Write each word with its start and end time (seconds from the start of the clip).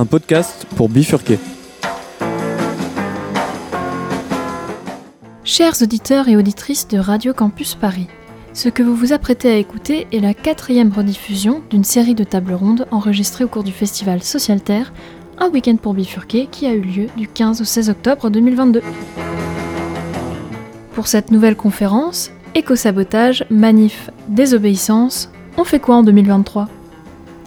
un 0.00 0.06
podcast 0.06 0.66
pour 0.76 0.88
bifurquer. 0.88 1.38
Chers 5.44 5.82
auditeurs 5.82 6.26
et 6.28 6.38
auditrices 6.38 6.88
de 6.88 6.96
Radio 6.96 7.34
Campus 7.34 7.74
Paris, 7.74 8.06
ce 8.54 8.70
que 8.70 8.82
vous 8.82 8.94
vous 8.94 9.12
apprêtez 9.12 9.50
à 9.50 9.56
écouter 9.56 10.06
est 10.10 10.20
la 10.20 10.32
quatrième 10.32 10.90
rediffusion 10.90 11.62
d'une 11.68 11.84
série 11.84 12.14
de 12.14 12.24
tables 12.24 12.54
rondes 12.54 12.86
enregistrées 12.90 13.44
au 13.44 13.48
cours 13.48 13.62
du 13.62 13.72
festival 13.72 14.22
Social 14.22 14.62
Terre, 14.62 14.90
un 15.38 15.50
week-end 15.50 15.76
pour 15.76 15.92
bifurquer 15.92 16.48
qui 16.50 16.66
a 16.66 16.72
eu 16.72 16.80
lieu 16.80 17.06
du 17.18 17.28
15 17.28 17.60
au 17.60 17.64
16 17.64 17.90
octobre 17.90 18.30
2022. 18.30 18.80
Pour 20.94 21.08
cette 21.08 21.30
nouvelle 21.30 21.56
conférence, 21.56 22.30
éco-sabotage, 22.54 23.44
manif, 23.50 24.08
désobéissance, 24.28 25.30
on 25.58 25.64
fait 25.64 25.78
quoi 25.78 25.96
en 25.96 26.02
2023 26.02 26.68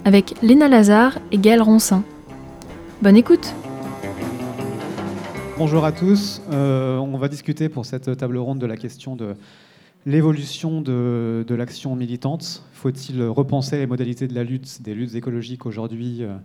Avec 0.05 0.35
Léna 0.43 0.67
Lazare 0.67 1.17
et 1.31 1.39
Gaël 1.39 1.63
Roncin. 1.63 2.03
Bonne 3.03 3.17
écoute 3.17 3.53
Bonjour 5.57 5.83
à 5.83 5.91
tous. 5.91 6.41
Euh, 6.53 6.95
on 6.95 7.17
va 7.17 7.27
discuter 7.27 7.67
pour 7.67 7.85
cette 7.85 8.15
table 8.15 8.37
ronde 8.37 8.59
de 8.59 8.65
la 8.65 8.77
question 8.77 9.17
de 9.17 9.35
l'évolution 10.05 10.79
de, 10.79 11.45
l'action 11.49 11.97
militante. 11.97 12.63
Faut-il 12.71 13.21
repenser 13.25 13.77
les 13.77 13.87
modalités 13.87 14.29
de 14.29 14.33
la 14.33 14.45
lutte, 14.45 14.81
des 14.81 14.93
luttes 14.93 15.15
écologiques 15.15 15.65
aujourd'hui 15.65 16.19
euh, 16.23 16.37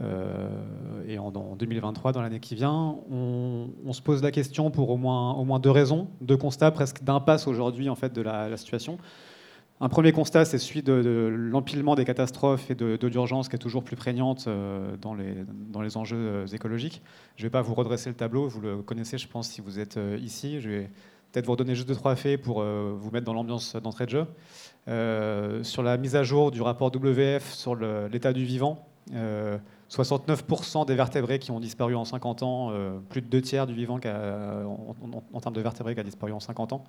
euh, 0.00 1.04
et 1.06 1.18
en, 1.18 1.30
2023, 1.30 2.12
dans 2.12 2.22
l'année 2.22 2.40
qui 2.40 2.54
vient? 2.54 2.96
On, 3.10 3.92
se 3.92 4.00
pose 4.00 4.22
la 4.22 4.30
question 4.30 4.70
pour 4.70 4.88
au 4.88 4.96
moins, 4.96 5.34
au 5.34 5.44
moins 5.44 5.58
deux 5.58 5.70
raisons, 5.70 6.08
deux 6.22 6.38
constats 6.38 6.70
presque 6.70 7.04
d'impasse 7.04 7.46
aujourd'hui 7.46 7.90
en 7.90 7.94
fait 7.94 8.14
de 8.14 8.22
la 8.22 8.56
situation. 8.56 8.96
Un 9.82 9.88
premier 9.88 10.12
constat, 10.12 10.44
c'est 10.44 10.58
celui 10.58 10.82
de, 10.82 11.32
l'empilement 11.34 11.94
des 11.94 12.04
catastrophes 12.04 12.70
et 12.70 12.74
de, 12.74 13.06
l'urgence 13.06 13.48
qui 13.48 13.56
est 13.56 13.58
toujours 13.58 13.82
plus 13.82 13.96
prégnante 13.96 14.44
euh, 14.46 14.94
dans 14.98 15.14
les, 15.14 15.96
enjeux 15.96 16.18
euh, 16.18 16.46
écologiques. 16.48 17.00
Je 17.36 17.42
ne 17.42 17.46
vais 17.46 17.50
pas 17.50 17.62
vous 17.62 17.72
redresser 17.72 18.10
le 18.10 18.14
tableau, 18.14 18.46
vous 18.46 18.60
le 18.60 18.82
connaissez, 18.82 19.16
je 19.16 19.26
pense, 19.26 19.48
si 19.48 19.62
vous 19.62 19.78
êtes 19.78 19.96
euh, 19.96 20.18
ici. 20.20 20.60
Je 20.60 20.68
vais 20.68 20.90
peut-être 21.32 21.46
vous 21.46 21.52
redonner 21.52 21.74
juste 21.74 21.88
deux, 21.88 21.94
trois 21.94 22.14
faits 22.14 22.42
pour 22.42 22.62
vous 22.62 23.10
mettre 23.12 23.24
dans 23.24 23.32
l'ambiance 23.32 23.76
d'entrée 23.76 24.04
de 24.04 24.10
jeu. 24.10 25.62
sur 25.62 25.82
la 25.82 25.96
mise 25.96 26.16
à 26.16 26.24
jour 26.24 26.50
du 26.50 26.60
rapport 26.60 26.90
WF 26.94 27.52
sur 27.52 27.76
l'état 27.76 28.32
du 28.32 28.44
vivant, 28.44 28.88
69% 29.88 30.86
des 30.86 30.96
vertébrés 30.96 31.38
qui 31.38 31.52
ont 31.52 31.60
disparu 31.60 31.94
en 31.94 32.04
50 32.04 32.42
ans, 32.42 32.72
plus 33.08 33.22
de 33.22 33.28
deux 33.28 33.42
tiers 33.42 33.68
du 33.68 33.74
vivant 33.74 34.00
en, 34.04 35.22
en, 35.32 35.40
termes 35.40 35.54
de 35.54 35.60
vertébrés 35.60 35.94
qui 35.94 36.00
a 36.00 36.02
disparu 36.02 36.32
en 36.32 36.40
50 36.40 36.72
ans 36.72 36.84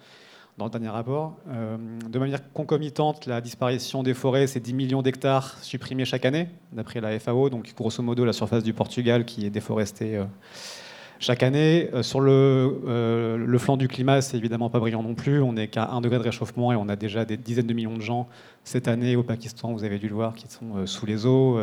dans 0.58 0.66
le 0.66 0.72
dernier 0.72 0.90
rapport. 0.90 1.38
Euh, 1.50 1.78
de 2.10 2.20
manière 2.20 2.52
concomitante, 2.54 3.26
la 3.26 3.42
disparition 3.42 4.04
des 4.04 4.14
forêts, 4.14 4.48
c'est 4.48 4.60
10 4.60 4.74
millions 4.74 5.02
d'hectares 5.02 5.58
supprimés 5.62 6.06
chaque 6.06 6.26
année, 6.26 6.50
d'après 6.72 7.02
la 7.02 7.18
FAO, 7.20 7.50
donc 7.50 7.74
grosso 7.76 8.04
modo 8.04 8.26
la 8.26 8.34
surface 8.34 8.64
du 8.64 8.74
Portugal 8.74 9.26
qui 9.26 9.46
est 9.46 9.50
déforestée 9.50 10.18
euh, 10.18 10.26
chaque 11.20 11.44
année. 11.44 11.90
Euh, 11.94 12.04
sur 12.04 12.20
le, 12.20 13.38
le, 13.38 13.58
flanc 13.58 13.78
du 13.78 13.88
climat, 13.88 14.22
c'est 14.22 14.38
évidemment 14.38 14.70
pas 14.70 14.80
brillant 14.80 15.04
non 15.04 15.16
plus. 15.16 15.42
On 15.42 15.54
n'est 15.54 15.68
qu'à 15.68 15.90
1 15.90 16.02
degré 16.02 16.18
de 16.18 16.24
réchauffement 16.24 16.72
et 16.72 16.76
on 16.76 16.90
a 16.90 16.96
déjà 16.96 17.26
des 17.26 17.38
dizaines 17.38 17.68
de 17.68 17.74
millions 17.74 17.98
de 17.98 18.02
gens 18.02 18.28
cette 18.64 18.88
année 18.88 19.16
au 19.16 19.24
Pakistan, 19.24 19.74
vous 19.74 19.84
avez 19.84 19.98
dû 19.98 20.08
le 20.08 20.16
voir, 20.16 20.36
qui 20.36 20.48
sont 20.48 20.86
sous 20.86 21.06
les 21.08 21.26
eaux 21.26 21.60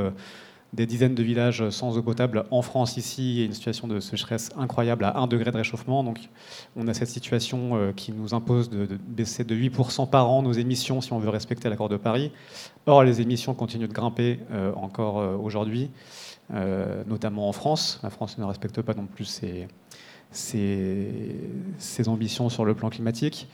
des 0.75 0.87
dizaines 0.87 1.15
de 1.15 1.23
villages 1.23 1.71
sans 1.71 1.97
eau 1.97 2.03
potable 2.03 2.45
en 2.51 2.61
France 2.61 2.97
ici 2.99 3.41
et 3.41 3.45
une 3.45 3.55
situation 3.55 3.89
de 3.89 4.01
sécheresse 4.01 4.51
incroyable 4.57 5.05
à 5.05 5.17
1 5.19 5.27
degré 5.27 5.51
de 5.51 5.57
réchauffement. 5.57 6.05
Donc 6.05 6.19
on 6.77 6.87
a 6.89 6.95
cette 6.95 7.09
situation 7.09 7.77
euh, 7.77 7.93
qui 7.93 8.13
nous 8.13 8.35
impose 8.35 8.69
de, 8.69 8.87
baisser 9.09 9.45
de 9.45 9.57
8% 9.57 10.11
par 10.11 10.29
an 10.31 10.43
nos 10.43 10.53
émissions 10.53 11.01
si 11.01 11.13
on 11.13 11.19
veut 11.19 11.31
respecter 11.31 11.71
l'accord 11.71 11.89
de 11.89 11.97
Paris. 11.97 12.33
Or 12.87 13.03
les 13.03 13.21
émissions 13.21 13.55
continuent 13.55 13.89
de 13.89 13.93
grimper 13.93 14.41
euh, 14.53 14.73
encore 14.75 15.19
euh, 15.19 15.37
aujourd'hui, 15.37 15.91
notamment 17.07 17.47
en 17.47 17.53
France. 17.53 18.01
La 18.03 18.09
France 18.09 18.39
ne 18.39 18.45
respecte 18.45 18.81
pas 18.81 18.95
non 18.95 19.05
plus 19.05 19.27
ses, 19.27 19.69
ses 20.31 22.09
ambitions 22.09 22.49
sur 22.49 22.65
le 22.65 22.73
plan 22.73 22.89
climatique. 22.89 23.49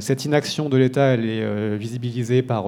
cette 0.00 0.24
inaction 0.24 0.68
de 0.68 0.76
l'État, 0.76 1.14
elle 1.14 1.24
est 1.24 1.76
visibilisée 1.76 2.42
par 2.42 2.66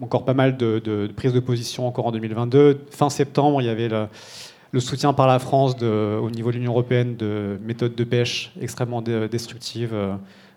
encore 0.00 0.24
pas 0.24 0.34
mal 0.34 0.56
de, 0.56 1.10
prises 1.14 1.32
de 1.32 1.40
position 1.40 1.86
encore 1.86 2.06
en 2.06 2.12
2022. 2.12 2.80
Fin 2.90 3.10
septembre, 3.10 3.60
il 3.62 3.66
y 3.66 3.68
avait 3.68 3.88
le, 3.88 4.80
soutien 4.80 5.12
par 5.12 5.26
la 5.26 5.38
France 5.38 5.76
au 5.82 6.30
niveau 6.30 6.50
de 6.50 6.56
l'Union 6.56 6.72
européenne 6.72 7.16
de 7.16 7.58
méthodes 7.62 7.94
de 7.94 8.04
pêche 8.04 8.52
extrêmement 8.60 9.02
destructives 9.02 9.94
euh, 9.94 10.14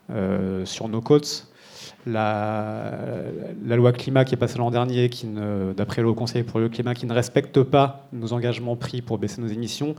euh, 0.09 0.65
sur 0.65 0.87
nos 0.87 1.01
côtes. 1.01 1.47
La, 2.05 2.93
loi 3.65 3.91
climat 3.91 4.23
qui 4.23 4.33
est 4.33 4.37
passée 4.37 4.57
l'an 4.57 4.71
dernier, 4.71 5.09
d'après 5.75 6.01
le 6.01 6.13
Conseil 6.13 6.43
pour 6.43 6.59
le 6.59 6.69
climat, 6.69 6.93
qui 6.93 7.05
ne 7.05 7.13
respecte 7.13 7.61
pas 7.63 8.07
nos 8.13 8.33
engagements 8.33 8.75
pris 8.75 9.01
pour 9.01 9.17
baisser 9.17 9.41
nos 9.41 9.47
émissions, 9.47 9.93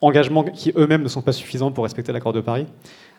engagements 0.00 0.44
qui 0.44 0.72
eux-mêmes 0.76 1.02
ne 1.02 1.08
sont 1.08 1.22
pas 1.22 1.32
suffisants 1.32 1.70
pour 1.70 1.84
respecter 1.84 2.12
l'accord 2.12 2.32
de 2.32 2.40
Paris. 2.40 2.66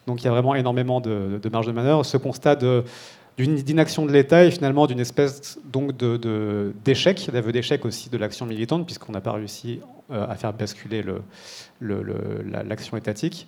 Donc 0.08 0.22
il 0.22 0.26
y 0.26 0.28
a 0.28 0.32
vraiment 0.32 0.56
énormément 0.56 1.00
de, 1.00 1.40
de 1.42 1.50
marge 1.50 1.68
de 1.68 1.72
manœuvre. 1.72 2.06
Ce 2.06 2.18
constat 2.18 2.56
de 2.56 2.84
d'une 3.38 3.58
inaction 3.70 4.06
de 4.06 4.12
l'État 4.12 4.44
et 4.46 4.52
finalement 4.52 4.88
d'une 4.88 5.00
espèce 5.00 5.60
donc 5.64 5.96
d'échec, 6.84 7.30
d'aveu 7.32 7.52
d'échec 7.52 7.86
aussi 7.86 8.10
de 8.10 8.18
l'action 8.18 8.48
militante, 8.48 8.86
puisqu'on 8.86 9.12
n'a 9.12 9.22
pas 9.22 9.34
réussi 9.34 9.80
euh, 10.12 10.26
à 10.28 10.36
faire 10.36 10.54
basculer 10.54 11.04
le, 11.04 11.22
l'action 12.52 12.98
étatique. 12.98 13.48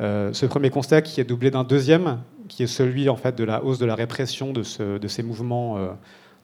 Euh, 0.00 0.32
ce 0.32 0.46
premier 0.46 0.70
constat 0.70 1.02
qui 1.02 1.20
est 1.20 1.24
doublé 1.24 1.52
d'un 1.52 1.62
deuxième, 1.62 2.18
qui 2.48 2.64
est 2.64 2.68
celui 2.68 3.08
en 3.08 3.16
fait 3.16 3.36
de 3.36 3.44
la 3.44 3.62
hausse 3.62 3.78
de 3.78 3.86
la 3.86 3.94
répression 3.94 4.52
de, 4.52 4.64
ce, 4.64 4.98
de 4.98 5.08
ces 5.08 5.22
mouvements, 5.22 5.78
euh, 5.78 5.88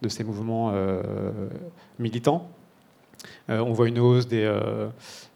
de 0.02 0.08
ces 0.08 0.22
mouvements 0.22 0.72
militants. 1.98 2.48
on 3.48 3.72
voit 3.72 3.88
une 3.88 3.98
hausse 3.98 4.28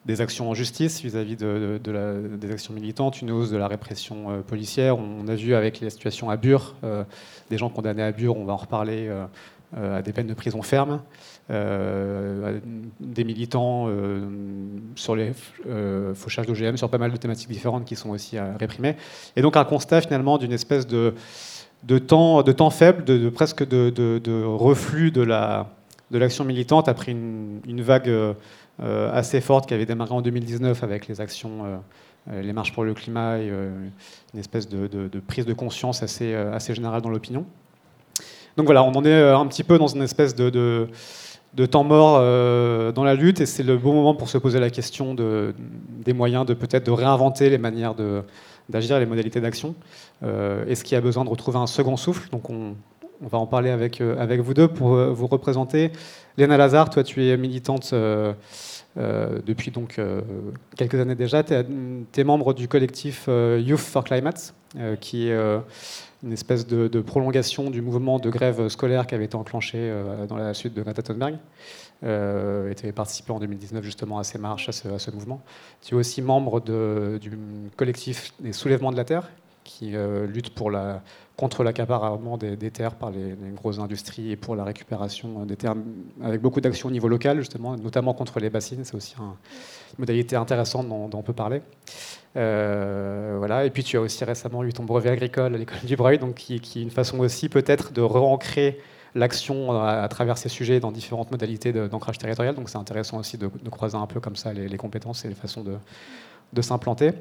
des 0.08 0.22
actions 0.22 0.48
en 0.48 0.54
justice 0.54 1.02
vis-à-vis 1.02 1.36
de, 1.36 1.78
des 2.40 2.50
actions 2.50 2.72
militantes, 2.72 3.20
une 3.20 3.30
hausse 3.30 3.50
de 3.50 3.58
la 3.58 3.68
répression 3.68 4.30
euh, 4.30 4.40
policière. 4.40 4.98
On 4.98 5.28
a 5.28 5.34
vu 5.34 5.54
avec 5.54 5.80
les 5.80 5.90
situations 5.90 6.30
à 6.30 6.38
Bure, 6.38 6.76
euh, 6.82 7.04
des 7.50 7.58
gens 7.58 7.68
condamnés 7.68 8.02
à 8.02 8.12
Bure, 8.12 8.36
on 8.36 8.44
va 8.44 8.52
en 8.52 8.56
reparler, 8.56 9.08
euh, 9.08 9.98
à 9.98 10.02
des 10.02 10.12
peines 10.12 10.26
de 10.26 10.34
prison 10.34 10.62
ferme, 10.62 11.02
des 11.50 13.24
militants 13.24 13.88
sur 14.96 15.14
les 15.14 15.32
fauchages 16.14 16.46
d'OGM, 16.46 16.78
sur 16.78 16.88
pas 16.88 16.96
mal 16.96 17.12
de 17.12 17.16
thématiques 17.18 17.50
différentes 17.50 17.84
qui 17.84 17.94
sont 17.94 18.10
aussi 18.10 18.38
réprimées. 18.38 18.96
Et 19.36 19.42
donc 19.42 19.58
un 19.58 19.64
constat 19.64 20.00
finalement 20.00 20.38
d'une 20.38 20.52
espèce 20.52 20.86
de, 20.86 21.14
de, 21.84 21.98
temps, 21.98 22.42
de 22.42 22.52
temps 22.52 22.70
faible, 22.70 23.04
de, 23.04 23.28
presque 23.28 23.66
de, 23.66 24.44
reflux 24.44 25.10
de 25.10 25.22
la 25.22 25.66
de 26.10 26.18
l'action 26.18 26.44
militante 26.44 26.88
après 26.88 27.12
une, 27.12 27.82
vague 27.82 28.08
euh, 28.80 29.10
assez 29.12 29.40
forte 29.40 29.66
qui 29.66 29.74
avait 29.74 29.86
démarré 29.86 30.12
en 30.12 30.22
2019 30.22 30.84
avec 30.84 31.08
les 31.08 31.20
actions, 31.20 31.64
euh, 31.64 31.68
euh, 31.68 31.78
les 32.30 32.52
marches 32.52 32.72
pour 32.72 32.84
le 32.84 32.94
climat 32.94 33.38
et 33.38 33.48
une 33.48 34.40
espèce 34.40 34.68
de, 34.68 35.08
prise 35.26 35.46
de 35.46 35.52
conscience 35.52 36.02
assez, 36.02 36.34
assez 36.34 36.74
générale 36.74 37.02
dans 37.02 37.10
l'opinion. 37.10 37.44
Donc 38.56 38.66
voilà, 38.66 38.82
on 38.82 38.92
en 38.92 39.04
est 39.04 39.22
un 39.22 39.46
petit 39.46 39.64
peu 39.64 39.78
dans 39.78 39.86
une 39.86 40.02
espèce 40.02 40.34
de, 40.34 40.88
de 41.54 41.66
temps 41.66 41.84
mort 41.84 42.18
dans 42.92 43.04
la 43.04 43.14
lutte 43.14 43.40
et 43.40 43.46
c'est 43.46 43.62
le 43.62 43.76
bon 43.76 43.94
moment 43.94 44.14
pour 44.14 44.28
se 44.28 44.38
poser 44.38 44.60
la 44.60 44.70
question 44.70 45.14
de, 45.14 45.54
des 46.04 46.12
moyens 46.12 46.44
de 46.44 46.54
peut-être 46.54 46.84
de 46.86 46.90
réinventer 46.90 47.50
les 47.50 47.58
manières 47.58 47.94
d'agir, 48.68 48.98
les 48.98 49.06
modalités 49.06 49.40
d'action. 49.40 49.74
Est-ce 50.22 50.84
qu'il 50.84 50.94
y 50.94 50.98
a 50.98 51.00
besoin 51.00 51.24
de 51.24 51.30
retrouver 51.30 51.58
un 51.58 51.66
second 51.66 51.96
souffle? 51.96 52.28
Donc 52.30 52.50
on, 52.50 52.74
on, 53.22 53.28
va 53.28 53.38
en 53.38 53.46
parler 53.46 53.70
avec, 53.70 54.00
avec 54.00 54.40
vous 54.40 54.54
deux 54.54 54.68
pour 54.68 54.96
vous 54.96 55.26
représenter. 55.26 55.92
Léna 56.38 56.56
Lazare, 56.56 56.88
toi 56.88 57.02
tu 57.02 57.26
es 57.26 57.36
militante 57.36 57.90
euh, 57.92 58.32
depuis 58.98 59.70
donc 59.70 59.98
euh, 59.98 60.20
quelques 60.76 60.96
années 60.96 61.14
déjà. 61.14 61.44
Tu 61.44 61.54
es, 61.54 62.24
membre 62.24 62.52
du 62.52 62.68
collectif 62.68 63.26
euh, 63.28 63.62
Youth 63.64 63.78
for 63.78 64.04
Climate, 64.04 64.54
qui 65.00 65.28
est 65.28 65.36
une 66.22 66.32
espèce 66.32 66.66
de, 66.66 67.00
prolongation 67.00 67.70
du 67.70 67.80
mouvement 67.80 68.18
de 68.18 68.28
grève 68.28 68.68
scolaire 68.68 69.06
qui 69.06 69.14
avait 69.14 69.26
été 69.26 69.36
enclenché 69.36 69.92
dans 70.28 70.36
la 70.36 70.52
suite 70.52 70.74
de 70.74 70.82
Greta 70.82 71.02
Thunberg. 71.02 71.38
avais 72.02 72.92
participé 72.92 73.32
en 73.32 73.38
2019 73.38 73.82
justement 73.82 74.18
à 74.18 74.24
ces 74.24 74.38
marches, 74.38 74.68
à 74.68 74.98
ce, 74.98 75.10
mouvement. 75.10 75.40
Tu 75.80 75.94
es 75.94 75.98
aussi 75.98 76.20
membre 76.20 76.60
du 76.60 77.30
collectif 77.76 78.32
des 78.40 78.52
soulèvements 78.52 78.92
de 78.92 78.96
la 78.96 79.04
Terre, 79.04 79.30
qui 79.64 79.94
lutte 80.26 80.50
pour 80.50 80.70
la 80.70 81.02
contre 81.38 81.62
l'accaparement 81.62 82.36
des, 82.36 82.56
des, 82.56 82.72
terres 82.72 82.96
par 82.96 83.12
les, 83.12 83.36
grosses 83.54 83.78
industries 83.78 84.32
et 84.32 84.36
pour 84.36 84.56
la 84.56 84.64
récupération 84.64 85.46
des 85.46 85.54
terres, 85.54 85.76
avec 86.20 86.40
beaucoup 86.40 86.60
d'actions 86.60 86.88
au 86.88 86.90
niveau 86.90 87.06
local, 87.06 87.38
justement, 87.38 87.76
notamment 87.76 88.12
contre 88.12 88.40
les 88.40 88.50
bassines. 88.50 88.84
C'est 88.84 88.96
aussi 88.96 89.14
une 89.16 89.34
modalité 89.98 90.34
intéressante 90.34 90.88
dont, 90.88 91.08
on 91.12 91.22
peut 91.22 91.32
parler. 91.32 91.62
Euh, 92.36 93.36
voilà. 93.38 93.64
Et 93.64 93.70
puis 93.70 93.84
tu 93.84 93.96
as 93.96 94.00
aussi 94.00 94.24
récemment 94.24 94.64
eu 94.64 94.72
ton 94.72 94.82
brevet 94.82 95.10
agricole 95.10 95.54
à 95.54 95.58
l'école 95.58 95.78
du 95.84 95.94
Breuil, 95.94 96.18
donc 96.18 96.34
qui, 96.34 96.56
est 96.56 96.82
une 96.82 96.90
façon 96.90 97.20
aussi 97.20 97.48
peut-être 97.48 97.92
de 97.92 98.02
re-ancrer 98.02 98.80
l'action 99.14 99.80
à, 99.80 100.08
travers 100.08 100.38
ces 100.38 100.48
sujets 100.48 100.80
dans 100.80 100.90
différentes 100.90 101.30
modalités 101.30 101.72
d'ancrage 101.72 102.18
territorial. 102.18 102.56
Donc 102.56 102.68
c'est 102.68 102.78
intéressant 102.78 103.16
aussi 103.18 103.38
de, 103.38 103.46
croiser 103.70 103.96
un 103.96 104.06
peu 104.08 104.18
comme 104.18 104.34
ça 104.34 104.52
les, 104.52 104.66
les 104.66 104.76
compétences 104.76 105.24
et 105.24 105.28
les 105.28 105.36
façons 105.36 105.62
de, 105.62 105.76
de 106.52 106.62
s'implanter. 106.62 107.12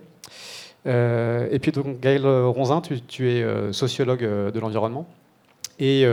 Euh, 0.85 1.47
et 1.51 1.59
puis 1.59 1.71
donc 1.71 1.99
Gaëlle 1.99 2.25
Ronzin, 2.25 2.81
tu, 2.81 3.29
es 3.29 3.43
euh, 3.43 3.73
sociologue 3.73 4.23
euh, 4.23 4.51
de 4.51 4.59
l'environnement 4.59 5.05
et 5.79 6.07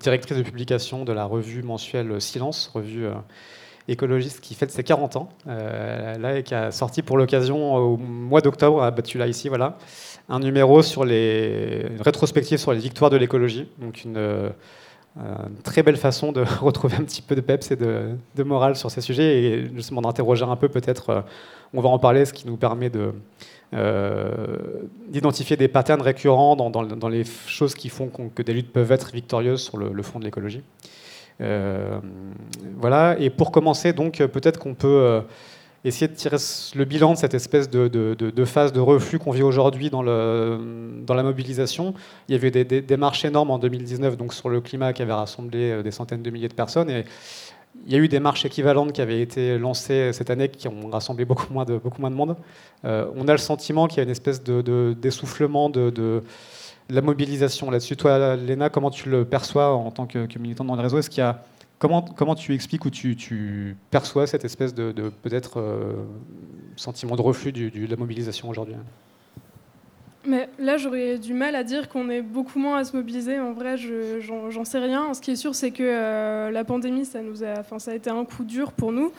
directrice 0.00 0.36
de 0.36 0.42
publication 0.42 1.06
de 1.06 1.12
la 1.14 1.24
revue 1.24 1.62
mensuelle 1.62 2.20
Silence, 2.20 2.70
revue 2.74 3.06
écologiste 3.88 4.40
qui 4.42 4.54
fête 4.54 4.70
ses 4.70 4.84
40 4.84 5.16
ans, 5.16 5.30
là, 5.46 6.36
et 6.36 6.42
qui 6.42 6.54
a 6.54 6.70
sorti 6.72 7.00
pour 7.00 7.16
l'occasion 7.16 7.74
au 7.74 7.96
mois 7.96 8.42
d'octobre, 8.42 8.90
battu 8.90 9.16
là 9.16 9.28
ici, 9.28 9.48
voilà, 9.48 9.78
un 10.28 10.40
numéro 10.40 10.82
sur 10.82 11.06
les 11.06 11.86
une 11.90 12.02
rétrospective 12.02 12.58
sur 12.58 12.74
les 12.74 12.80
victoires 12.80 13.08
de 13.08 13.16
l'écologie. 13.16 13.66
Donc 13.78 14.04
une, 14.04 14.52
très 15.64 15.82
belle 15.82 15.96
façon 15.96 16.30
de 16.30 16.44
retrouver 16.60 16.96
un 16.96 17.04
petit 17.04 17.22
peu 17.22 17.34
de 17.34 17.40
peps 17.40 17.70
et 17.70 17.76
de, 17.76 18.42
morale 18.44 18.76
sur 18.76 18.90
ces 18.90 19.00
sujets 19.00 19.42
et 19.42 19.70
justement 19.74 20.02
d'interroger 20.02 20.44
un 20.44 20.56
peu 20.56 20.68
peut-être, 20.68 21.24
on 21.72 21.80
va 21.80 21.88
en 21.88 21.98
parler, 21.98 22.26
ce 22.26 22.34
qui 22.34 22.46
nous 22.46 22.58
permet 22.58 22.90
de 22.90 23.00
euh, 23.00 23.12
d'identifier 23.72 25.56
des 25.56 25.68
patterns 25.68 26.02
récurrents 26.02 26.56
dans, 26.56 27.08
les 27.08 27.24
choses 27.46 27.74
qui 27.74 27.88
font 27.88 28.08
que 28.08 28.42
des 28.42 28.52
luttes 28.52 28.72
peuvent 28.72 28.92
être 28.92 29.12
victorieuses 29.12 29.62
sur 29.62 29.78
le, 29.78 30.02
fond 30.02 30.18
de 30.18 30.24
l'écologie. 30.24 30.62
Euh, 31.40 31.98
voilà, 32.76 33.16
et 33.18 33.30
pour 33.30 33.50
commencer, 33.50 33.92
donc, 33.92 34.18
peut-être 34.18 34.58
qu'on 34.58 34.74
peut, 34.74 34.88
euh, 34.88 35.20
essayer 35.84 36.06
de 36.06 36.14
tirer 36.14 36.36
le 36.74 36.84
bilan 36.84 37.14
de 37.14 37.18
cette 37.18 37.34
espèce 37.34 37.68
de, 37.68 38.44
phase 38.44 38.72
de 38.72 38.80
reflux 38.80 39.18
qu'on 39.18 39.32
vit 39.32 39.42
aujourd'hui 39.42 39.90
dans, 39.90 40.02
la 40.02 41.22
mobilisation. 41.22 41.94
Il 42.28 42.32
y 42.32 42.34
avait 42.36 42.50
des, 42.50 42.82
des, 42.82 42.96
marches 42.96 43.24
énormes 43.24 43.50
en 43.50 43.58
2019 43.58 44.16
donc 44.16 44.34
sur 44.34 44.48
le 44.48 44.60
climat 44.60 44.92
qui 44.92 45.02
avait 45.02 45.12
rassemblé 45.12 45.82
des 45.82 45.90
centaines 45.90 46.22
de 46.22 46.30
milliers 46.30 46.48
de 46.48 46.54
personnes. 46.54 47.04
Il 47.86 47.92
y 47.92 47.96
a 47.96 47.98
eu 47.98 48.08
des 48.08 48.20
marches 48.20 48.44
équivalentes 48.44 48.92
qui 48.92 49.00
avaient 49.00 49.20
été 49.20 49.58
lancées 49.58 50.12
cette 50.12 50.30
année 50.30 50.48
qui 50.48 50.68
ont 50.68 50.90
rassemblé 50.90 51.24
beaucoup 51.24 51.52
moins 51.52 51.64
de, 51.64 51.78
beaucoup 51.78 52.00
moins 52.00 52.10
de 52.10 52.14
monde. 52.14 52.36
Euh, 52.84 53.06
on 53.16 53.28
a 53.28 53.32
le 53.32 53.38
sentiment 53.38 53.86
qu'il 53.88 53.98
y 53.98 54.00
a 54.00 54.04
une 54.04 54.10
espèce 54.10 54.42
d'essoufflement 54.42 55.70
de, 55.70 55.90
de, 55.90 56.22
la 56.90 57.00
mobilisation 57.00 57.70
là-dessus. 57.70 57.96
Toi, 57.96 58.36
Léna, 58.36 58.68
comment 58.68 58.90
tu 58.90 59.08
le 59.08 59.24
perçois 59.24 59.72
en 59.74 59.90
tant 59.90 60.06
que, 60.06 60.38
militante 60.38 60.66
dans 60.66 60.76
le 60.76 60.82
réseau 60.82 60.98
Est-ce 60.98 61.10
y 61.16 61.22
a, 61.22 61.44
comment, 61.78 62.02
comment 62.02 62.34
tu 62.34 62.54
expliques 62.54 62.84
ou 62.84 62.90
tu, 62.90 63.76
perçois 63.90 64.26
cette 64.26 64.44
espèce 64.44 64.74
de, 64.74 64.92
peut-être 65.22 65.58
euh, 65.58 66.04
sentiment 66.76 67.16
de 67.16 67.22
reflux 67.22 67.52
de 67.52 67.86
la 67.86 67.96
mobilisation 67.96 68.48
aujourd'hui? 68.48 68.74
Mais 70.24 70.48
là, 70.58 70.76
j'aurais 70.76 71.18
du 71.18 71.34
mal 71.34 71.56
à 71.56 71.64
dire 71.64 71.88
qu'on 71.88 72.08
est 72.08 72.22
beaucoup 72.22 72.58
moins 72.58 72.76
à 72.76 72.84
se 72.84 72.94
mobiliser. 72.96 73.40
En 73.40 73.52
vrai, 73.52 73.76
j'en 73.76 74.64
sais 74.64 74.78
rien. 74.78 75.12
Ce 75.14 75.20
qui 75.20 75.32
est 75.32 75.36
sûr, 75.36 75.54
c'est 75.54 75.72
que 75.72 75.82
euh, 75.82 76.50
la 76.50 76.64
pandémie, 76.64 77.04
ça, 77.04 77.18
a, 77.18 77.90
a 77.90 77.94
été 77.94 78.10
un 78.10 78.24
coup 78.24 78.44
dur 78.44 78.72
pour 78.72 78.92
nous. 78.92 79.12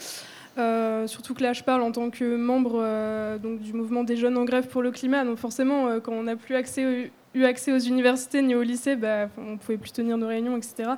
Euh, 0.57 1.07
surtout 1.07 1.33
que 1.33 1.43
là, 1.43 1.51
je 1.51 1.63
parle 1.63 1.81
en 1.81 1.91
tant 1.91 2.09
que 2.09 2.37
membre 2.37 2.79
euh, 2.81 3.37
du 3.37 3.73
mouvement 3.73 4.03
des 4.03 4.15
jeunes 4.15 4.37
en 4.37 4.45
grève 4.45 4.67
pour 4.67 4.81
le 4.81 4.91
climat. 4.91 5.25
Donc 5.25 5.39
forcément, 5.39 5.99
quand 5.99 6.13
on 6.13 6.23
n'a 6.23 6.37
plus 6.37 6.55
eu 7.33 7.45
accès 7.45 7.71
aux 7.73 7.79
universités 7.79 8.41
ni 8.41 8.55
au 8.55 8.61
lycée, 8.61 8.95
bah, 8.95 9.27
on 9.37 9.51
ne 9.51 9.57
pouvait 9.57 9.77
plus 9.77 9.91
tenir 9.91 10.17
nos 10.17 10.27
réunions, 10.27 10.55
etc. 10.55 10.91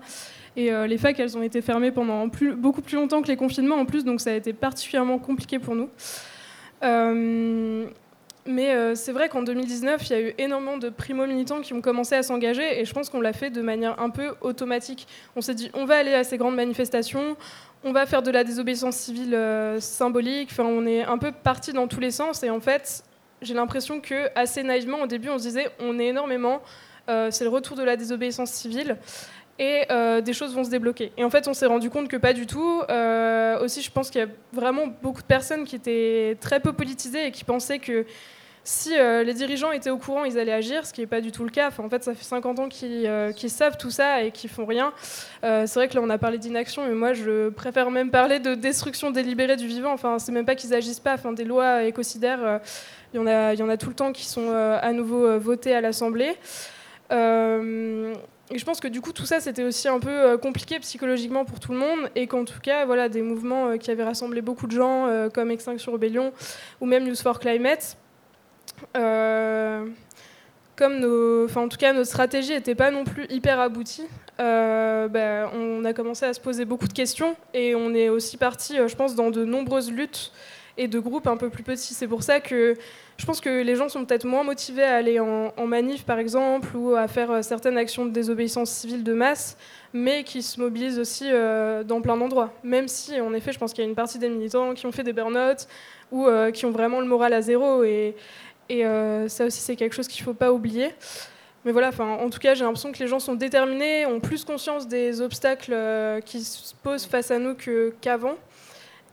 Et 0.55 0.69
les 0.71 0.97
facs, 0.97 1.19
elles 1.19 1.35
ont 1.35 1.43
été 1.43 1.61
fermées 1.61 1.91
pendant 1.91 2.27
beaucoup 2.57 2.81
plus 2.81 2.95
longtemps 2.95 3.21
que 3.21 3.27
les 3.27 3.37
confinements 3.37 3.77
en 3.77 3.85
plus, 3.85 4.05
donc 4.05 4.21
ça 4.21 4.29
a 4.29 4.33
été 4.33 4.53
particulièrement 4.53 5.17
compliqué 5.17 5.57
pour 5.57 5.75
nous. 5.75 5.89
Mais 8.47 8.75
euh, 8.75 8.93
c'est 8.93 9.11
vrai 9.11 9.27
qu'en 9.27 9.41
2019, 9.41 10.07
il 10.07 10.13
y 10.13 10.15
a 10.15 10.21
eu 10.21 10.35
énormément 10.37 10.77
de 10.77 10.89
primo-militants 10.89 11.61
qui 11.61 11.73
ont 11.73 11.81
commencé 11.81 12.13
à 12.13 12.21
s'engager 12.21 12.79
et 12.79 12.85
je 12.85 12.93
pense 12.93 13.09
qu'on 13.09 13.21
l'a 13.21 13.33
fait 13.33 13.49
de 13.49 13.61
manière 13.61 13.99
un 13.99 14.11
peu 14.11 14.35
automatique. 14.41 15.07
On 15.35 15.41
s'est 15.41 15.55
dit, 15.55 15.71
on 15.73 15.85
va 15.85 15.97
aller 15.97 16.13
à 16.13 16.23
ces 16.23 16.37
grandes 16.37 16.55
manifestations, 16.55 17.37
on 17.83 17.91
va 17.91 18.05
faire 18.05 18.21
de 18.21 18.29
la 18.29 18.43
désobéissance 18.43 18.97
civile 18.97 19.33
euh, 19.33 19.79
symbolique. 19.79 20.49
Enfin, 20.51 20.63
on 20.63 20.85
est 20.85 21.03
un 21.03 21.17
peu 21.17 21.31
parti 21.31 21.73
dans 21.73 21.87
tous 21.87 21.99
les 21.99 22.11
sens 22.11 22.43
et 22.43 22.51
en 22.51 22.59
fait, 22.59 23.03
j'ai 23.41 23.55
l'impression 23.55 23.99
que 23.99 24.29
assez 24.35 24.61
naïvement, 24.61 25.01
au 25.01 25.07
début, 25.07 25.29
on 25.29 25.39
se 25.39 25.43
disait, 25.43 25.71
on 25.79 25.97
est 25.97 26.07
énormément, 26.07 26.61
euh, 27.09 27.29
c'est 27.31 27.45
le 27.45 27.49
retour 27.49 27.75
de 27.75 27.83
la 27.83 27.95
désobéissance 27.95 28.51
civile 28.51 28.97
et 29.57 29.87
des 30.21 30.33
choses 30.33 30.53
vont 30.53 30.65
se 30.65 30.69
débloquer. 30.69 31.13
Et 31.15 31.23
en 31.23 31.29
fait, 31.29 31.47
on 31.47 31.53
s'est 31.53 31.65
rendu 31.65 31.89
compte 31.89 32.09
que 32.09 32.17
pas 32.17 32.33
du 32.33 32.45
tout. 32.45 32.81
aussi, 33.61 33.81
je 33.81 33.89
pense 33.89 34.09
qu'il 34.09 34.19
y 34.19 34.23
a 34.25 34.27
vraiment 34.51 34.87
beaucoup 35.01 35.21
de 35.21 35.27
personnes 35.27 35.63
qui 35.63 35.77
étaient 35.77 36.37
très 36.41 36.59
peu 36.59 36.73
politisées 36.73 37.27
et 37.27 37.31
qui 37.31 37.45
pensaient 37.45 37.79
que 37.79 38.05
si 38.67 38.97
euh, 38.97 39.23
les 39.23 39.35
dirigeants 39.35 39.71
étaient 39.71 39.91
au 39.91 39.99
courant, 39.99 40.25
ils 40.25 40.39
allaient 40.39 40.51
agir, 40.51 40.87
ce 40.87 40.91
qui 40.91 41.01
n'est 41.01 41.07
pas 41.07 41.21
du 41.21 41.31
tout 41.31 41.43
le 41.43 41.51
cas. 41.51 41.69
en 41.77 41.87
fait, 41.87 42.03
ça 42.03 42.15
fait 42.15 42.23
50 42.23 42.57
ans 42.57 42.67
euh, 42.83 43.31
qu'ils 43.31 43.49
savent 43.51 43.77
tout 43.77 43.91
ça 43.91 44.23
et 44.23 44.31
qu'ils 44.31 44.49
font 44.49 44.65
rien. 44.65 44.91
Euh, 45.43 45.67
c'est 45.67 45.79
vrai 45.79 45.87
que 45.87 45.93
là, 45.93 46.01
on 46.03 46.09
a 46.09 46.17
parlé 46.17 46.39
d'inaction, 46.39 46.83
mais 46.87 46.95
moi, 46.95 47.13
je 47.13 47.49
préfère 47.49 47.91
même 47.91 48.09
parler 48.09 48.39
de 48.39 48.55
destruction 48.55 49.11
délibérée 49.11 49.55
du 49.55 49.67
vivant. 49.67 49.93
Enfin, 49.93 50.17
c'est 50.17 50.31
même 50.31 50.47
pas 50.47 50.55
qu'ils 50.55 50.73
agissent 50.73 50.99
pas. 50.99 51.13
Enfin, 51.13 51.31
des 51.31 51.43
lois 51.43 51.83
écocidaires, 51.83 52.59
il 53.13 53.17
y, 53.17 53.21
en 53.21 53.27
a, 53.27 53.77
tout 53.77 53.89
le 53.89 53.95
temps 53.95 54.11
qui 54.11 54.25
sont 54.25 54.49
à 54.51 54.91
nouveau 54.93 55.37
votées 55.37 55.75
à 55.75 55.81
l'Assemblée. 55.81 56.35
Et 57.11 57.13
je 58.57 58.65
pense 58.65 58.79
que 58.79 58.87
du 58.87 58.99
coup, 58.99 59.13
tout 59.13 59.27
ça, 59.27 59.39
c'était 59.39 59.63
aussi 59.63 59.87
un 59.87 59.99
peu 59.99 60.39
compliqué 60.39 60.79
psychologiquement 60.79 61.45
pour 61.45 61.59
tout 61.59 61.71
le 61.71 61.77
monde, 61.77 62.09
et 62.15 62.25
qu'en 62.25 62.45
tout 62.45 62.59
cas, 62.63 62.85
voilà, 62.85 63.09
des 63.09 63.21
mouvements 63.21 63.77
qui 63.77 63.91
avaient 63.91 64.03
rassemblé 64.03 64.41
beaucoup 64.41 64.65
de 64.65 64.71
gens, 64.71 65.29
comme 65.31 65.51
Extinction 65.51 65.91
Rebellion 65.91 66.33
ou 66.81 66.87
même 66.87 67.07
News 67.07 67.15
for 67.15 67.39
Climate, 67.39 67.97
comme 70.75 70.99
nos, 70.99 71.47
en 71.57 71.67
tout 71.69 71.77
cas, 71.77 71.93
notre 71.93 72.09
stratégie 72.09 72.51
n'était 72.51 72.75
pas 72.75 72.91
non 72.91 73.03
plus 73.05 73.25
hyper 73.29 73.59
aboutie, 73.59 74.07
euh, 74.39 75.07
ben, 75.07 75.49
on 75.53 75.85
a 75.85 75.93
commencé 75.93 76.25
à 76.25 76.33
se 76.33 76.39
poser 76.39 76.65
beaucoup 76.65 76.87
de 76.87 76.93
questions 76.93 77.35
et 77.53 77.73
on 77.75 77.93
est 77.93 78.09
aussi 78.09 78.37
parti, 78.37 78.77
euh, 78.77 78.87
je 78.87 78.95
pense, 78.95 79.15
dans 79.15 79.31
de 79.31 79.45
nombreuses 79.45 79.91
luttes 79.91 80.33
et 80.77 80.89
de 80.89 80.99
groupes 80.99 81.27
un 81.27 81.37
peu 81.37 81.49
plus 81.49 81.63
petits. 81.63 81.93
C'est 81.93 82.07
pour 82.07 82.23
ça 82.23 82.41
que 82.41 82.75
je 83.15 83.25
pense 83.25 83.39
que 83.39 83.63
les 83.63 83.77
gens 83.77 83.87
sont 83.87 84.03
peut-être 84.03 84.25
moins 84.25 84.43
motivés 84.43 84.83
à 84.83 84.95
aller 84.95 85.21
en, 85.21 85.53
manif, 85.65 86.03
par 86.03 86.19
exemple, 86.19 86.75
ou 86.75 86.95
à 86.95 87.07
faire 87.07 87.41
certaines 87.45 87.77
actions 87.77 88.05
de 88.05 88.11
désobéissance 88.11 88.71
civile 88.71 89.05
de 89.05 89.13
masse, 89.13 89.57
mais 89.93 90.25
qui 90.25 90.41
se 90.41 90.59
mobilisent 90.59 90.99
aussi 90.99 91.29
dans 91.29 92.01
plein 92.01 92.17
d'endroits. 92.17 92.51
Même 92.61 92.89
si, 92.89 93.21
en 93.21 93.33
effet, 93.33 93.53
je 93.53 93.57
pense 93.57 93.71
qu'il 93.71 93.85
y 93.85 93.87
a 93.87 93.89
une 93.89 93.95
partie 93.95 94.19
des 94.19 94.27
militants 94.27 94.73
qui 94.73 94.85
ont 94.85 94.91
fait 94.91 95.03
des 95.03 95.13
burn-out 95.13 95.65
ou 96.11 96.27
qui 96.53 96.65
ont 96.65 96.71
vraiment 96.71 96.99
le 96.99 97.07
moral 97.07 97.31
à 97.31 97.41
zéro. 97.41 97.85
Et, 97.85 98.17
et 98.69 98.85
euh, 98.85 99.27
ça 99.27 99.45
aussi, 99.45 99.59
c'est 99.59 99.75
quelque 99.75 99.93
chose 99.93 100.07
qu'il 100.07 100.21
ne 100.21 100.25
faut 100.25 100.33
pas 100.33 100.51
oublier. 100.51 100.93
Mais 101.63 101.71
voilà, 101.71 101.89
en 101.99 102.29
tout 102.29 102.39
cas, 102.39 102.53
j'ai 102.53 102.63
l'impression 102.63 102.91
que 102.91 102.99
les 102.99 103.07
gens 103.07 103.19
sont 103.19 103.33
déterminés, 103.33 104.05
ont 104.05 104.19
plus 104.19 104.45
conscience 104.45 104.87
des 104.87 105.21
obstacles 105.21 105.73
euh, 105.73 106.21
qui 106.21 106.43
se 106.43 106.75
posent 106.83 107.05
face 107.07 107.31
à 107.31 107.39
nous 107.39 107.55
qu'avant. 108.01 108.35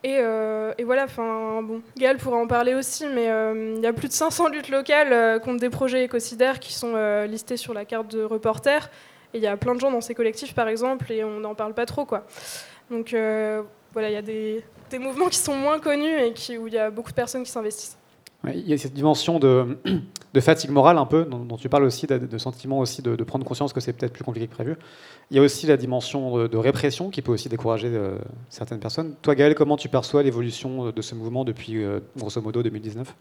et, 0.04 0.18
euh, 0.18 0.74
et, 0.76 0.84
voilà, 0.84 1.04
enfin, 1.04 1.62
bon, 1.62 1.80
Gaël 1.96 2.18
pourra 2.18 2.36
en 2.36 2.46
parler 2.46 2.74
aussi, 2.74 3.06
mais 3.06 3.24
il 3.76 3.80
y 3.80 3.86
a 3.86 3.92
plus 3.94 4.08
de 4.08 4.12
500 4.12 4.48
luttes 4.48 4.68
locales 4.68 5.40
contre 5.40 5.60
des 5.60 5.70
projets 5.70 6.04
écocidaires 6.04 6.60
qui 6.60 6.74
sont 6.74 6.94
listés 7.24 7.56
sur 7.56 7.72
la 7.72 7.86
carte 7.86 8.08
de 8.08 8.22
reporter. 8.22 8.90
Et 9.32 9.38
il 9.38 9.42
y 9.42 9.46
a 9.46 9.56
plein 9.56 9.74
de 9.74 9.80
gens 9.80 9.90
dans 9.90 10.02
ces 10.02 10.14
collectifs, 10.14 10.54
par 10.54 10.68
exemple, 10.68 11.10
et 11.10 11.24
on 11.24 11.40
n'en 11.40 11.54
parle 11.54 11.72
pas 11.72 11.86
trop, 11.86 12.04
quoi. 12.04 12.26
Donc 12.90 13.14
voilà, 13.94 14.10
il 14.10 14.12
y 14.12 14.16
a 14.16 14.22
des, 14.22 14.62
mouvements 14.98 15.28
qui 15.28 15.38
sont 15.38 15.54
moins 15.54 15.78
connus 15.78 16.18
et 16.18 16.58
où 16.58 16.66
il 16.66 16.74
y 16.74 16.78
a 16.78 16.90
beaucoup 16.90 17.10
de 17.10 17.16
personnes 17.16 17.44
qui 17.44 17.50
s'investissent. 17.50 17.96
Il 18.48 18.68
y 18.68 18.72
a 18.72 18.78
cette 18.78 18.92
dimension 18.92 19.38
de, 19.38 19.78
fatigue 20.40 20.70
morale 20.70 20.98
un 20.98 21.06
peu, 21.06 21.24
dont, 21.24 21.56
tu 21.56 21.68
parles 21.68 21.84
aussi, 21.84 22.06
de, 22.06 22.38
sentiment 22.38 22.80
aussi 22.80 23.00
de, 23.00 23.14
prendre 23.22 23.44
conscience 23.44 23.72
que 23.72 23.80
c'est 23.80 23.92
peut-être 23.92 24.12
plus 24.12 24.24
compliqué 24.24 24.48
que 24.48 24.54
prévu. 24.54 24.76
Il 25.30 25.36
y 25.36 25.40
a 25.40 25.42
aussi 25.42 25.66
la 25.66 25.76
dimension 25.76 26.48
de, 26.48 26.56
répression 26.56 27.10
qui 27.10 27.22
peut 27.22 27.32
aussi 27.32 27.48
décourager 27.48 27.88
euh, 27.88 28.18
certaines 28.48 28.80
personnes. 28.80 29.14
Toi, 29.22 29.34
Gaël, 29.34 29.54
comment 29.54 29.76
tu 29.76 29.88
perçois 29.88 30.22
l'évolution 30.22 30.90
de 30.90 31.02
ce 31.02 31.14
mouvement 31.14 31.44
depuis, 31.44 31.82
euh, 31.82 32.00
grosso 32.16 32.40
modo, 32.40 32.62
2019 32.62 33.14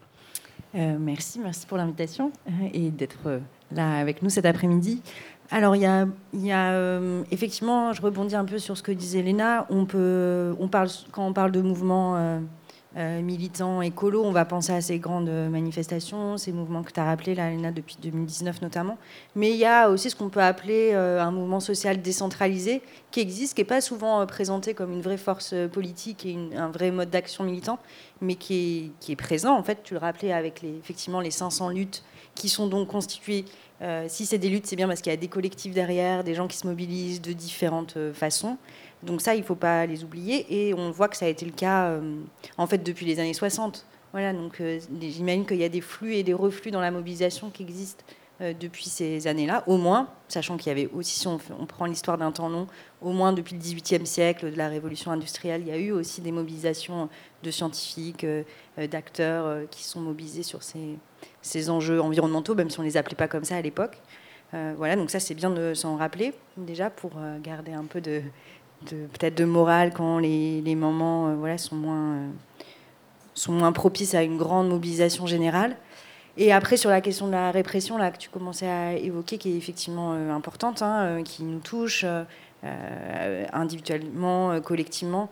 euh, 0.73 0.97
Merci, 0.99 1.39
merci 1.39 1.67
pour 1.67 1.77
l'invitation 1.77 2.31
et 2.73 2.89
d'être 2.89 3.41
là 3.71 3.99
avec 3.99 4.23
nous 4.23 4.29
cet 4.29 4.45
après-midi. 4.45 5.01
Alors, 5.51 5.75
il 5.75 5.81
y 5.81 5.85
a, 5.85 6.07
y 6.33 6.51
a 6.51 6.99
effectivement, 7.29 7.93
je 7.93 8.01
rebondis 8.01 8.35
un 8.35 8.45
peu 8.45 8.57
sur 8.57 8.75
ce 8.75 8.81
que 8.81 8.91
disait 8.91 9.21
Léna, 9.21 9.67
on 9.69 9.85
peut, 9.85 10.55
on 10.59 10.67
parle, 10.67 10.89
quand 11.11 11.27
on 11.27 11.33
parle 11.33 11.51
de 11.51 11.61
mouvement 11.61 12.39
militants 12.95 13.81
écolos, 13.81 14.23
on 14.25 14.31
va 14.31 14.43
penser 14.43 14.73
à 14.73 14.81
ces 14.81 14.99
grandes 14.99 15.29
manifestations, 15.29 16.37
ces 16.37 16.51
mouvements 16.51 16.83
que 16.83 16.91
tu 16.91 16.99
as 16.99 17.05
rappelés, 17.05 17.35
là, 17.35 17.49
Léna, 17.49 17.71
depuis 17.71 17.97
2019 18.01 18.61
notamment. 18.61 18.97
Mais 19.35 19.51
il 19.51 19.57
y 19.57 19.65
a 19.65 19.89
aussi 19.89 20.09
ce 20.09 20.15
qu'on 20.15 20.29
peut 20.29 20.41
appeler 20.41 20.91
euh, 20.93 21.21
un 21.21 21.31
mouvement 21.31 21.59
social 21.59 22.01
décentralisé 22.01 22.81
qui 23.11 23.19
existe, 23.19 23.53
qui 23.53 23.61
n'est 23.61 23.65
pas 23.65 23.81
souvent 23.81 24.21
euh, 24.21 24.25
présenté 24.25 24.73
comme 24.73 24.91
une 24.91 25.01
vraie 25.01 25.17
force 25.17 25.53
politique 25.71 26.25
et 26.25 26.37
un 26.55 26.69
vrai 26.69 26.91
mode 26.91 27.09
d'action 27.09 27.43
militant, 27.43 27.79
mais 28.21 28.35
qui 28.35 28.91
est, 29.07 29.15
présent. 29.15 29.55
En 29.57 29.63
fait, 29.63 29.83
tu 29.83 29.93
le 29.93 29.99
rappelais 29.99 30.33
avec 30.33 30.63
effectivement 30.63 31.19
les 31.19 31.31
500 31.31 31.69
luttes 31.69 32.03
qui 32.35 32.49
sont 32.49 32.67
donc 32.67 32.87
constituées. 32.87 33.45
si 34.07 34.25
c'est 34.25 34.37
des 34.37 34.49
luttes, 34.49 34.65
c'est 34.65 34.77
bien 34.77 34.87
parce 34.87 35.01
qu'il 35.01 35.11
y 35.11 35.13
a 35.13 35.17
des 35.17 35.27
collectifs 35.27 35.73
derrière, 35.73 36.23
des 36.23 36.33
gens 36.33 36.47
qui 36.47 36.57
se 36.57 36.65
mobilisent 36.65 37.21
de 37.21 37.33
différentes 37.33 37.97
façons. 38.13 38.57
Donc 39.03 39.21
ça, 39.21 39.35
il 39.35 39.41
ne 39.41 39.45
faut 39.45 39.55
pas 39.55 39.85
les 39.85 40.03
oublier. 40.03 40.45
Et 40.49 40.73
on 40.73 40.91
voit 40.91 41.07
que 41.07 41.17
ça 41.17 41.25
a 41.25 41.29
été 41.29 41.45
le 41.45 41.51
cas 41.51 41.85
euh, 41.85 42.21
en 42.57 42.67
fait 42.67 42.79
depuis 42.79 43.05
les 43.05 43.19
années 43.19 43.33
60. 43.33 43.85
Voilà, 44.11 44.33
donc 44.33 44.59
euh, 44.59 44.79
j'imagine 44.99 45.45
qu'il 45.45 45.57
y 45.57 45.63
a 45.63 45.69
des 45.69 45.81
flux 45.81 46.15
et 46.15 46.23
des 46.23 46.33
reflux 46.33 46.71
dans 46.71 46.81
la 46.81 46.91
mobilisation 46.91 47.49
qui 47.49 47.63
existent 47.63 48.03
euh, 48.41 48.53
depuis 48.59 48.85
ces 48.85 49.25
années-là, 49.25 49.63
au 49.67 49.77
moins, 49.77 50.09
sachant 50.27 50.57
qu'il 50.57 50.67
y 50.67 50.71
avait 50.71 50.89
aussi, 50.93 51.17
si 51.17 51.27
on, 51.27 51.37
prend 51.65 51.85
l'histoire 51.85 52.17
d'un 52.17 52.33
temps 52.33 52.49
long, 52.49 52.67
au 53.01 53.13
moins 53.13 53.31
depuis 53.31 53.55
le 53.55 53.61
XVIIIe 53.61 54.05
siècle, 54.05 54.51
de 54.51 54.57
la 54.57 54.67
révolution 54.67 55.11
industrielle, 55.11 55.61
il 55.61 55.69
y 55.69 55.71
a 55.71 55.77
eu 55.77 55.91
aussi 55.91 56.19
des 56.19 56.33
mobilisations 56.33 57.07
de 57.41 57.51
scientifiques, 57.51 58.25
d'acteurs 58.77 59.69
qui 59.69 59.83
sont 59.83 60.01
mobilisés 60.01 60.43
sur 60.43 60.61
ces, 60.61 60.97
ces, 61.41 61.69
enjeux 61.69 62.01
environnementaux, 62.01 62.53
même 62.53 62.69
si 62.69 62.79
on 62.79 62.83
ne 62.83 62.87
les 62.87 62.97
appelait 62.97 63.15
pas 63.15 63.29
comme 63.29 63.45
ça 63.45 63.55
à 63.55 63.61
l'époque. 63.61 64.01
voilà, 64.51 64.97
donc 64.97 65.09
ça 65.09 65.21
c'est 65.21 65.35
bien 65.35 65.51
de 65.51 65.73
s'en 65.73 65.95
rappeler 65.95 66.33
déjà 66.57 66.89
pour 66.89 67.11
garder 67.41 67.71
un 67.71 67.85
peu 67.85 68.01
de, 68.01 68.23
peut-être 68.85 69.35
de 69.35 69.45
morale 69.45 69.91
quand 69.93 70.19
les, 70.19 70.75
moments 70.75 71.33
voilà, 71.35 71.57
sont, 71.57 71.75
moins, 71.75 72.17
sont 73.33 73.53
moins 73.53 73.71
propices 73.71 74.15
à 74.15 74.23
une 74.23 74.37
grande 74.37 74.69
mobilisation 74.69 75.25
générale. 75.25 75.75
Et 76.37 76.53
après, 76.53 76.77
sur 76.77 76.89
la 76.89 77.01
question 77.01 77.27
de 77.27 77.33
la 77.33 77.51
répression, 77.51 77.97
là, 77.97 78.09
que 78.09 78.17
tu 78.17 78.29
commençais 78.29 78.67
à 78.67 78.93
évoquer, 78.93 79.37
qui 79.37 79.51
est 79.51 79.57
effectivement 79.57 80.13
importante, 80.13 80.81
hein, 80.81 81.21
qui 81.23 81.43
nous 81.43 81.59
touche 81.59 82.05
individuellement, 83.53 84.61
collectivement, 84.61 85.29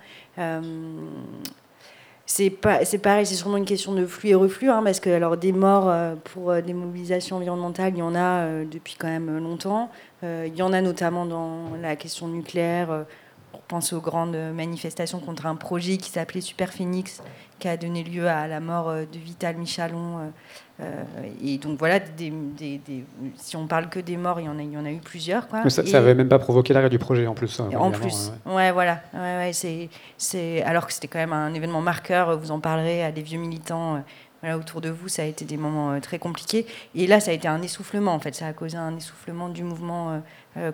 c'est 2.29 2.55
c'est 2.83 2.99
pareil, 2.99 3.25
c'est 3.25 3.33
sûrement 3.33 3.57
une 3.57 3.65
question 3.65 3.93
de 3.93 4.05
flux 4.05 4.29
et 4.29 4.35
reflux, 4.35 4.69
hein, 4.69 4.83
parce 4.83 4.99
que 4.99 5.09
alors 5.09 5.35
des 5.35 5.51
morts 5.51 5.89
euh, 5.89 6.13
pour 6.25 6.51
euh, 6.51 6.61
des 6.61 6.75
mobilisations 6.75 7.37
environnementales, 7.37 7.93
il 7.95 7.99
y 7.99 8.03
en 8.03 8.13
a 8.13 8.43
euh, 8.43 8.65
depuis 8.69 8.95
quand 8.99 9.07
même 9.07 9.39
longtemps. 9.39 9.89
il 10.21 10.55
y 10.55 10.61
en 10.61 10.71
a 10.71 10.81
notamment 10.81 11.25
dans 11.25 11.75
la 11.81 11.95
question 11.95 12.27
nucléaire. 12.27 13.05
On 13.53 13.59
pense 13.67 13.93
aux 13.93 14.01
grandes 14.01 14.37
manifestations 14.53 15.19
contre 15.19 15.45
un 15.45 15.55
projet 15.55 15.97
qui 15.97 16.09
s'appelait 16.09 16.41
Super 16.41 16.73
Phoenix, 16.73 17.21
qui 17.59 17.67
a 17.67 17.77
donné 17.77 18.03
lieu 18.03 18.27
à 18.27 18.47
la 18.47 18.59
mort 18.59 18.91
de 18.93 19.19
Vital 19.19 19.57
Michalon 19.57 20.31
euh, 20.81 21.03
et 21.43 21.57
donc 21.57 21.77
voilà, 21.77 21.99
des, 21.99 22.31
si 23.35 23.57
on 23.57 23.67
parle 23.67 23.89
que 23.89 23.99
des 23.99 24.15
morts, 24.15 24.39
il 24.39 24.45
y 24.45 24.49
en 24.49 24.57
a, 24.57 24.61
il 24.61 24.71
y 24.71 24.77
en 24.77 24.85
a 24.85 24.91
eu 24.91 24.99
plusieurs. 24.99 25.47
Quoi. 25.47 25.69
ça 25.69 25.83
n'avait 25.83 26.15
même 26.15 26.29
pas 26.29 26.39
provoqué 26.39 26.73
l'arrêt 26.73 26.89
du 26.89 26.99
projet 26.99 27.27
en 27.27 27.33
plus. 27.33 27.59
Hein, 27.59 27.69
en 27.77 27.91
plus, 27.91 28.31
ouais, 28.45 28.71
voilà. 28.71 29.01
Ouais, 29.13 29.51
c'est, 29.51 29.89
c'est, 30.17 30.63
alors 30.63 30.87
que 30.87 30.93
c'était 30.93 31.07
quand 31.07 31.19
même 31.19 31.33
un 31.33 31.53
événement 31.53 31.81
marqueur, 31.81 32.37
vous 32.37 32.51
en 32.51 32.59
parlerez 32.59 33.03
à 33.03 33.11
des 33.11 33.21
vieux 33.21 33.39
militants. 33.39 34.03
Euh, 34.43 34.47
voilà, 34.47 34.57
autour 34.57 34.81
de 34.81 34.89
vous, 34.89 35.07
ça 35.07 35.23
a 35.23 35.25
été 35.25 35.45
des 35.45 35.57
moments 35.57 35.91
euh, 35.91 35.99
très 35.99 36.19
compliqués. 36.19 36.65
Et 36.95 37.07
là, 37.07 37.19
ça 37.19 37.31
a 37.31 37.33
été 37.33 37.47
un 37.47 37.61
essoufflement, 37.61 38.13
en 38.13 38.19
fait. 38.19 38.35
Ça 38.35 38.47
a 38.47 38.53
causé 38.53 38.77
un 38.77 38.95
essoufflement 38.95 39.49
du 39.49 39.63
mouvement 39.63 40.21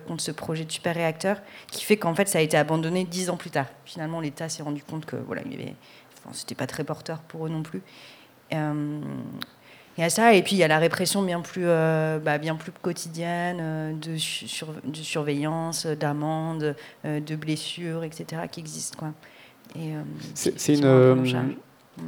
contre 0.07 0.23
ce 0.23 0.31
projet 0.31 0.65
de 0.65 0.71
super 0.71 0.95
réacteur, 0.95 1.37
qui 1.67 1.83
fait 1.83 1.97
qu'en 1.97 2.15
fait, 2.15 2.27
ça 2.27 2.39
a 2.39 2.41
été 2.41 2.57
abandonné 2.57 3.03
dix 3.03 3.29
ans 3.29 3.37
plus 3.37 3.51
tard. 3.51 3.67
Finalement, 3.85 4.19
l'État 4.19 4.49
s'est 4.49 4.63
rendu 4.63 4.83
compte 4.83 5.05
que 5.05 5.15
voilà, 5.15 5.41
il 5.45 5.53
avait, 5.53 5.75
c'était 6.31 6.55
pas 6.55 6.65
très 6.65 6.83
porteur 6.83 7.19
pour 7.19 7.45
eux 7.45 7.49
non 7.49 7.61
plus. 7.61 7.81
Il 9.97 10.01
y 10.01 10.03
a 10.03 10.09
ça, 10.09 10.33
et 10.33 10.43
puis 10.43 10.57
il 10.57 10.59
y 10.59 10.63
a 10.63 10.67
la 10.67 10.77
répression 10.77 11.21
bien 11.23 11.39
plus, 11.39 11.63
euh, 11.65 12.19
bah, 12.19 12.37
bien 12.37 12.55
plus 12.55 12.73
quotidienne 12.73 13.59
euh, 13.61 13.93
de, 13.93 14.15
de, 14.89 14.97
surveillance, 14.97 15.85
d'amendes, 15.85 16.75
euh, 17.05 17.21
de 17.21 17.35
blessures, 17.37 18.03
etc., 18.03 18.41
qui 18.51 18.59
existent. 18.59 18.97
Quoi. 18.99 19.13
c'est 20.33 20.73
une. 20.73 21.55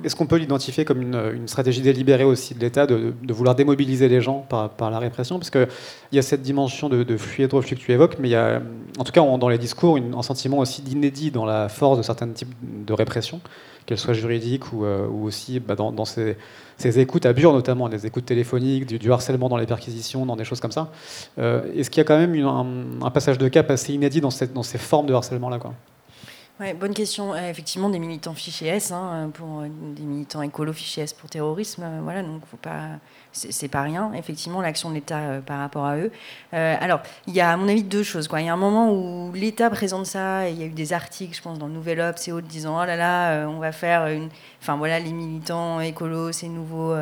Est-ce 0.04 0.16
qu'on 0.16 0.26
peut 0.26 0.36
l'identifier 0.36 0.84
comme 0.84 1.02
une, 1.02 1.48
stratégie 1.48 1.82
délibérée 1.82 2.26
aussi 2.26 2.54
de 2.54 2.60
l'État 2.60 2.86
de, 2.86 3.14
vouloir 3.30 3.56
démobiliser 3.56 4.10
les 4.10 4.22
gens 4.22 4.46
par, 4.50 4.92
la 4.92 5.00
répression? 5.00 5.40
Parce 5.40 5.50
qu'il 5.50 5.68
y 6.12 6.20
a 6.20 6.22
cette 6.22 6.42
dimension 6.42 6.90
de, 6.90 7.04
de 7.04 7.18
et 7.40 7.48
de 7.48 7.56
reflux 7.56 7.76
que 7.76 7.82
tu 7.82 7.92
évoques, 7.92 8.18
mais 8.20 8.28
il 8.28 8.32
y 8.32 8.36
a, 8.36 8.62
en 8.98 9.04
tout 9.04 9.12
cas 9.12 9.22
dans 9.22 9.50
les 9.50 9.58
discours, 9.58 9.98
un 9.98 10.22
sentiment 10.22 10.58
aussi 10.60 10.82
d'inédit 10.82 11.32
dans 11.32 11.46
la 11.46 11.70
force 11.70 11.98
de 11.98 12.04
certains 12.04 12.28
types 12.28 12.54
de 12.62 12.94
répression, 12.94 13.40
qu'elles 13.86 13.98
soient 13.98 14.14
juridiques 14.14 14.74
ou, 14.74 14.86
ou 14.86 15.26
aussi 15.26 15.60
bah, 15.60 15.76
dans, 15.76 16.06
ces 16.06 17.00
écoutes 17.00 17.26
à 17.26 17.34
Bure 17.34 17.54
notamment, 17.54 17.90
des 17.90 18.06
écoutes 18.06 18.26
téléphoniques, 18.26 18.86
du, 18.86 19.12
harcèlement 19.12 19.50
dans 19.50 19.58
les 19.58 19.66
perquisitions, 19.66 20.26
dans 20.26 20.36
des 20.36 20.44
choses 20.44 20.60
comme 20.60 20.72
ça. 20.72 20.92
Euh, 21.40 21.64
est-ce 21.76 21.90
qu'il 21.90 22.00
y 22.00 22.02
a 22.02 22.04
quand 22.06 22.18
même 22.18 22.36
un, 23.02 23.12
passage 23.12 23.38
de 23.38 23.48
cap 23.48 23.70
assez 23.72 23.94
inédit 23.94 24.22
dans, 24.22 24.30
dans 24.54 24.64
ces 24.64 24.78
formes 24.78 25.08
de 25.08 25.14
harcèlement-là 25.14 25.60
Ouais, 26.60 26.74
bonne 26.74 26.96
question. 26.96 27.36
Euh, 27.36 27.50
effectivement, 27.52 27.88
des 27.88 28.00
militants 28.00 28.34
fichés 28.34 28.66
S, 28.66 28.92
hein, 28.92 29.30
pour 29.32 29.60
euh, 29.60 29.68
des 29.70 30.02
militants 30.02 30.42
écolo 30.42 30.74
fichés 30.74 31.02
S 31.02 31.14
pour 31.14 31.30
terrorisme, 31.30 31.86
voilà, 32.02 32.24
donc 32.24 32.44
faut 32.48 32.58
pas, 32.58 32.98
c'est 33.32 33.68
pas 33.68 33.84
rien. 33.84 34.12
Effectivement, 34.14 34.60
l'action 34.60 34.90
de 34.90 34.96
l'État 34.96 35.40
par 35.46 35.60
rapport 35.60 35.86
à 35.86 35.98
eux. 35.98 36.12
alors, 36.52 37.02
il 37.28 37.36
y 37.36 37.42
a 37.42 37.52
à 37.52 37.58
mon 37.58 37.68
avis 37.68 37.84
deux 37.84 38.02
choses. 38.02 38.28
Il 38.34 38.46
y 38.46 38.50
a 38.50 38.54
un 38.54 38.58
moment 38.58 38.92
où 38.92 39.32
l'État 39.34 39.70
présente 39.70 40.08
ça, 40.08 40.50
il 40.50 40.60
y 40.60 40.64
a 40.64 40.66
eu 40.66 40.72
des 40.72 40.94
articles, 40.94 41.36
je 41.36 41.42
pense, 41.44 41.60
dans 41.60 41.68
le 41.68 41.74
Nouvel 41.74 42.00
Obs 42.00 42.28
et 42.28 42.32
autres, 42.32 42.48
disant 42.48 42.82
oh 42.82 42.86
là 42.86 42.96
là, 42.96 43.48
on 43.48 43.60
va 43.60 43.72
faire 43.72 44.08
enfin 44.60 44.78
voilà, 44.78 45.00
les 45.00 45.14
militants 45.14 45.80
écolos, 45.80 46.32
ces 46.32 46.50
nouveaux 46.50 46.96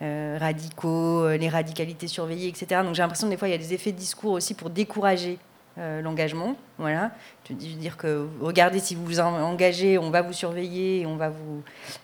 radicaux, 0.00 1.26
les 1.30 1.48
radicalités 1.48 2.08
surveillées, 2.08 2.48
etc. 2.48 2.82
Donc 2.84 2.94
j'ai 2.94 3.02
l'impression 3.02 3.28
que 3.28 3.32
des 3.32 3.38
fois 3.38 3.48
il 3.48 3.52
y 3.52 3.54
a 3.54 3.58
des 3.58 3.72
effets 3.72 3.92
de 3.92 3.98
discours 3.98 4.32
aussi 4.32 4.52
pour 4.52 4.68
décourager 4.68 5.38
euh, 5.78 6.02
l'engagement. 6.02 6.56
Voilà. 6.78 7.12
Je 7.48 7.54
veux 7.54 7.80
dire 7.80 7.96
que 7.96 8.26
regardez, 8.40 8.80
si 8.80 8.94
vous 8.94 9.04
vous 9.04 9.20
engagez, 9.20 9.98
on 9.98 10.10
va 10.10 10.20
vous 10.20 10.32
surveiller, 10.32 11.06
on 11.06 11.16
va 11.16 11.28
vous 11.28 11.62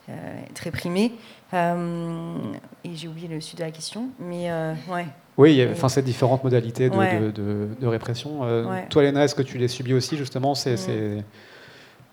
euh, 0.08 0.40
être 0.49 0.61
réprimé. 0.61 1.12
Euh, 1.52 2.37
et 2.85 2.94
j'ai 2.94 3.08
oublié 3.08 3.28
le 3.28 3.40
sud 3.40 3.58
de 3.58 3.64
la 3.64 3.70
question, 3.70 4.08
mais 4.20 4.50
ouais. 4.88 5.06
Oui, 5.37 5.52
il 5.52 5.56
y 5.56 5.62
a 5.62 5.70
enfin, 5.70 5.90
ces 5.90 6.00
différentes 6.00 6.42
modalités 6.44 6.88
de, 6.88 7.30
de, 7.30 7.87
répression. 7.87 8.40
Toi, 8.88 9.02
Léna, 9.02 9.25
est-ce 9.25 9.35
que 9.35 9.42
tu 9.42 9.58
les 9.58 9.68
subis 9.68 9.92
aussi, 9.92 10.16
justement, 10.16 10.54
ces, 10.54 10.75
mm. 10.75 10.76
ces, 10.76 11.25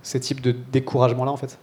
ces 0.02 0.20
types 0.20 0.42
de 0.42 0.52
découragement-là, 0.52 1.32
en 1.32 1.38
fait? 1.38 1.58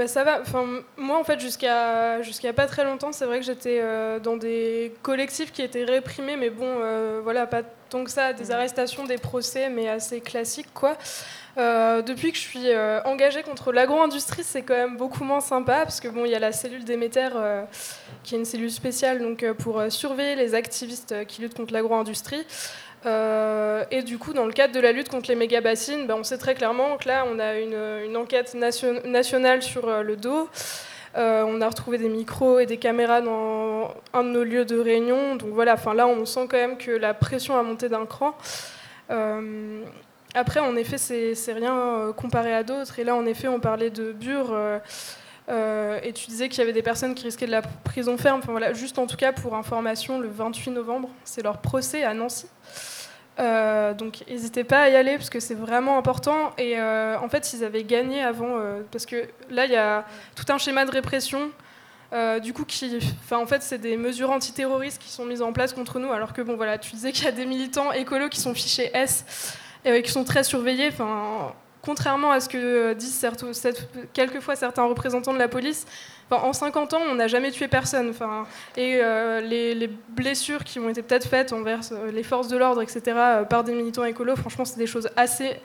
Bah, 0.00 0.08
ça 0.08 0.24
va. 0.24 0.40
Enfin, 0.40 0.66
moi, 0.96 1.18
en 1.18 1.24
fait, 1.24 1.38
jusqu'à 1.38 2.22
jusqu'à 2.22 2.52
pas 2.52 2.66
très 2.66 2.84
longtemps, 2.84 3.12
c'est 3.12 3.26
vrai 3.26 3.38
que 3.38 3.44
j'étais 3.44 3.82
dans 4.22 4.36
des 4.36 4.94
collectifs 5.02 5.52
qui 5.52 5.62
étaient 5.62 5.84
réprimés, 5.84 6.36
mais 6.36 6.50
bon, 6.50 6.80
voilà, 7.22 7.46
pas 7.46 7.62
donc 7.90 8.08
ça, 8.08 8.32
des 8.32 8.50
arrestations, 8.50 9.04
des 9.04 9.18
procès, 9.18 9.68
mais 9.68 9.88
assez 9.88 10.20
classiques, 10.20 10.72
quoi. 10.72 10.96
Euh, 11.58 12.00
depuis 12.00 12.30
que 12.30 12.38
je 12.38 12.42
suis 12.42 12.68
euh, 12.70 13.02
engagée 13.04 13.42
contre 13.42 13.72
l'agro-industrie, 13.72 14.44
c'est 14.44 14.62
quand 14.62 14.74
même 14.74 14.96
beaucoup 14.96 15.24
moins 15.24 15.40
sympa 15.40 15.80
parce 15.82 16.00
que 16.00 16.08
bon, 16.08 16.24
il 16.24 16.30
y 16.30 16.34
a 16.34 16.38
la 16.38 16.52
cellule 16.52 16.84
Déméter 16.84 17.28
euh, 17.34 17.64
qui 18.22 18.36
est 18.36 18.38
une 18.38 18.44
cellule 18.44 18.70
spéciale 18.70 19.18
donc 19.18 19.44
pour 19.54 19.82
surveiller 19.88 20.36
les 20.36 20.54
activistes 20.54 21.26
qui 21.26 21.42
luttent 21.42 21.56
contre 21.56 21.72
l'agro-industrie. 21.72 22.46
Et 23.04 24.02
du 24.02 24.18
coup, 24.18 24.32
dans 24.32 24.44
le 24.44 24.52
cadre 24.52 24.74
de 24.74 24.80
la 24.80 24.92
lutte 24.92 25.08
contre 25.08 25.28
les 25.28 25.34
méga 25.34 25.60
bassines, 25.60 26.06
ben, 26.06 26.16
on 26.18 26.24
sait 26.24 26.38
très 26.38 26.54
clairement 26.54 26.96
que 26.96 27.08
là, 27.08 27.24
on 27.32 27.38
a 27.38 27.54
une, 27.58 28.16
enquête 28.16 28.54
nationale 28.54 29.62
sur 29.62 30.02
le 30.02 30.16
dos. 30.16 30.48
Euh, 31.16 31.44
on 31.46 31.60
a 31.60 31.68
retrouvé 31.68 31.98
des 31.98 32.08
micros 32.08 32.60
et 32.60 32.66
des 32.66 32.76
caméras 32.76 33.20
dans 33.20 33.94
un 34.12 34.22
de 34.22 34.28
nos 34.28 34.44
lieux 34.44 34.64
de 34.64 34.78
réunion. 34.78 35.36
Donc 35.36 35.50
voilà, 35.50 35.74
enfin 35.74 35.94
là, 35.94 36.06
on 36.06 36.24
sent 36.24 36.46
quand 36.48 36.56
même 36.56 36.78
que 36.78 36.92
la 36.92 37.14
pression 37.14 37.58
a 37.58 37.62
monté 37.62 37.88
d'un 37.88 38.06
cran. 38.06 38.34
Euh, 39.10 39.82
après, 40.34 40.60
en 40.60 40.76
effet, 40.76 40.98
c'est 40.98 41.52
rien 41.52 41.76
euh, 41.76 42.12
comparé 42.12 42.54
à 42.54 42.62
d'autres. 42.62 42.98
Et 43.00 43.04
là, 43.04 43.16
en 43.16 43.26
effet, 43.26 43.48
on 43.48 43.58
parlait 43.58 43.90
de 43.90 44.12
Bure. 44.12 44.54
Et 45.50 46.12
tu 46.12 46.26
disais 46.28 46.48
qu'il 46.48 46.60
y 46.60 46.62
avait 46.62 46.72
des 46.72 46.82
personnes 46.82 47.14
qui 47.14 47.24
risquaient 47.24 47.46
de 47.46 47.50
la 47.50 47.62
prison 47.62 48.16
ferme. 48.16 48.38
Enfin, 48.38 48.52
voilà, 48.52 48.72
juste 48.72 48.98
en 48.98 49.06
tout 49.06 49.16
cas, 49.16 49.32
pour 49.32 49.56
information, 49.56 50.20
le 50.20 50.28
28 50.28 50.70
novembre, 50.70 51.08
c'est 51.24 51.42
leur 51.42 51.58
procès 51.58 52.04
à 52.04 52.14
Nancy. 52.14 52.46
Euh, 53.40 53.94
donc 53.94 54.22
n'hésitez 54.28 54.64
pas 54.64 54.82
à 54.82 54.88
y 54.90 54.96
aller 54.96 55.16
parce 55.16 55.30
que 55.30 55.40
c'est 55.40 55.54
vraiment 55.54 55.96
important. 55.96 56.52
Et 56.58 56.78
euh, 56.78 57.18
en 57.18 57.28
fait, 57.28 57.52
ils 57.52 57.64
avaient 57.64 57.84
gagné 57.84 58.22
avant, 58.22 58.58
euh, 58.58 58.82
parce 58.90 59.06
que 59.06 59.28
là, 59.50 59.64
il 59.64 59.72
y 59.72 59.76
a 59.76 60.04
tout 60.36 60.50
un 60.52 60.58
schéma 60.58 60.84
de 60.84 60.90
répression. 60.90 61.50
du 62.42 62.52
coup, 62.52 62.66
en 63.32 63.46
fait, 63.46 63.62
c'est 63.62 63.78
des 63.78 63.96
mesures 63.96 64.30
antiterroristes 64.30 65.00
qui 65.00 65.10
sont 65.10 65.24
mises 65.24 65.42
en 65.42 65.52
place 65.52 65.72
contre 65.72 65.98
nous, 65.98 66.12
alors 66.12 66.32
que 66.32 66.42
bon, 66.42 66.56
voilà, 66.56 66.76
tu 66.78 66.92
disais 66.92 67.12
qu'il 67.12 67.24
y 67.24 67.28
a 67.28 67.32
des 67.32 67.46
militants 67.46 67.92
écolos 67.92 68.28
qui 68.28 68.40
sont 68.40 68.54
fichés 68.54 68.90
S 68.94 69.56
et 69.84 70.02
qui 70.02 70.10
sont 70.10 70.24
très 70.24 70.44
surveillés. 70.44 70.88
Enfin, 70.88 71.54
contrairement 71.82 72.30
à 72.30 72.40
ce 72.40 72.48
que 72.48 72.92
disent 72.94 73.26
quelquefois 74.12 74.56
certains 74.56 74.84
représentants 74.84 75.32
de 75.32 75.38
la 75.38 75.48
police, 75.48 75.86
en 76.36 76.52
50 76.52 76.94
ans, 76.94 77.00
on 77.10 77.16
n'a 77.16 77.28
jamais 77.28 77.50
tué 77.50 77.68
personne. 77.68 78.10
Enfin, 78.10 78.44
et 78.76 78.98
euh, 79.02 79.40
les, 79.40 79.90
blessures 80.14 80.64
qui 80.64 80.78
ont 80.78 80.88
été 80.88 81.02
peut-être 81.02 81.26
faites 81.26 81.52
envers 81.52 81.80
euh, 81.92 82.10
les 82.12 82.22
forces 82.22 82.48
de 82.48 82.56
l'ordre, 82.56 82.82
etc., 82.82 83.02
euh, 83.06 83.44
par 83.44 83.64
des 83.64 83.74
militants 83.74 84.04
écolos, 84.04 84.36
franchement, 84.36 84.64
c'est 84.64 84.78
des 84.78 84.86
choses 84.86 85.08
assez 85.16 85.56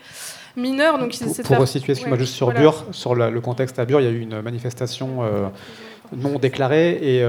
mineures. 0.56 0.98
Donc, 0.98 1.18
pour, 1.18 1.44
pour 1.44 1.58
resituer, 1.58 1.92
excuse-moi, 1.92 2.18
juste 2.18 2.34
sur 2.34 2.52
Bure, 2.52 2.86
sur 2.92 3.16
le 3.16 3.42
contexte 3.42 3.78
à 3.80 3.86
Bure, 3.86 4.02
il 4.02 4.06
y 4.06 4.08
a 4.08 4.12
eu 4.12 4.20
une 4.20 4.42
manifestation 4.42 5.52
non 6.16 6.38
déclarée 6.38 7.00
et 7.02 7.26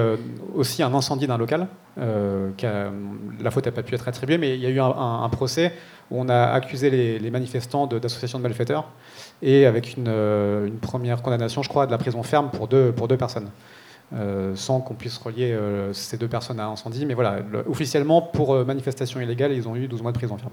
aussi 0.54 0.82
un 0.82 0.94
incendie 0.94 1.26
d'un 1.26 1.38
local. 1.38 1.66
la 1.96 3.50
faute 3.50 3.66
n'a 3.66 3.72
pas 3.72 3.82
pu 3.82 3.94
être 3.94 4.06
attribuée, 4.06 4.38
mais 4.38 4.54
il 4.54 4.60
y 4.60 4.66
a 4.66 4.70
eu 4.70 4.78
un, 4.78 5.28
procès 5.30 5.72
on 6.10 6.28
a 6.28 6.46
accusé 6.46 6.90
les, 6.90 7.30
manifestants 7.30 7.86
d'association 7.86 8.38
de 8.38 8.42
malfaiteurs 8.42 8.88
et 9.42 9.66
avec 9.66 9.96
euh, 9.98 10.66
une, 10.66 10.78
première 10.78 11.22
condamnation, 11.22 11.62
je 11.62 11.68
crois, 11.68 11.86
de 11.86 11.90
la 11.90 11.98
prison 11.98 12.22
ferme 12.22 12.50
pour 12.50 12.68
deux, 12.68 12.92
personnes. 13.18 13.50
Euh, 14.14 14.54
sans 14.54 14.80
qu'on 14.80 14.94
puisse 14.94 15.18
relier 15.18 15.50
euh, 15.50 15.92
ces 15.92 16.16
deux 16.16 16.28
personnes 16.28 16.60
à 16.60 16.66
un 16.66 16.70
incendie. 16.70 17.04
Mais 17.06 17.14
voilà, 17.14 17.38
officiellement, 17.68 18.22
pour 18.22 18.54
manifestation 18.64 19.20
illégale, 19.20 19.52
ils 19.52 19.66
ont 19.66 19.74
eu 19.74 19.88
12 19.88 20.02
mois 20.02 20.12
de 20.12 20.18
prison 20.18 20.36
ferme. 20.36 20.52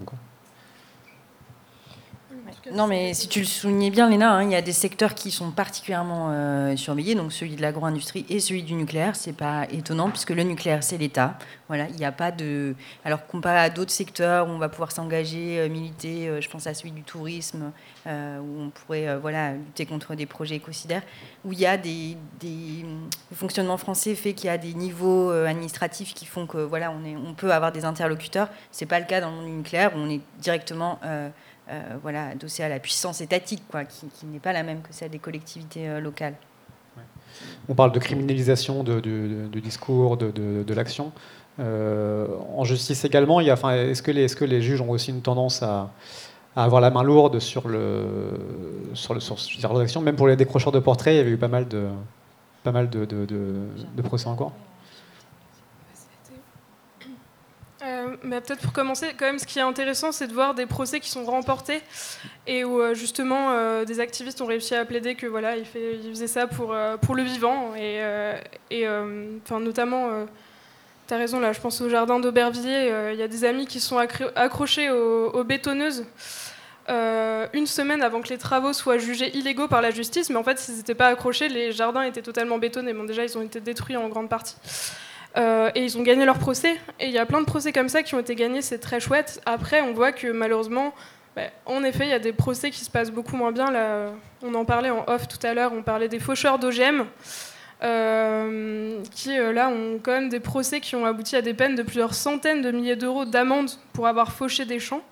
Non, 2.72 2.86
mais 2.86 3.14
si 3.14 3.28
tu 3.28 3.40
le 3.40 3.44
soulignais 3.44 3.90
bien, 3.90 4.08
Léna, 4.08 4.32
hein, 4.32 4.42
il 4.42 4.50
y 4.50 4.54
a 4.54 4.62
des 4.62 4.72
secteurs 4.72 5.14
qui 5.14 5.30
sont 5.30 5.50
particulièrement 5.50 6.28
euh, 6.30 6.76
surveillés, 6.76 7.14
donc 7.14 7.32
celui 7.32 7.56
de 7.56 7.62
l'agro-industrie 7.62 8.24
et 8.28 8.40
celui 8.40 8.62
du 8.62 8.74
nucléaire. 8.74 9.16
C'est 9.16 9.34
pas 9.34 9.66
étonnant 9.70 10.10
puisque 10.10 10.30
le 10.30 10.42
nucléaire, 10.42 10.82
c'est 10.82 10.96
l'État. 10.96 11.38
Voilà, 11.68 11.88
il 11.88 11.96
n'y 11.96 12.04
a 12.04 12.12
pas 12.12 12.30
de. 12.30 12.74
Alors 13.04 13.26
comparé 13.26 13.58
à 13.58 13.70
d'autres 13.70 13.90
secteurs 13.90 14.48
où 14.48 14.50
on 14.50 14.58
va 14.58 14.68
pouvoir 14.68 14.92
s'engager, 14.92 15.58
euh, 15.58 15.68
militer, 15.68 16.28
euh, 16.28 16.40
je 16.40 16.48
pense 16.48 16.66
à 16.66 16.74
celui 16.74 16.90
du 16.92 17.02
tourisme, 17.02 17.72
où 18.06 18.60
on 18.60 18.70
pourrait 18.70 19.16
voilà 19.18 19.52
lutter 19.52 19.86
contre 19.86 20.14
des 20.14 20.26
projets 20.26 20.56
écocidaires, 20.56 21.02
où 21.44 21.52
il 21.52 21.58
y 21.58 21.66
a 21.66 21.76
des, 21.76 22.16
des... 22.38 22.84
le 23.30 23.36
fonctionnement 23.36 23.78
français 23.78 24.14
fait 24.14 24.34
qu'il 24.34 24.46
y 24.46 24.50
a 24.50 24.58
des 24.58 24.74
niveaux 24.74 25.30
administratifs 25.30 26.12
qui 26.12 26.26
font 26.26 26.46
que 26.46 26.58
voilà 26.58 26.90
on, 26.90 27.04
est, 27.04 27.16
on 27.16 27.32
peut 27.32 27.52
avoir 27.52 27.72
des 27.72 27.84
interlocuteurs. 27.84 28.48
C'est 28.70 28.86
pas 28.86 28.98
le 28.98 29.06
cas 29.06 29.20
dans 29.20 29.40
le 29.40 29.48
nucléaire 29.48 29.92
où 29.94 29.98
on 29.98 30.10
est 30.10 30.20
directement 30.38 30.98
voilà, 32.02 32.28
adossée 32.28 32.62
à 32.62 32.68
la 32.68 32.78
puissance 32.78 33.20
étatique, 33.20 33.62
quoi, 33.70 33.84
qui, 33.84 34.06
n'est 34.26 34.38
pas 34.38 34.52
la 34.52 34.62
même 34.62 34.82
que 34.82 34.92
celle 34.92 35.10
des 35.10 35.18
collectivités 35.18 36.00
locales. 36.00 36.34
On 37.68 37.74
parle 37.74 37.92
de 37.92 37.98
criminalisation 37.98 38.84
du 38.84 39.60
discours, 39.60 40.16
de, 40.16 40.74
l'action. 40.74 41.12
en 41.58 42.64
justice 42.64 43.04
également, 43.04 43.40
est-ce 43.40 44.02
que, 44.02 44.10
est 44.10 44.34
que, 44.34 44.44
les 44.44 44.62
juges 44.62 44.80
ont 44.80 44.90
aussi 44.90 45.10
une 45.10 45.22
tendance 45.22 45.62
à, 45.62 45.90
à 46.56 46.64
avoir 46.64 46.80
la 46.80 46.90
main 46.90 47.02
lourde 47.02 47.38
sur 47.40 47.68
le 47.68 48.04
sur 48.94 49.14
le 49.14 49.20
sur, 49.20 49.74
l'action. 49.74 50.00
Même 50.00 50.16
pour 50.16 50.28
les 50.28 50.36
décrocheurs 50.36 50.72
de 50.72 50.78
portraits, 50.78 51.14
il 51.14 51.16
y 51.16 51.20
avait 51.20 51.30
eu 51.30 51.36
pas 51.36 51.48
mal 51.48 51.66
de 51.68 51.88
pas 52.62 52.72
mal 52.72 52.88
de, 52.88 53.04
de, 53.04 53.26
de, 53.26 54.02
procès 54.02 54.26
en 54.26 54.36
Euh, 57.84 58.16
peut-être 58.22 58.60
pour 58.62 58.72
commencer, 58.72 59.14
quand 59.16 59.26
même, 59.26 59.38
ce 59.38 59.46
qui 59.46 59.58
est 59.58 59.62
intéressant, 59.62 60.10
c'est 60.10 60.26
de 60.26 60.32
voir 60.32 60.54
des 60.54 60.64
procès 60.64 61.00
qui 61.00 61.10
sont 61.10 61.24
remportés 61.24 61.82
et 62.46 62.64
où 62.64 62.80
euh, 62.80 62.94
justement 62.94 63.50
euh, 63.50 63.84
des 63.84 64.00
activistes 64.00 64.40
ont 64.40 64.46
réussi 64.46 64.74
à 64.74 64.84
plaider 64.86 65.14
que 65.16 65.26
voilà, 65.26 65.56
il, 65.56 65.66
fait, 65.66 65.98
il 66.02 66.10
faisait 66.10 66.26
ça 66.26 66.46
pour 66.46 66.74
pour 67.02 67.14
le 67.14 67.22
vivant 67.22 67.74
et, 67.76 68.00
et 68.70 68.88
enfin 68.88 69.60
notamment 69.60 70.26
tu 71.06 71.12
as 71.12 71.18
raison, 71.18 71.38
là, 71.38 71.52
je 71.52 71.60
pense 71.60 71.82
au 71.82 71.90
jardin 71.90 72.18
d'Aubervilliers. 72.18 73.10
Il 73.12 73.18
y 73.18 73.22
a 73.22 73.28
des 73.28 73.44
amis 73.44 73.66
qui 73.66 73.80
sont 73.80 73.98
accrochés 73.98 74.90
aux 74.90 75.44
bétonneuses 75.44 76.06
une 76.88 77.66
semaine 77.66 78.02
avant 78.02 78.22
que 78.22 78.28
les 78.28 78.38
travaux 78.38 78.72
soient 78.72 78.98
jugés 78.98 79.36
illégaux 79.36 79.68
par 79.68 79.82
la 79.82 79.90
justice, 79.90 80.30
mais 80.30 80.36
en 80.36 80.44
fait, 80.44 80.58
s'ils 80.58 80.76
n'étaient 80.76 80.94
pas 80.94 81.08
accrochés, 81.08 81.48
les 81.48 81.72
jardins 81.72 82.02
étaient 82.02 82.22
totalement 82.22 82.58
bétonnés. 82.58 82.94
Bon, 82.94 83.04
déjà, 83.04 83.24
ils 83.24 83.36
ont 83.36 83.42
été 83.42 83.60
détruits 83.60 83.96
en 83.96 84.08
grande 84.08 84.30
partie. 84.30 84.56
Euh, 85.36 85.70
et 85.74 85.82
ils 85.82 85.98
ont 85.98 86.02
gagné 86.02 86.24
leur 86.24 86.38
procès. 86.38 86.76
Et 87.00 87.06
il 87.06 87.12
y 87.12 87.18
a 87.18 87.26
plein 87.26 87.40
de 87.40 87.46
procès 87.46 87.72
comme 87.72 87.88
ça 87.88 88.02
qui 88.02 88.14
ont 88.14 88.20
été 88.20 88.34
gagnés, 88.34 88.62
c'est 88.62 88.78
très 88.78 89.00
chouette. 89.00 89.40
Après, 89.46 89.80
on 89.80 89.92
voit 89.92 90.12
que 90.12 90.28
malheureusement, 90.28 90.94
bah, 91.34 91.42
en 91.66 91.82
effet, 91.82 92.04
il 92.04 92.10
y 92.10 92.14
a 92.14 92.18
des 92.20 92.32
procès 92.32 92.70
qui 92.70 92.84
se 92.84 92.90
passent 92.90 93.10
beaucoup 93.10 93.36
moins 93.36 93.52
bien. 93.52 93.72
On 94.42 94.54
en 94.54 94.64
parlait 94.64 94.90
en 94.90 95.04
off 95.08 95.26
tout 95.26 95.44
à 95.44 95.54
l'heure, 95.54 95.72
on 95.72 95.82
parlait 95.82 96.08
des 96.08 96.20
faucheurs 96.20 96.58
d'OGM. 96.58 97.06
Euh, 97.82 99.02
qui 99.10 99.36
là 99.36 99.68
ont 99.68 99.98
quand 100.02 100.12
même 100.12 100.28
des 100.30 100.40
procès 100.40 100.80
qui 100.80 100.96
ont 100.96 101.04
abouti 101.04 101.36
à 101.36 101.42
des 101.42 101.52
peines 101.52 101.74
de 101.74 101.82
plusieurs 101.82 102.14
centaines 102.14 102.62
de 102.62 102.70
milliers 102.70 102.96
d'euros 102.96 103.26
d'amende 103.26 103.68
pour 103.92 104.06
avoir 104.06 104.32
fauché 104.32 104.64
des 104.64 104.78
champs. 104.78 105.02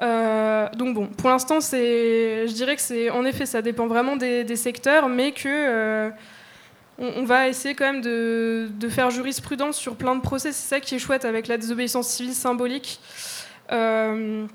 Euh, 0.00 0.68
donc 0.76 0.94
bon, 0.94 1.06
pour 1.06 1.28
l'instant, 1.28 1.60
je 1.60 2.52
dirais 2.52 2.76
que 2.76 2.82
c'est, 2.82 3.10
en 3.10 3.24
effet, 3.24 3.46
ça 3.46 3.62
dépend 3.62 3.86
vraiment 3.86 4.16
des, 4.16 4.56
secteurs, 4.56 5.08
mais 5.08 5.32
que 5.32 5.48
euh, 5.48 6.10
on, 6.98 7.24
va 7.24 7.48
essayer 7.48 7.74
quand 7.74 7.92
même 7.92 8.02
de, 8.02 8.88
faire 8.88 9.10
jurisprudence 9.10 9.76
sur 9.76 9.96
plein 9.96 10.16
de 10.16 10.20
procès. 10.20 10.52
C'est 10.52 10.68
ça 10.68 10.80
qui 10.80 10.94
est 10.94 10.98
chouette 10.98 11.24
avec 11.24 11.46
la 11.46 11.56
désobéissance 11.56 12.08
civile 12.08 12.34
symbolique. 12.34 13.00
Euh, 13.70 14.46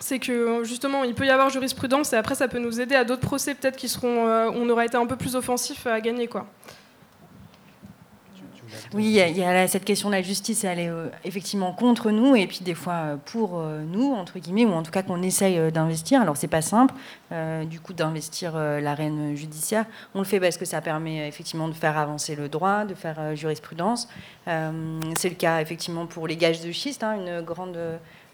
c'est 0.00 0.18
que 0.18 0.64
justement, 0.64 1.04
il 1.04 1.14
peut 1.14 1.26
y 1.26 1.30
avoir 1.30 1.48
jurisprudence 1.48 2.12
et 2.12 2.16
après, 2.16 2.34
ça 2.34 2.48
peut 2.48 2.58
nous 2.58 2.80
aider 2.80 2.94
à 2.94 3.04
d'autres 3.04 3.26
procès 3.26 3.54
peut-être 3.54 3.76
qui 3.76 3.88
seront, 3.88 4.26
on 4.54 4.68
aura 4.68 4.84
été 4.84 4.96
un 4.96 5.06
peu 5.06 5.16
plus 5.16 5.36
offensif 5.36 5.86
à 5.86 6.00
gagner, 6.00 6.26
quoi. 6.26 6.46
Oui, 8.94 9.04
il 9.06 9.36
y, 9.36 9.44
a, 9.44 9.68
cette 9.68 9.84
question 9.84 10.08
de 10.08 10.14
la 10.14 10.22
justice, 10.22 10.64
elle 10.64 10.78
est 10.78 10.88
euh, 10.88 11.08
effectivement 11.24 11.72
contre 11.72 12.10
nous 12.10 12.36
et 12.36 12.46
puis 12.46 12.60
des 12.62 12.74
fois 12.74 12.94
euh, 12.94 13.16
pour 13.24 13.58
euh, 13.58 13.82
nous, 13.82 14.12
entre 14.12 14.38
guillemets, 14.38 14.64
ou 14.64 14.72
en 14.72 14.82
tout 14.82 14.90
cas 14.90 15.02
qu'on 15.02 15.22
essaye 15.22 15.72
d'investir. 15.72 16.20
Alors 16.20 16.36
c'est 16.36 16.48
pas 16.48 16.62
simple, 16.62 16.94
du 17.64 17.80
coup, 17.80 17.92
d'investir 17.92 18.54
l'arène 18.54 19.34
judiciaire. 19.36 19.86
On 20.14 20.18
le 20.18 20.24
fait 20.24 20.40
parce 20.40 20.56
que 20.56 20.64
ça 20.64 20.80
permet 20.80 21.26
effectivement 21.28 21.68
de 21.68 21.74
faire 21.74 21.96
avancer 21.96 22.36
le 22.36 22.48
droit, 22.48 22.84
de 22.84 22.94
faire 22.94 23.34
jurisprudence. 23.34 24.08
c'est 24.46 25.28
le 25.28 25.34
cas 25.34 25.60
effectivement 25.60 26.06
pour 26.06 26.26
les 26.26 26.36
gages 26.36 26.60
de 26.60 26.72
schiste, 26.72 27.02
hein, 27.02 27.14
une 27.14 27.42
grande. 27.42 27.78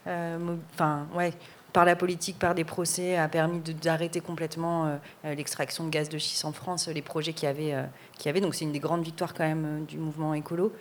Enfin, 0.07 1.07
ouais 1.15 1.33
par 1.73 1.85
la 1.85 1.97
politique, 1.97 2.39
par 2.39 2.55
des 2.55 2.65
procès, 2.65 3.17
a 3.17 3.29
permis 3.29 3.61
d'arrêter 3.61 4.21
complètement 4.21 4.87
euh, 4.87 4.97
euh, 5.25 5.35
l'extraction 5.35 5.85
de 5.85 5.91
gaz 5.91 6.09
de 6.09 6.19
schiste 6.19 6.45
en 6.45 6.53
France, 6.53 6.89
les 6.89 7.03
projets 7.03 7.33
qu'il 7.33 7.49
y. 7.49 7.73
Euh, 7.73 7.83
qui 8.19 8.29
avait. 8.29 8.41
Donc 8.41 8.57
c'est 8.57 8.65
une 8.65 8.73
des 8.73 8.81
grandes 8.81 9.05
victoires 9.05 9.33
quand 9.33 9.47
même 9.47 9.85
du 9.87 9.97
mouvement 9.97 10.35
écolo. 10.35 10.73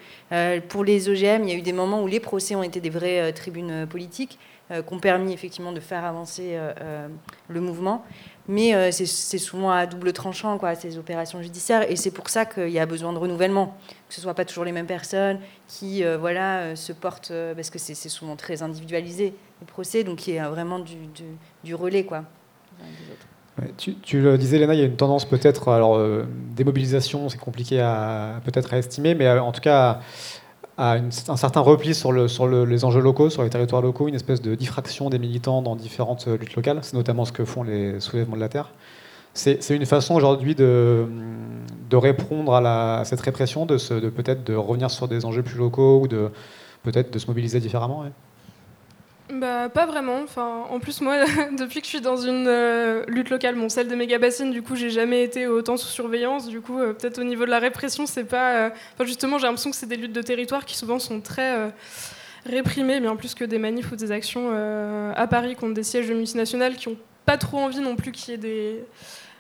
pour 0.70 0.84
les 0.84 1.08
OGM, 1.08 1.44
il 1.44 1.50
y 1.50 1.52
a 1.52 1.56
eu 1.56 1.62
des 1.62 1.72
moments 1.72 2.02
où 2.02 2.08
les 2.08 2.20
procès 2.20 2.56
ont 2.56 2.64
été 2.64 2.80
des 2.80 2.90
vraies 2.90 3.32
tribunes 3.32 3.86
politiques 3.86 4.40
qui 4.70 4.94
ont 4.94 5.00
permis 5.00 5.34
effectivement 5.34 5.72
de 5.72 5.80
faire 5.80 6.04
avancer 6.04 6.58
le 7.48 7.62
mouvement. 7.62 8.04
Mais 8.50 8.92
c'est 8.92 9.38
souvent 9.38 9.72
à 9.72 9.86
double 9.86 10.14
tranchant, 10.14 10.58
quoi, 10.58 10.76
ces 10.76 10.98
opérations 10.98 11.42
judiciaires. 11.42 11.90
Et 11.90 11.96
c'est 11.96 12.12
pour 12.12 12.30
ça 12.30 12.46
qu'il 12.46 12.70
y 12.70 12.80
a 12.80 12.86
besoin 12.86 13.14
de 13.14 13.18
renouvellement. 13.18 13.78
Que 14.08 14.14
ce 14.14 14.20
ne 14.20 14.24
soit 14.24 14.34
pas 14.34 14.46
toujours 14.46 14.66
les 14.66 14.72
mêmes 14.72 14.88
personnes 14.88 15.40
qui 15.68 16.04
voilà, 16.20 16.76
se 16.76 16.92
portent, 16.92 17.32
parce 17.56 17.70
que 17.70 17.80
c'est 17.80 18.10
souvent 18.10 18.36
très 18.36 18.62
individualisé 18.62 19.34
le 19.60 19.66
procès, 19.66 20.04
donc 20.04 20.28
il 20.28 20.36
y 20.36 20.40
a 20.40 20.50
vraiment 20.50 20.80
du, 21.64 21.76
relais. 21.76 22.04
Quoi, 22.04 22.24
tu, 23.78 24.22
le 24.22 24.38
disais, 24.38 24.60
Léna, 24.60 24.74
il 24.74 24.80
y 24.80 24.84
a 24.84 24.86
une 24.86 24.96
tendance 24.96 25.26
peut-être, 25.26 25.70
alors 25.70 25.98
euh, 25.98 26.26
démobilisation, 26.56 27.30
c'est 27.30 27.40
compliqué 27.40 27.80
à 27.80 28.42
peut-être 28.46 28.74
à 28.74 28.78
estimer, 28.78 29.16
mais 29.16 29.28
euh, 29.28 29.42
en 29.42 29.52
tout 29.52 29.62
cas 29.62 30.00
à, 30.78 30.94
un 30.96 31.38
certain 31.38 31.60
repli 31.62 31.96
sur, 31.96 32.12
le, 32.12 32.28
sur 32.28 32.48
les 32.48 32.86
enjeux 32.86 33.02
locaux, 33.02 33.30
sur 33.30 33.44
les 33.44 33.50
territoires 33.50 33.82
locaux, 33.82 34.08
une 34.08 34.16
espèce 34.16 34.42
de 34.42 34.56
diffraction 34.56 35.10
des 35.10 35.20
militants 35.20 35.62
dans 35.62 35.76
différentes 35.76 36.28
luttes 36.28 36.56
locales. 36.56 36.80
C'est 36.82 36.96
notamment 36.96 37.26
ce 37.26 37.32
que 37.32 37.46
font 37.46 37.64
les 37.64 38.00
soulèvements 38.00 38.36
de 38.36 38.42
la 38.42 38.50
terre. 38.50 38.70
C'est 39.34 39.70
une 39.70 39.86
façon 39.86 40.16
aujourd'hui 40.16 40.56
de, 40.56 41.06
répondre 41.94 42.56
à, 42.56 43.04
cette 43.06 43.22
répression, 43.22 43.66
de 43.68 43.78
peut-être 44.10 44.44
de 44.44 44.56
revenir 44.56 44.90
sur 44.90 45.08
des 45.08 45.26
enjeux 45.26 45.44
plus 45.44 45.58
locaux 45.58 46.02
ou 46.02 46.08
de 46.08 46.32
peut-être 46.84 47.14
de 47.14 47.20
se 47.20 47.28
mobiliser 47.28 47.60
différemment 47.60 48.06
bah, 49.32 49.68
pas 49.70 49.86
vraiment. 49.86 50.22
Enfin, 50.24 50.66
en 50.70 50.80
plus, 50.80 51.02
moi, 51.02 51.26
depuis 51.58 51.82
que 51.82 51.86
je 51.86 51.92
suis 51.92 52.02
dans 52.02 52.18
une 52.18 52.48
euh, 52.48 53.04
lutte 53.08 53.30
locale, 53.30 53.56
bon, 53.56 53.70
celle 53.70 53.88
des 53.88 53.96
méga-bassines, 53.96 54.52
du 54.52 54.62
coup, 54.62 54.76
j'ai 54.76 54.90
jamais 54.90 55.24
été 55.24 55.48
autant 55.48 55.76
sous 55.76 55.88
surveillance. 55.88 56.48
Du 56.48 56.62
coup, 56.62 56.80
euh, 56.80 56.94
peut-être 56.94 57.20
au 57.20 57.24
niveau 57.24 57.46
de 57.46 57.50
la 57.50 57.60
répression, 57.60 58.06
c'est 58.06 58.24
pas. 58.24 58.56
Euh, 58.56 58.70
enfin, 58.94 59.06
justement, 59.06 59.38
j'ai 59.38 59.48
l'impression 59.48 59.70
que 59.70 59.76
c'est 59.76 59.88
des 59.88 59.98
luttes 59.98 60.14
de 60.14 60.22
territoire 60.22 60.66
qui 60.66 60.78
souvent 60.78 61.00
sont 61.00 61.20
très 61.20 61.72
réprimées, 62.46 63.02
bien 63.02 63.16
plus 63.16 63.36
que 63.36 63.44
des 63.44 63.60
manifs 63.60 63.92
ou 63.92 63.96
des 63.96 64.12
actions 64.12 64.52
à 65.16 65.28
Paris 65.28 65.56
contre 65.56 65.74
des 65.74 65.84
sièges 65.84 66.08
de 66.08 66.14
multinationales 66.14 66.76
qui 66.76 66.88
ont 66.88 66.98
pas 67.26 67.38
trop 67.38 67.58
envie 67.58 67.80
non 67.80 67.96
plus 67.98 68.14
qu'il 68.14 68.32
y 68.32 68.34
ait 68.36 68.38
des, 68.38 68.84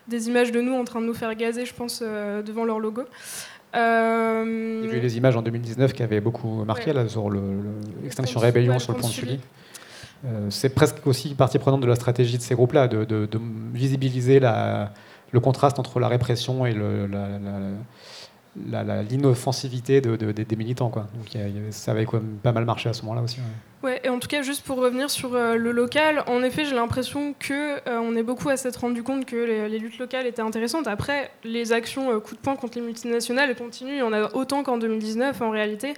des, 0.07 0.27
images 0.27 0.51
de 0.51 0.59
nous 0.59 0.73
en 0.73 0.83
train 0.83 0.99
de 0.99 1.05
nous 1.05 1.13
faire 1.13 1.33
gazer, 1.35 1.65
je 1.65 1.73
pense, 1.73 2.01
devant 2.01 2.65
leur 2.65 2.79
logo. 2.79 3.03
Euh... 3.75 4.81
J'ai 4.83 4.89
vu 4.89 4.99
les 4.99 5.17
images 5.17 5.35
en 5.35 5.41
2019 5.41 5.93
qui 5.93 6.03
avaient 6.03 6.21
beaucoup 6.21 6.63
marqué 6.65 6.91
là, 6.93 7.07
sur 7.07 7.29
l'extinction 7.29 8.39
rébellion 8.39 8.79
sur 8.79 8.93
le 8.93 8.99
pont 8.99 9.07
de 9.07 9.13
Sully. 9.13 9.39
Euh, 10.25 10.47
c'est 10.49 10.69
presque 10.69 11.05
aussi 11.05 11.35
partie 11.35 11.59
prenante 11.59 11.81
de 11.81 11.87
la 11.87 11.95
stratégie 11.95 12.37
de 12.37 12.41
ces 12.41 12.55
groupes-là, 12.55 12.87
de, 12.87 13.29
visibiliser 13.73 14.39
le 14.39 15.39
contraste 15.39 15.79
entre 15.79 15.99
la 15.99 16.07
répression 16.07 16.65
et 16.65 16.75
l'inoffensivité 19.09 20.01
des 20.01 20.55
militants. 20.55 20.89
Donc, 20.89 21.37
ça 21.71 21.91
avait 21.91 22.05
quand 22.05 22.17
même 22.17 22.37
pas 22.41 22.51
mal 22.51 22.65
marché 22.65 22.89
à 22.89 22.93
ce 22.93 23.03
moment-là 23.03 23.21
aussi. 23.21 23.39
Ouais. 23.83 24.01
et 24.03 24.09
en 24.09 24.17
tout 24.17 24.27
cas, 24.27 24.41
juste 24.41 24.65
pour 24.65 24.77
revenir 24.77 25.11
sur 25.11 25.35
euh, 25.35 25.55
le 25.55 25.71
local, 25.71 26.23
en 26.25 26.41
effet, 26.41 26.65
j'ai 26.65 26.73
l'impression 26.73 27.35
que 27.37 27.77
euh, 27.87 28.17
est 28.17 28.23
beaucoup 28.23 28.49
à 28.49 28.57
s'être 28.57 28.77
rendu 28.77 29.03
compte 29.03 29.25
que 29.25 29.35
les, 29.35 29.77
luttes 29.77 29.99
locales 29.99 30.25
étaient 30.25 30.41
intéressantes. 30.41 30.87
Après, 30.87 31.29
les 31.43 31.73
actions 31.73 32.19
coup 32.19 32.33
de 32.33 32.39
poing 32.39 32.55
contre 32.55 32.79
les 32.79 32.83
multinationales 32.83 33.55
continuent. 33.55 33.93
Il 33.93 33.99
y 33.99 34.01
en 34.01 34.13
a 34.13 34.33
autant 34.33 34.63
qu'en 34.63 34.79
2019 34.79 35.41
en 35.41 35.51
réalité. 35.51 35.93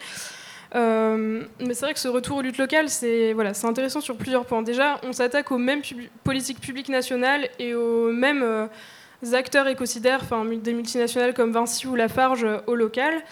Euh, 0.75 1.43
mais 1.59 1.73
c'est 1.73 1.85
vrai 1.85 1.93
que 1.93 1.99
ce 1.99 2.07
retour 2.07 2.37
aux 2.37 2.41
luttes 2.41 2.57
locales, 2.57 2.89
c'est 2.89 3.33
voilà, 3.33 3.51
intéressant 3.63 4.01
sur 4.01 4.15
plusieurs 4.15 4.45
points. 4.45 4.61
Déjà, 4.61 4.99
on 5.03 5.13
s'attaque 5.13 5.51
aux 5.51 5.57
mêmes 5.57 5.81
politiques 6.23 6.61
publiques 6.61 6.89
nationales 6.89 7.49
et 7.57 7.73
aux 7.73 8.11
mêmes 8.11 8.43
euh, 8.43 8.67
acteurs 9.33 9.67
écocidaires, 9.67 10.19
enfin, 10.21 10.45
des 10.45 10.73
multinationales 10.73 11.33
comme 11.33 11.51
Vinci 11.51 11.87
ou 11.87 11.95
Lafarge 11.95 12.43
euh, 12.43 12.59
au 12.67 12.75
local. 12.75 13.23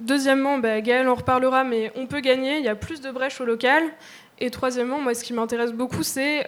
deuxièmement, 0.00 0.58
bah, 0.58 0.80
Gaël 0.80 1.08
en 1.08 1.14
reparlera, 1.14 1.64
mais 1.64 1.90
on 1.96 2.06
peut 2.06 2.20
gagner, 2.20 2.58
il 2.58 2.64
y 2.64 2.68
a 2.68 2.74
plus 2.74 3.00
de 3.00 3.10
brèches 3.10 3.40
au 3.40 3.44
local. 3.44 3.82
Et 4.42 4.50
troisièmement, 4.50 5.00
moi, 5.00 5.14
ce 5.14 5.22
qui 5.22 5.34
m'intéresse 5.34 5.72
beaucoup, 5.72 6.02
c'est 6.02 6.44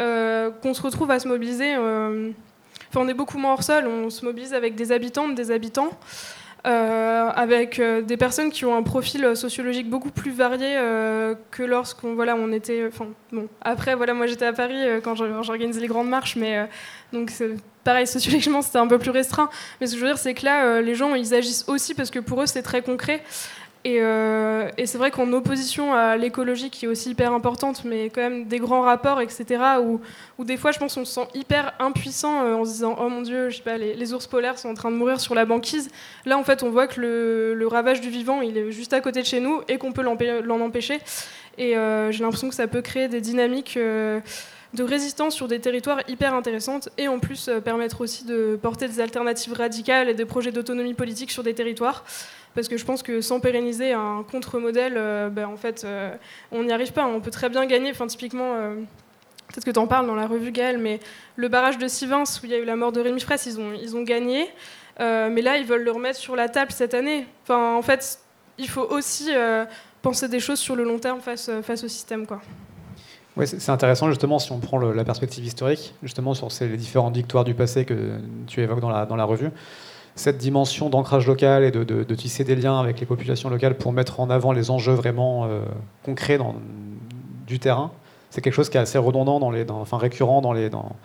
qu'on 0.62 0.72
se 0.72 0.80
retrouve 0.80 1.10
à 1.10 1.18
se 1.18 1.28
mobiliser. 1.28 1.76
Enfin, 1.76 3.00
on 3.00 3.08
est 3.08 3.14
beaucoup 3.14 3.36
moins 3.36 3.52
hors 3.52 3.62
sol, 3.62 3.86
on 3.86 4.08
se 4.08 4.24
mobilise 4.24 4.54
avec 4.54 4.74
des 4.74 4.92
habitantes, 4.92 5.34
des 5.34 5.50
habitants. 5.50 5.90
Euh, 6.64 7.28
avec 7.34 7.80
euh, 7.80 8.02
des 8.02 8.16
personnes 8.16 8.52
qui 8.52 8.64
ont 8.64 8.76
un 8.76 8.84
profil 8.84 9.34
sociologique 9.34 9.90
beaucoup 9.90 10.12
plus 10.12 10.30
varié 10.30 10.76
euh, 10.76 11.34
que 11.50 11.64
lorsqu'on 11.64 12.14
voilà 12.14 12.36
on 12.36 12.52
était 12.52 12.84
enfin 12.86 13.08
bon 13.32 13.48
après 13.62 13.96
voilà 13.96 14.14
moi 14.14 14.28
j'étais 14.28 14.44
à 14.44 14.52
Paris 14.52 14.76
quand 15.02 15.16
j'organisais 15.16 15.80
les 15.80 15.88
grandes 15.88 16.08
marches 16.08 16.36
mais 16.36 16.68
donc 17.12 17.32
pareil 17.82 18.06
sociologiquement 18.06 18.62
c'était 18.62 18.78
un 18.78 18.86
peu 18.86 19.00
plus 19.00 19.10
restreint. 19.10 19.50
Mais 19.80 19.88
ce 19.88 19.94
que 19.94 19.98
je 19.98 20.04
veux 20.04 20.10
dire 20.10 20.18
c'est 20.18 20.34
que 20.34 20.44
là 20.44 20.80
les 20.80 20.94
gens 20.94 21.16
ils 21.16 21.34
agissent 21.34 21.64
aussi 21.66 21.94
parce 21.94 22.10
que 22.10 22.20
pour 22.20 22.40
eux 22.40 22.46
c'est 22.46 22.62
très 22.62 22.80
concret 22.80 23.24
euh, 23.86 24.70
et, 24.78 24.86
c'est 24.86 24.98
vrai 24.98 25.10
qu'en 25.10 25.32
opposition 25.32 25.94
à 25.94 26.16
l'écologie, 26.16 26.70
qui 26.70 26.84
est 26.84 26.88
aussi 26.88 27.10
hyper 27.10 27.32
importante, 27.32 27.84
mais 27.84 28.10
quand 28.10 28.20
même 28.20 28.44
des 28.44 28.58
grands 28.58 28.82
rapports, 28.82 29.20
etc., 29.20 29.60
où, 30.38 30.44
des 30.44 30.56
fois, 30.56 30.72
je 30.72 30.78
pense 30.78 30.94
qu'on 30.94 31.04
se 31.04 31.12
sent 31.12 31.28
hyper 31.34 31.72
impuissant 31.78 32.44
euh, 32.44 32.54
en 32.54 32.64
se 32.64 32.70
disant 32.70 32.96
Oh 33.00 33.08
mon 33.08 33.22
Dieu, 33.22 33.50
je 33.50 33.56
sais 33.56 33.62
pas, 33.62 33.78
les, 33.78 34.12
ours 34.12 34.26
polaires 34.26 34.58
sont 34.58 34.68
en 34.68 34.74
train 34.74 34.90
de 34.90 34.96
mourir 34.96 35.20
sur 35.20 35.34
la 35.34 35.44
banquise. 35.44 35.90
Là, 36.24 36.38
en 36.38 36.44
fait, 36.44 36.62
on 36.62 36.70
voit 36.70 36.86
que 36.86 37.00
le, 37.00 37.66
ravage 37.66 38.00
du 38.00 38.10
vivant, 38.10 38.40
il 38.40 38.56
est 38.56 38.70
juste 38.70 38.92
à 38.92 39.00
côté 39.00 39.22
de 39.22 39.26
chez 39.26 39.40
nous 39.40 39.62
et 39.68 39.78
qu'on 39.78 39.92
peut 39.92 40.02
l'en 40.02 40.60
empêcher. 40.60 41.00
Et 41.58 41.74
j'ai 42.10 42.22
l'impression 42.22 42.48
que 42.48 42.54
ça 42.54 42.66
peut 42.66 42.82
créer 42.82 43.08
des 43.08 43.20
dynamiques 43.20 43.78
de 44.74 44.84
résistance 44.84 45.34
sur 45.34 45.48
des 45.48 45.60
territoires 45.60 46.00
hyper 46.08 46.34
intéressantes 46.34 46.88
et 46.98 47.08
en 47.08 47.18
plus 47.18 47.50
permettre 47.64 48.00
aussi 48.00 48.24
de 48.24 48.58
porter 48.60 48.88
des 48.88 49.00
alternatives 49.00 49.52
radicales 49.52 50.08
et 50.08 50.14
des 50.14 50.24
projets 50.24 50.52
d'autonomie 50.52 50.94
politique 50.94 51.30
sur 51.30 51.42
des 51.42 51.54
territoires 51.54 52.04
parce 52.54 52.68
que 52.68 52.76
je 52.76 52.84
pense 52.84 53.02
que 53.02 53.20
sans 53.20 53.40
pérenniser 53.40 53.92
un 53.92 54.24
contre-modèle, 54.30 54.94
ben, 55.30 55.46
en 55.46 55.56
fait, 55.56 55.86
on 56.50 56.64
n'y 56.64 56.72
arrive 56.72 56.92
pas. 56.92 57.06
On 57.06 57.20
peut 57.20 57.30
très 57.30 57.48
bien 57.48 57.64
gagner. 57.64 57.90
Enfin, 57.90 58.06
typiquement, 58.06 58.56
peut-être 59.48 59.64
que 59.64 59.70
tu 59.70 59.78
en 59.78 59.86
parles 59.86 60.06
dans 60.06 60.14
la 60.14 60.26
revue 60.26 60.52
Gaël, 60.52 60.76
mais 60.76 61.00
le 61.36 61.48
barrage 61.48 61.78
de 61.78 61.88
Sivins, 61.88 62.24
où 62.24 62.44
il 62.44 62.50
y 62.50 62.54
a 62.54 62.58
eu 62.58 62.64
la 62.64 62.76
mort 62.76 62.92
de 62.92 63.00
Rémi 63.00 63.20
Fraisse, 63.20 63.46
ils 63.46 63.58
ont, 63.58 63.72
ils 63.72 63.96
ont 63.96 64.02
gagné. 64.02 64.50
Euh, 65.00 65.28
mais 65.30 65.42
là, 65.42 65.56
ils 65.56 65.66
veulent 65.66 65.84
le 65.84 65.90
remettre 65.90 66.18
sur 66.18 66.36
la 66.36 66.48
table 66.48 66.72
cette 66.72 66.94
année. 66.94 67.26
Enfin, 67.44 67.74
en 67.74 67.82
fait, 67.82 68.18
il 68.58 68.68
faut 68.68 68.82
aussi 68.82 69.28
euh, 69.30 69.64
penser 70.02 70.28
des 70.28 70.40
choses 70.40 70.58
sur 70.58 70.76
le 70.76 70.84
long 70.84 70.98
terme 70.98 71.20
face, 71.20 71.48
euh, 71.48 71.62
face 71.62 71.84
au 71.84 71.88
système. 71.88 72.26
Quoi. 72.26 72.40
Ouais, 73.36 73.46
c'est 73.46 73.70
intéressant 73.70 74.08
justement 74.08 74.38
si 74.38 74.52
on 74.52 74.58
prend 74.58 74.78
la 74.78 75.04
perspective 75.04 75.44
historique, 75.44 75.94
justement 76.02 76.34
sur 76.34 76.52
ces, 76.52 76.68
les 76.68 76.76
différentes 76.76 77.16
victoires 77.16 77.44
du 77.44 77.54
passé 77.54 77.84
que 77.84 78.18
tu 78.46 78.60
évoques 78.60 78.80
dans 78.80 78.90
la, 78.90 79.06
dans 79.06 79.16
la 79.16 79.24
revue. 79.24 79.50
Cette 80.14 80.36
dimension 80.36 80.90
d'ancrage 80.90 81.26
local 81.26 81.64
et 81.64 81.70
de, 81.70 82.14
tisser 82.14 82.44
des 82.44 82.54
liens 82.54 82.78
avec 82.78 83.00
les 83.00 83.06
populations 83.06 83.48
locales 83.48 83.78
pour 83.78 83.92
mettre 83.92 84.20
en 84.20 84.28
avant 84.28 84.52
les 84.52 84.70
enjeux 84.70 84.92
vraiment 84.92 85.48
concrets 86.04 86.36
dans, 86.36 86.56
du 87.46 87.58
terrain, 87.58 87.90
c'est 88.32 88.40
quelque 88.40 88.54
chose 88.54 88.70
qui 88.70 88.76
est 88.76 88.80
assez 88.80 88.98
redondant, 88.98 89.38
dans 89.40 89.50
les, 89.50 89.64
enfin 89.70 89.98
récurrent 89.98 90.40
dans, 90.40 90.52
les, 90.52 90.70
dans, 90.70 90.96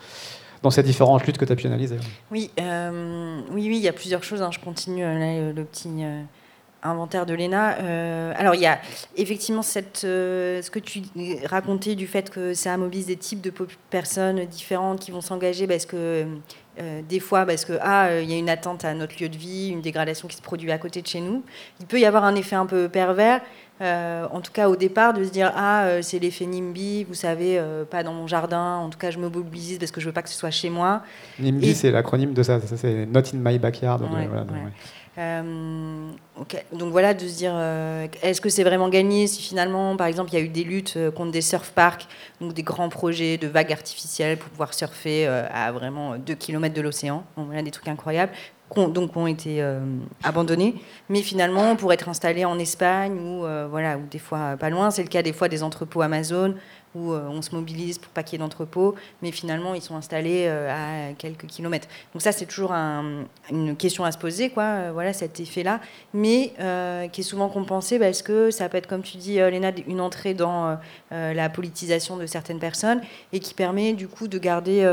dans 0.63 0.69
ces 0.69 0.83
différentes 0.83 1.25
luttes 1.25 1.37
que 1.37 1.45
tu 1.45 1.51
as 1.51 1.55
pu 1.55 1.67
analyser. 1.67 1.97
Oui, 2.31 2.49
euh, 2.59 3.41
oui, 3.51 3.67
oui, 3.67 3.77
il 3.77 3.83
y 3.83 3.87
a 3.87 3.93
plusieurs 3.93 4.23
choses. 4.23 4.41
Hein. 4.41 4.49
Je 4.51 4.59
continue 4.59 5.03
euh, 5.03 5.53
le, 5.53 5.63
petit 5.65 5.89
euh, 5.99 6.21
inventaire 6.83 7.25
de 7.25 7.33
l'ENA. 7.33 8.33
alors, 8.35 8.55
il 8.55 8.61
y 8.61 8.65
a 8.65 8.79
effectivement 9.15 9.61
cette, 9.61 9.99
ce 10.01 10.69
que 10.69 10.79
tu 10.79 11.01
racontais 11.45 11.95
du 11.95 12.07
fait 12.07 12.29
que 12.29 12.53
ça 12.53 12.77
mobilise 12.77 13.07
des 13.07 13.17
types 13.17 13.41
de 13.41 13.51
personnes 13.89 14.45
différentes 14.45 14.99
qui 14.99 15.11
vont 15.11 15.21
s'engager 15.21 15.67
parce 15.67 15.85
que 15.85 16.25
des 17.09 17.19
fois, 17.19 17.45
parce 17.45 17.65
que 17.65 17.73
ah, 17.81 18.19
il 18.21 18.29
y 18.29 18.33
a 18.33 18.37
une 18.37 18.49
attente 18.49 18.85
à 18.85 18.93
notre 18.93 19.21
lieu 19.21 19.29
de 19.29 19.37
vie, 19.37 19.69
une 19.69 19.81
dégradation 19.81 20.27
qui 20.27 20.37
se 20.37 20.41
produit 20.41 20.71
à 20.71 20.77
côté 20.77 21.01
de 21.01 21.07
chez 21.07 21.19
nous. 21.19 21.43
Il 21.79 21.87
peut 21.87 21.99
y 21.99 22.05
avoir 22.05 22.23
un 22.23 22.35
effet 22.35 22.55
un 22.55 22.67
peu 22.67 22.87
pervers 22.87 23.41
euh, 23.79 24.25
en 24.31 24.41
tout 24.41 24.51
cas 24.51 24.69
au 24.69 24.75
départ, 24.75 25.13
de 25.13 25.23
se 25.23 25.29
dire 25.29 25.51
ah 25.55 25.83
euh, 25.83 26.01
c'est 26.01 26.17
l'effet 26.17 26.45
NIMBY, 26.45 27.03
vous 27.03 27.13
savez, 27.13 27.59
euh, 27.59 27.85
pas 27.85 28.03
dans 28.03 28.13
mon 28.13 28.25
jardin. 28.25 28.77
En 28.77 28.89
tout 28.89 28.97
cas, 28.97 29.11
je 29.11 29.19
me 29.19 29.29
mobilise 29.29 29.77
parce 29.77 29.91
que 29.91 30.01
je 30.01 30.07
veux 30.07 30.11
pas 30.11 30.23
que 30.23 30.29
ce 30.29 30.37
soit 30.37 30.49
chez 30.49 30.69
moi. 30.69 31.03
NIMBY, 31.39 31.75
c'est 31.75 31.91
l'acronyme 31.91 32.33
de 32.33 32.41
ça, 32.41 32.59
c'est 32.59 33.05
Not 33.05 33.21
in 33.33 33.37
my 33.37 33.59
backyard. 33.59 33.99
donc 33.99 34.09
voilà, 34.09 34.45
de 37.13 37.27
se 37.27 37.37
dire 37.37 37.57
est-ce 38.21 38.39
que 38.39 38.49
c'est 38.49 38.63
vraiment 38.63 38.89
gagné 38.89 39.27
si 39.27 39.41
finalement, 39.41 39.97
par 39.97 40.07
exemple, 40.07 40.31
il 40.31 40.39
y 40.39 40.41
a 40.41 40.45
eu 40.45 40.49
des 40.49 40.63
luttes 40.63 40.97
contre 41.15 41.31
des 41.31 41.41
surf 41.41 41.71
parks, 41.71 42.07
donc 42.39 42.53
des 42.53 42.63
grands 42.63 42.89
projets 42.89 43.37
de 43.37 43.47
vagues 43.47 43.71
artificielles 43.71 44.37
pour 44.37 44.49
pouvoir 44.49 44.73
surfer 44.73 45.25
à 45.27 45.71
vraiment 45.71 46.17
2 46.17 46.35
km 46.35 46.73
de 46.73 46.81
l'océan. 46.81 47.23
voilà 47.35 47.61
des 47.63 47.71
trucs 47.71 47.87
incroyables 47.87 48.31
donc 48.75 49.15
ont 49.15 49.27
été 49.27 49.61
euh, 49.61 49.79
abandonnés, 50.23 50.75
mais 51.09 51.21
finalement 51.21 51.75
pour 51.75 51.93
être 51.93 52.09
installés 52.09 52.45
en 52.45 52.59
Espagne 52.59 53.17
ou 53.19 53.45
euh, 53.45 53.67
voilà 53.69 53.97
ou 53.97 54.01
des 54.09 54.19
fois 54.19 54.57
pas 54.57 54.69
loin. 54.69 54.91
C'est 54.91 55.03
le 55.03 55.07
cas 55.07 55.21
des 55.21 55.33
fois 55.33 55.47
des 55.47 55.63
entrepôts 55.63 56.01
Amazon 56.01 56.53
où 56.97 57.13
euh, 57.13 57.27
on 57.29 57.41
se 57.41 57.53
mobilise 57.53 57.97
pour 57.97 58.11
pas 58.11 58.23
d'entrepôts, 58.23 58.95
mais 59.21 59.31
finalement 59.31 59.73
ils 59.73 59.81
sont 59.81 59.95
installés 59.95 60.47
à 60.47 61.13
quelques 61.17 61.45
kilomètres. 61.45 61.87
Donc 62.13 62.21
ça 62.21 62.31
c'est 62.31 62.45
toujours 62.45 62.73
une 62.73 63.75
question 63.77 64.03
à 64.03 64.11
se 64.11 64.17
poser 64.17 64.49
quoi. 64.49 64.91
voilà 64.91 65.13
cet 65.13 65.39
effet-là, 65.39 65.79
mais 66.13 66.53
qui 67.11 67.21
est 67.21 67.23
souvent 67.23 67.47
compensé 67.47 67.99
parce 67.99 68.21
que 68.21 68.51
ça 68.51 68.67
peut 68.67 68.77
être 68.77 68.87
comme 68.87 69.01
tu 69.01 69.17
dis 69.17 69.35
Léna 69.35 69.71
une 69.87 70.01
entrée 70.01 70.33
dans 70.33 70.77
la 71.11 71.49
politisation 71.49 72.17
de 72.17 72.25
certaines 72.25 72.59
personnes 72.59 73.01
et 73.31 73.39
qui 73.39 73.53
permet 73.53 73.93
du 73.93 74.09
coup 74.09 74.27
de 74.27 74.37
garder 74.37 74.85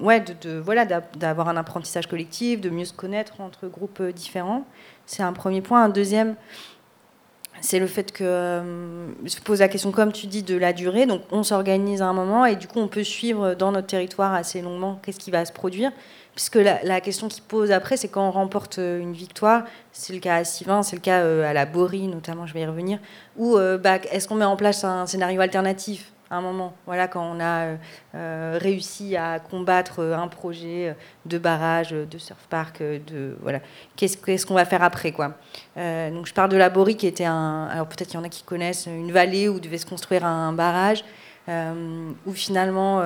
ouais 0.00 0.20
de 0.20 0.58
voilà 0.58 0.84
d'avoir 0.84 1.48
un 1.48 1.56
apprentissage 1.56 2.06
collectif, 2.06 2.60
de 2.60 2.70
mieux 2.70 2.84
se 2.84 2.92
connaître 2.92 3.40
entre 3.40 3.66
groupes 3.66 4.00
euh, 4.00 4.12
différents. 4.12 4.64
C'est 5.06 5.22
un 5.22 5.32
premier 5.32 5.60
point. 5.60 5.84
Un 5.84 5.88
deuxième, 5.88 6.34
c'est 7.60 7.78
le 7.78 7.86
fait 7.86 8.12
que 8.12 8.24
euh, 8.24 9.26
se 9.26 9.40
pose 9.40 9.60
la 9.60 9.68
question, 9.68 9.92
comme 9.92 10.12
tu 10.12 10.26
dis, 10.26 10.42
de 10.42 10.56
la 10.56 10.72
durée. 10.72 11.06
Donc, 11.06 11.22
on 11.30 11.42
s'organise 11.42 12.02
à 12.02 12.06
un 12.06 12.12
moment 12.12 12.46
et 12.46 12.56
du 12.56 12.66
coup, 12.66 12.78
on 12.78 12.88
peut 12.88 13.04
suivre 13.04 13.54
dans 13.54 13.72
notre 13.72 13.86
territoire 13.86 14.34
assez 14.34 14.60
longuement 14.62 15.00
qu'est-ce 15.02 15.18
qui 15.18 15.30
va 15.30 15.44
se 15.44 15.52
produire. 15.52 15.92
Puisque 16.34 16.56
la, 16.56 17.00
question 17.00 17.28
qui 17.28 17.40
pose 17.40 17.72
après, 17.72 17.96
c'est 17.96 18.08
quand 18.08 18.28
on 18.28 18.30
remporte 18.30 18.78
euh, 18.78 19.00
une 19.00 19.14
victoire, 19.14 19.64
c'est 19.92 20.12
le 20.12 20.20
cas 20.20 20.36
à 20.36 20.44
Sivin, 20.44 20.82
c'est 20.82 20.96
le 20.96 21.02
cas 21.02 21.24
à 21.46 21.52
la 21.54 21.64
Borie 21.64 22.08
notamment, 22.08 22.46
je 22.46 22.52
vais 22.52 22.60
y 22.60 22.66
revenir, 22.66 22.98
ou 23.36 23.56
bah, 23.82 23.96
est-ce 24.12 24.28
qu'on 24.28 24.34
met 24.34 24.44
en 24.44 24.56
place 24.56 24.84
un 24.84 25.06
scénario 25.06 25.40
alternatif? 25.40 26.12
Un 26.30 26.40
moment. 26.40 26.74
Voilà, 26.86 27.08
quand 27.08 27.22
on 27.22 27.40
a 27.40 27.64
euh, 27.64 27.76
euh, 28.14 28.58
réussi 28.60 29.16
à 29.16 29.38
combattre 29.38 30.00
euh, 30.00 30.16
un 30.16 30.28
projet 30.28 30.94
de 31.24 31.38
barrage, 31.38 31.90
de 31.90 32.18
surf 32.18 32.40
park, 32.50 32.82
de 32.82 33.36
voilà, 33.42 33.60
qu'est-ce 33.96 34.46
qu'on 34.46 34.54
va 34.54 34.64
faire 34.64 34.82
après 34.82 35.12
quoi. 35.12 35.34
donc 35.76 36.26
je 36.26 36.34
parle 36.34 36.50
de 36.50 36.56
la 36.56 36.70
Borie 36.70 36.96
qui 36.96 37.06
était 37.06 37.24
alors 37.24 37.86
peut-être 37.88 38.08
qu'il 38.08 38.18
y 38.18 38.22
en 38.22 38.24
a 38.24 38.28
qui 38.28 38.42
connaissent 38.42 38.86
une 38.86 39.12
vallée 39.12 39.48
où 39.48 39.60
devait 39.60 39.78
se 39.78 39.86
construire 39.86 40.24
un 40.24 40.52
barrage. 40.52 41.04
où 41.48 42.32
finalement, 42.32 43.02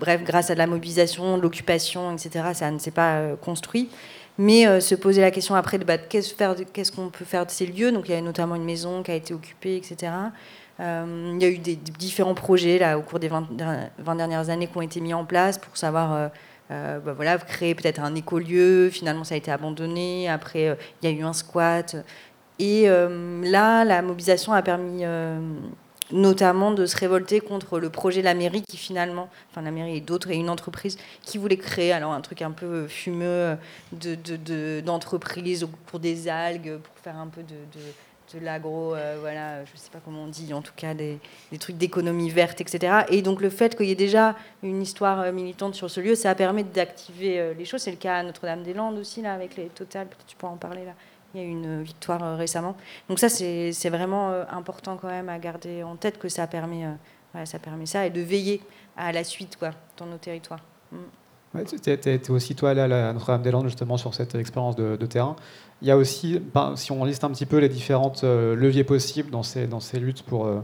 bref, 0.00 0.22
grâce 0.24 0.50
à 0.50 0.54
de 0.54 0.58
la 0.58 0.66
mobilisation, 0.66 1.36
de 1.36 1.42
l'occupation, 1.42 2.12
etc., 2.12 2.46
ça 2.54 2.70
ne 2.70 2.78
s'est 2.78 2.90
pas 2.90 3.20
construit. 3.42 3.88
Mais 4.40 4.80
se 4.80 4.94
poser 4.94 5.20
la 5.20 5.30
question 5.30 5.54
après 5.54 5.78
de 5.78 5.84
bah, 5.84 5.98
qu'est-ce 5.98 6.92
qu'on 6.92 7.08
peut 7.08 7.24
faire 7.24 7.44
de 7.44 7.50
ces 7.50 7.66
lieux? 7.66 7.92
Donc 7.92 8.08
il 8.08 8.12
y 8.12 8.14
a 8.14 8.20
notamment 8.20 8.54
une 8.54 8.64
maison 8.64 9.02
qui 9.02 9.10
a 9.10 9.14
été 9.14 9.34
occupée, 9.34 9.76
etc. 9.76 10.12
Euh, 10.80 11.32
il 11.34 11.42
y 11.42 11.44
a 11.44 11.48
eu 11.48 11.58
des, 11.58 11.76
différents 11.76 12.34
projets 12.34 12.78
là, 12.78 12.98
au 12.98 13.02
cours 13.02 13.18
des 13.18 13.28
20, 13.28 13.48
dernières 14.16 14.48
années 14.48 14.68
qui 14.68 14.76
ont 14.76 14.82
été 14.82 15.00
mis 15.00 15.14
en 15.14 15.24
place 15.24 15.58
pour 15.58 15.76
savoir 15.76 16.12
euh, 16.12 16.28
euh, 16.70 17.00
bah, 17.00 17.14
voilà, 17.14 17.38
créer 17.38 17.74
peut-être 17.74 18.00
un 18.00 18.14
écolieu. 18.14 18.88
Finalement, 18.90 19.24
ça 19.24 19.34
a 19.34 19.38
été 19.38 19.50
abandonné. 19.50 20.28
Après, 20.28 20.76
il 21.02 21.10
y 21.10 21.12
a 21.12 21.16
eu 21.16 21.22
un 21.22 21.32
squat. 21.32 21.96
Et 22.60 22.88
là, 22.88 23.84
la 23.84 24.02
mobilisation 24.02 24.52
a 24.52 24.62
permis 24.62 25.04
notamment 26.10 26.72
de 26.72 26.86
se 26.86 26.96
révolter 26.96 27.38
contre 27.40 27.78
le 27.78 27.90
projet 27.90 28.20
de 28.20 28.24
la 28.24 28.34
mairie 28.34 28.62
qui 28.62 28.78
finalement, 28.78 29.28
enfin 29.50 29.60
la 29.60 29.70
mairie 29.70 29.98
et 29.98 30.00
d'autres, 30.00 30.30
et 30.30 30.36
une 30.36 30.48
entreprise 30.48 30.96
qui 31.22 31.36
voulait 31.36 31.58
créer 31.58 31.92
alors 31.92 32.12
un 32.12 32.20
truc 32.22 32.40
un 32.40 32.50
peu 32.50 32.88
fumeux 32.88 33.56
d'entreprise 33.92 35.60
de, 35.60 35.66
pour 35.86 36.00
des 36.00 36.28
algues, 36.28 36.78
pour 36.78 36.98
faire 37.02 37.16
un 37.16 37.28
peu 37.28 37.42
de 37.42 37.54
de 38.34 38.44
l'agro, 38.44 38.94
euh, 38.94 39.16
voilà, 39.20 39.64
je 39.64 39.72
ne 39.72 39.76
sais 39.76 39.90
pas 39.90 40.00
comment 40.04 40.24
on 40.24 40.28
dit, 40.28 40.52
en 40.52 40.62
tout 40.62 40.72
cas 40.76 40.94
des, 40.94 41.18
trucs 41.58 41.76
d'économie 41.76 42.30
verte, 42.30 42.60
etc. 42.60 43.04
Et 43.08 43.22
donc 43.22 43.40
le 43.40 43.50
fait 43.50 43.76
qu'il 43.76 43.86
y 43.86 43.90
ait 43.90 43.96
déjà 43.96 44.36
une 44.62 44.82
histoire 44.82 45.20
euh, 45.20 45.32
militante 45.32 45.74
sur 45.74 45.90
ce 45.90 46.00
lieu, 46.00 46.14
ça 46.14 46.34
permet 46.34 46.64
d'activer 46.64 47.40
euh, 47.40 47.54
les 47.54 47.64
choses. 47.64 47.82
C'est 47.82 47.90
le 47.90 47.96
cas 47.96 48.16
à 48.16 48.22
Notre-Dame-des-Landes 48.22 48.98
aussi, 48.98 49.22
là, 49.22 49.34
avec 49.34 49.56
les 49.56 49.66
Total, 49.66 50.06
peut-être 50.06 50.26
tu 50.26 50.36
pourras 50.36 50.52
en 50.52 50.56
parler 50.56 50.84
là. 50.84 50.92
Il 51.34 51.40
y 51.40 51.44
a 51.44 51.46
eu 51.46 51.50
une 51.50 51.82
victoire 51.82 52.38
récemment. 52.38 52.74
Donc 53.08 53.18
ça, 53.18 53.28
c'est 53.28 53.90
vraiment 53.90 54.30
important 54.50 54.96
quand 54.96 55.08
même 55.08 55.28
à 55.28 55.38
garder 55.38 55.82
en 55.82 55.94
tête 55.94 56.18
que 56.18 56.30
ça 56.30 56.46
permet, 56.46 56.86
ça 57.44 57.58
permet 57.58 57.84
ça 57.84 58.06
et 58.06 58.10
de 58.10 58.22
veiller 58.22 58.62
à 58.96 59.12
la 59.12 59.22
suite 59.24 59.58
quoi, 59.58 59.72
dans 59.98 60.06
nos 60.06 60.16
territoires. 60.16 60.64
Mm. 60.90 61.64
tu 61.82 61.90
es, 61.90 62.30
aussi 62.30 62.54
toi 62.54 62.70
à 62.70 63.12
Notre-Dame-des-Landes 63.12 63.66
justement 63.66 63.98
sur 63.98 64.14
cette 64.14 64.34
expérience 64.36 64.74
de 64.74 64.96
terrain. 65.04 65.36
Il 65.80 65.88
y 65.88 65.90
a 65.92 65.96
aussi, 65.96 66.40
ben, 66.54 66.74
si 66.76 66.90
on 66.90 67.04
liste 67.04 67.22
un 67.22 67.30
petit 67.30 67.46
peu 67.46 67.58
les 67.58 67.68
différentes 67.68 68.24
euh, 68.24 68.56
leviers 68.56 68.84
possibles 68.84 69.30
dans 69.30 69.44
ces, 69.44 69.68
dans 69.68 69.78
ces 69.78 70.00
luttes 70.00 70.22
pour, 70.22 70.46
euh, 70.46 70.60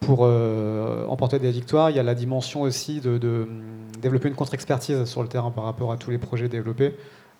pour 0.00 0.20
euh, 0.22 1.06
emporter 1.06 1.38
des 1.38 1.50
victoires, 1.50 1.88
il 1.88 1.96
y 1.96 1.98
a 1.98 2.02
la 2.02 2.14
dimension 2.14 2.60
aussi 2.60 3.00
de, 3.00 3.16
de 3.16 3.48
développer 4.00 4.28
une 4.28 4.34
contre-expertise 4.34 5.04
sur 5.06 5.22
le 5.22 5.28
terrain 5.28 5.50
par 5.50 5.64
rapport 5.64 5.92
à 5.92 5.96
tous 5.96 6.10
les 6.10 6.18
projets 6.18 6.48
développés. 6.48 6.94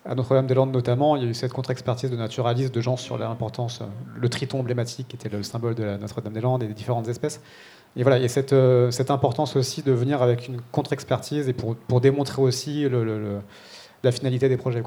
À 0.05 0.15
Notre-Dame-des-Landes 0.15 0.71
notamment, 0.71 1.15
il 1.15 1.23
y 1.23 1.27
a 1.27 1.29
eu 1.29 1.33
cette 1.35 1.53
contre-expertise 1.53 2.09
de 2.09 2.15
naturalistes, 2.15 2.73
de 2.73 2.81
gens 2.81 2.97
sur 2.97 3.19
l'importance, 3.19 3.81
le 4.15 4.29
triton 4.29 4.61
emblématique 4.61 5.09
qui 5.09 5.15
était 5.15 5.29
le 5.29 5.43
symbole 5.43 5.75
de 5.75 5.97
Notre-Dame-des-Landes 5.97 6.63
et 6.63 6.67
des 6.67 6.73
différentes 6.73 7.07
espèces. 7.07 7.41
Et 7.97 8.03
voilà, 8.03 8.17
il 8.17 8.21
y 8.21 8.25
a 8.25 8.29
cette, 8.29 9.11
importance 9.11 9.55
aussi 9.55 9.83
de 9.83 9.91
venir 9.91 10.21
avec 10.23 10.47
une 10.47 10.61
contre-expertise 10.71 11.49
et 11.49 11.53
pour, 11.53 11.75
pour 11.75 12.01
démontrer 12.01 12.41
aussi 12.41 12.87
la 14.03 14.11
finalité 14.11 14.47
des 14.47 14.57
projets. 14.57 14.81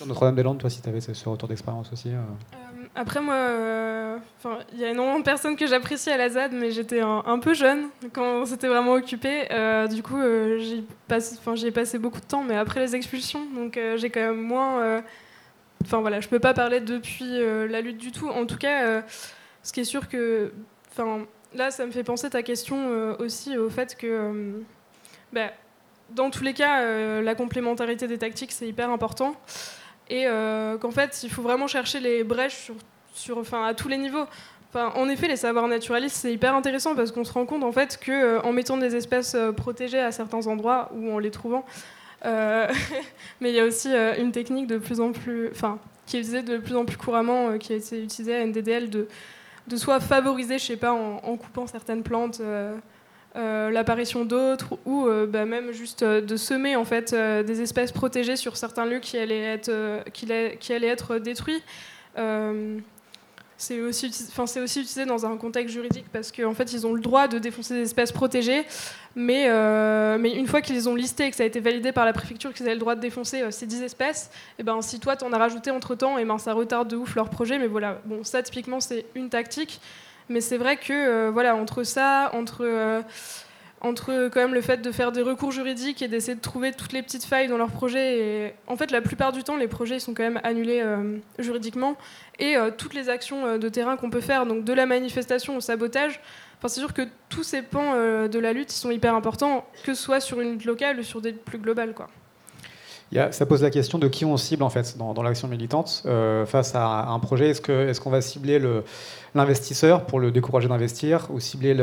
Sur 0.00 0.06
Notre-Dame-des-Landes, 0.06 0.56
toi, 0.56 0.70
si 0.70 0.80
tu 0.80 0.88
avais 0.88 1.02
ce 1.02 1.28
retour 1.28 1.46
d'expérience 1.46 1.92
aussi 1.92 2.08
euh. 2.08 2.12
Euh, 2.54 2.86
Après, 2.94 3.20
moi, 3.20 3.34
euh, 3.34 4.16
il 4.72 4.80
y 4.80 4.84
a 4.86 4.88
énormément 4.92 5.18
de 5.18 5.24
personnes 5.24 5.56
que 5.56 5.66
j'apprécie 5.66 6.08
à 6.08 6.16
la 6.16 6.30
ZAD, 6.30 6.52
mais 6.54 6.70
j'étais 6.70 7.00
un, 7.00 7.38
peu 7.38 7.52
jeune 7.52 7.88
quand 8.14 8.46
c'était 8.46 8.68
vraiment 8.68 8.94
occupé. 8.94 9.46
du 9.90 10.02
coup, 10.02 10.16
j'y 10.58 10.86
ai 11.66 11.70
passé 11.70 11.98
beaucoup 11.98 12.18
de 12.18 12.24
temps, 12.24 12.42
mais 12.42 12.56
après 12.56 12.80
les 12.80 12.96
expulsions, 12.96 13.44
donc 13.54 13.78
j'ai 13.96 14.08
quand 14.08 14.20
même 14.20 14.40
moins. 14.40 15.02
Enfin 15.84 16.00
voilà, 16.00 16.22
je 16.22 16.28
peux 16.28 16.40
pas 16.40 16.54
parler 16.54 16.80
depuis 16.80 17.38
la 17.68 17.82
lutte 17.82 17.98
du 17.98 18.10
tout. 18.10 18.30
En 18.30 18.46
tout 18.46 18.56
cas, 18.56 19.02
ce 19.62 19.70
qui 19.70 19.80
est 19.80 19.84
sûr 19.84 20.08
que. 20.08 20.50
Là, 21.54 21.70
ça 21.70 21.84
me 21.84 21.90
fait 21.90 22.04
penser 22.04 22.30
ta 22.30 22.42
question 22.42 23.16
aussi 23.18 23.58
au 23.58 23.68
fait 23.68 23.98
que. 23.98 24.62
Bah, 25.34 25.50
dans 26.08 26.30
tous 26.30 26.42
les 26.42 26.54
cas, 26.54 27.20
la 27.20 27.34
complémentarité 27.34 28.06
des 28.06 28.16
tactiques, 28.16 28.52
c'est 28.52 28.66
hyper 28.66 28.88
important 28.88 29.36
et 30.10 30.26
euh, 30.26 30.76
qu'en 30.76 30.90
fait, 30.90 31.22
il 31.22 31.30
faut 31.30 31.42
vraiment 31.42 31.66
chercher 31.66 32.00
les 32.00 32.24
brèches 32.24 32.56
sur, 32.56 32.74
sur, 33.14 33.38
enfin, 33.38 33.64
à 33.64 33.74
tous 33.74 33.88
les 33.88 33.96
niveaux. 33.96 34.26
Enfin, 34.68 34.92
en 34.96 35.08
effet, 35.08 35.28
les 35.28 35.36
savoirs 35.36 35.66
naturalistes, 35.66 36.16
c'est 36.16 36.32
hyper 36.32 36.54
intéressant 36.54 36.94
parce 36.94 37.10
qu'on 37.10 37.24
se 37.24 37.32
rend 37.32 37.46
compte 37.46 37.64
en 37.64 37.72
fait 37.72 37.98
que 37.98 38.44
en 38.44 38.52
mettant 38.52 38.76
des 38.76 38.94
espèces 38.94 39.36
protégées 39.56 39.98
à 39.98 40.12
certains 40.12 40.46
endroits 40.46 40.92
ou 40.94 41.10
en 41.12 41.18
les 41.18 41.32
trouvant, 41.32 41.64
mais 42.24 42.70
il 43.40 43.54
y 43.54 43.58
a 43.58 43.64
aussi 43.64 43.88
une 44.18 44.30
technique 44.30 44.68
de 44.68 44.78
plus 44.78 45.00
en 45.00 45.10
plus, 45.10 45.48
enfin, 45.50 45.80
qui 46.06 46.18
est 46.18 46.20
utilisée 46.20 46.42
de 46.42 46.58
plus 46.58 46.76
en 46.76 46.84
plus 46.84 46.96
couramment, 46.96 47.58
qui 47.58 47.72
a 47.72 47.76
été 47.76 48.00
utilisée 48.00 48.36
à 48.36 48.46
NDDL 48.46 48.90
de 48.90 49.08
de 49.66 49.76
soit 49.76 50.00
favoriser, 50.00 50.58
je 50.58 50.64
sais 50.64 50.76
pas, 50.76 50.92
en, 50.92 51.36
coupant 51.36 51.66
certaines 51.66 52.02
plantes, 52.02 52.40
euh, 53.36 53.40
euh, 53.40 53.70
l'apparition 53.70 54.24
d'autres, 54.24 54.78
ou 54.84 55.06
euh, 55.06 55.26
bah, 55.26 55.44
même 55.44 55.72
juste 55.72 56.04
de 56.04 56.36
semer 56.36 56.76
en 56.76 56.84
fait 56.84 57.14
des 57.14 57.60
espèces 57.60 57.92
protégées 57.92 58.36
sur 58.36 58.56
certains 58.56 58.86
lieux 58.86 59.00
qui 59.00 59.18
allaient 59.18 59.54
être, 59.54 60.04
qui, 60.12 60.26
qui 60.58 60.72
être 60.72 61.18
détruits. 61.18 61.62
c'est 63.56 63.80
aussi, 63.80 64.06
aussi 64.38 64.80
utilisé 64.80 65.04
dans 65.04 65.26
un 65.26 65.36
contexte 65.36 65.74
juridique 65.74 66.06
parce 66.12 66.32
qu'en 66.32 66.54
fait, 66.54 66.72
ils 66.72 66.86
ont 66.86 66.94
le 66.94 67.00
droit 67.00 67.28
de 67.28 67.38
défoncer 67.38 67.74
des 67.74 67.82
espèces 67.82 68.12
protégées, 68.12 68.64
mais, 69.16 69.46
euh, 69.48 70.18
mais 70.18 70.32
une 70.34 70.46
fois 70.46 70.60
qu'ils 70.62 70.76
les 70.76 70.86
ont 70.86 70.94
listées 70.94 71.26
et 71.26 71.30
que 71.30 71.36
ça 71.36 71.42
a 71.42 71.46
été 71.46 71.60
validé 71.60 71.92
par 71.92 72.04
la 72.04 72.12
préfecture 72.12 72.52
qu'ils 72.54 72.66
avaient 72.66 72.74
le 72.74 72.80
droit 72.80 72.94
de 72.94 73.00
défoncer 73.00 73.42
euh, 73.42 73.50
ces 73.50 73.66
10 73.66 73.82
espèces, 73.82 74.30
et 74.32 74.60
eh 74.60 74.62
ben, 74.62 74.80
si 74.82 75.00
toi 75.00 75.16
t'en 75.16 75.32
as 75.32 75.38
rajouté 75.38 75.70
entre 75.70 75.94
temps, 75.94 76.18
et 76.18 76.22
eh 76.22 76.24
ben, 76.24 76.38
ça 76.38 76.52
retarde 76.52 76.88
de 76.88 76.96
ouf 76.96 77.16
leur 77.16 77.28
projet. 77.28 77.58
Mais 77.58 77.66
voilà, 77.66 78.00
bon, 78.04 78.22
ça 78.22 78.42
typiquement 78.42 78.80
c'est 78.80 79.06
une 79.14 79.28
tactique. 79.28 79.80
Mais 80.30 80.40
c'est 80.40 80.56
vrai 80.56 80.78
que 80.78 80.92
euh, 80.92 81.30
voilà, 81.30 81.54
entre 81.54 81.82
ça, 81.82 82.30
entre, 82.32 83.02
entre 83.82 84.28
quand 84.28 84.40
même 84.40 84.54
le 84.54 84.62
fait 84.62 84.78
de 84.78 84.90
faire 84.90 85.12
des 85.12 85.20
recours 85.20 85.52
juridiques 85.52 86.00
et 86.00 86.08
d'essayer 86.08 86.34
de 86.34 86.40
trouver 86.40 86.72
toutes 86.72 86.94
les 86.94 87.02
petites 87.02 87.24
failles 87.24 87.48
dans 87.48 87.58
leur 87.58 87.70
projet, 87.70 88.18
et 88.18 88.54
en 88.66 88.76
fait 88.76 88.90
la 88.90 89.02
plupart 89.02 89.32
du 89.32 89.42
temps 89.42 89.56
les 89.56 89.68
projets 89.68 89.98
sont 89.98 90.14
quand 90.14 90.22
même 90.22 90.40
annulés 90.42 90.82
juridiquement, 91.38 91.96
et 92.38 92.56
toutes 92.78 92.94
les 92.94 93.08
actions 93.08 93.58
de 93.58 93.68
terrain 93.68 93.96
qu'on 93.96 94.10
peut 94.10 94.20
faire, 94.20 94.46
donc 94.46 94.64
de 94.64 94.72
la 94.72 94.86
manifestation 94.86 95.56
au 95.56 95.60
sabotage, 95.60 96.20
c'est 96.68 96.80
sûr 96.80 96.92
que 96.92 97.02
tous 97.28 97.42
ces 97.42 97.62
pans 97.62 97.94
euh, 97.94 98.28
de 98.28 98.38
la 98.38 98.52
lutte 98.52 98.70
sont 98.70 98.90
hyper 98.90 99.14
importants, 99.14 99.66
que 99.84 99.94
ce 99.94 100.02
soit 100.02 100.20
sur 100.20 100.40
une 100.40 100.52
lutte 100.52 100.64
locale 100.64 101.00
ou 101.00 101.02
sur 101.02 101.20
des 101.20 101.32
plus 101.32 101.58
globales. 101.58 101.94
Quoi. 101.94 102.08
Ça 103.12 103.46
pose 103.46 103.62
la 103.62 103.70
question 103.70 103.98
de 103.98 104.08
qui 104.08 104.24
on 104.24 104.36
cible 104.36 104.62
en 104.62 104.70
fait 104.70 104.96
dans, 104.96 105.22
l'action 105.22 105.48
militante 105.48 106.02
euh, 106.06 106.46
face 106.46 106.74
à 106.74 107.08
un 107.08 107.18
projet. 107.18 107.50
Est-ce 107.50 108.00
qu'on 108.00 108.10
va 108.10 108.20
cibler 108.20 108.60
l'investisseur 109.34 110.06
pour 110.06 110.20
le 110.20 110.30
décourager 110.30 110.68
d'investir 110.68 111.26
ou 111.30 111.40
cibler 111.40 111.74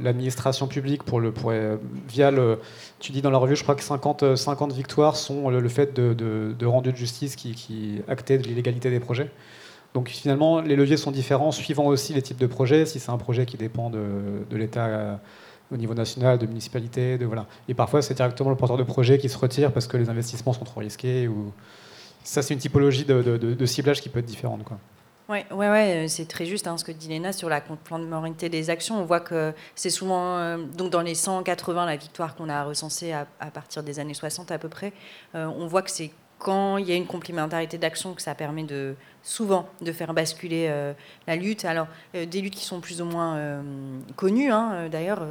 l'administration 0.00 0.68
publique 0.68 1.02
pour 1.02 1.20
le, 1.20 1.32
euh, 1.46 1.76
via 2.08 2.30
le. 2.30 2.60
Tu 3.00 3.12
dis 3.12 3.22
dans 3.22 3.30
la 3.30 3.38
revue, 3.38 3.56
je 3.56 3.62
crois 3.62 3.74
que 3.74 3.82
50, 3.82 4.36
50 4.36 4.72
victoires 4.72 5.16
sont 5.16 5.50
le, 5.50 5.68
fait 5.68 5.94
de, 5.94 6.14
de, 6.14 6.66
rendu 6.66 6.92
de 6.92 6.96
justice 6.96 7.36
qui, 7.36 7.54
qui 7.54 8.00
actait 8.08 8.38
l'illégalité 8.38 8.90
des 8.90 9.00
projets. 9.00 9.30
Donc 9.96 10.10
finalement, 10.10 10.60
les 10.60 10.76
leviers 10.76 10.98
sont 10.98 11.10
différents 11.10 11.52
suivant 11.52 11.86
aussi 11.86 12.12
les 12.12 12.20
types 12.20 12.38
de 12.38 12.46
projets. 12.46 12.84
Si 12.84 13.00
c'est 13.00 13.10
un 13.10 13.16
projet 13.16 13.46
qui 13.46 13.56
dépend 13.56 13.88
de, 13.88 14.00
l'État 14.50 14.86
euh, 14.86 15.14
au 15.72 15.76
niveau 15.76 15.94
national, 15.94 16.38
de 16.38 16.46
municipalité, 16.46 17.18
de 17.18 17.26
voilà. 17.26 17.46
Et 17.68 17.74
parfois, 17.74 18.02
c'est 18.02 18.14
directement 18.14 18.50
le 18.50 18.56
porteur 18.56 18.76
de 18.76 18.82
projet 18.82 19.18
qui 19.18 19.28
se 19.28 19.38
retire 19.38 19.72
parce 19.72 19.86
que 19.86 19.96
les 19.96 20.08
investissements 20.08 20.52
sont 20.52 20.64
trop 20.64 20.80
risqués. 20.80 21.28
Ou 21.28 21.52
ça, 22.22 22.42
c'est 22.42 22.54
une 22.54 22.60
typologie 22.60 23.04
de, 23.04 23.66
ciblage 23.66 24.00
qui 24.00 24.08
peut 24.08 24.20
être 24.20 24.26
différente, 24.26 24.64
quoi. 24.64 24.78
Oui, 25.28 25.38
ouais, 25.50 25.68
ouais, 25.68 26.04
euh, 26.04 26.08
c'est 26.08 26.28
très 26.28 26.46
juste 26.46 26.68
hein, 26.68 26.78
ce 26.78 26.84
que 26.84 26.92
dit 26.92 27.08
Léna 27.08 27.32
sur 27.32 27.48
la 27.48 27.60
complémentarité 27.60 28.48
des 28.48 28.70
actions. 28.70 29.00
On 29.00 29.04
voit 29.04 29.18
que 29.18 29.52
c'est 29.74 29.90
souvent, 29.90 30.36
euh, 30.36 30.56
donc 30.56 30.90
dans 30.90 31.02
les 31.02 31.16
180, 31.16 31.84
la 31.84 31.96
victoire 31.96 32.36
qu'on 32.36 32.48
a 32.48 32.62
recensée 32.62 33.12
à, 33.12 33.26
partir 33.52 33.82
des 33.82 33.98
années 33.98 34.14
60 34.14 34.52
à 34.52 34.58
peu 34.58 34.68
près, 34.68 34.92
on 35.34 35.66
voit 35.66 35.82
que 35.82 35.90
c'est 35.90 36.12
quand 36.38 36.76
il 36.76 36.86
y 36.86 36.92
a 36.92 36.94
une 36.94 37.06
complémentarité 37.06 37.78
d'action 37.78 38.14
que 38.14 38.22
ça 38.22 38.34
permet 38.34 38.62
de, 38.64 38.94
souvent 39.26 39.68
de 39.80 39.90
faire 39.90 40.14
basculer 40.14 40.68
euh, 40.70 40.92
la 41.26 41.34
lutte. 41.34 41.64
Alors, 41.64 41.88
euh, 42.14 42.26
des 42.26 42.40
luttes 42.40 42.54
qui 42.54 42.64
sont 42.64 42.80
plus 42.80 43.02
ou 43.02 43.06
moins 43.06 43.36
euh, 43.36 43.60
connues, 44.14 44.52
hein, 44.52 44.88
d'ailleurs, 44.88 45.26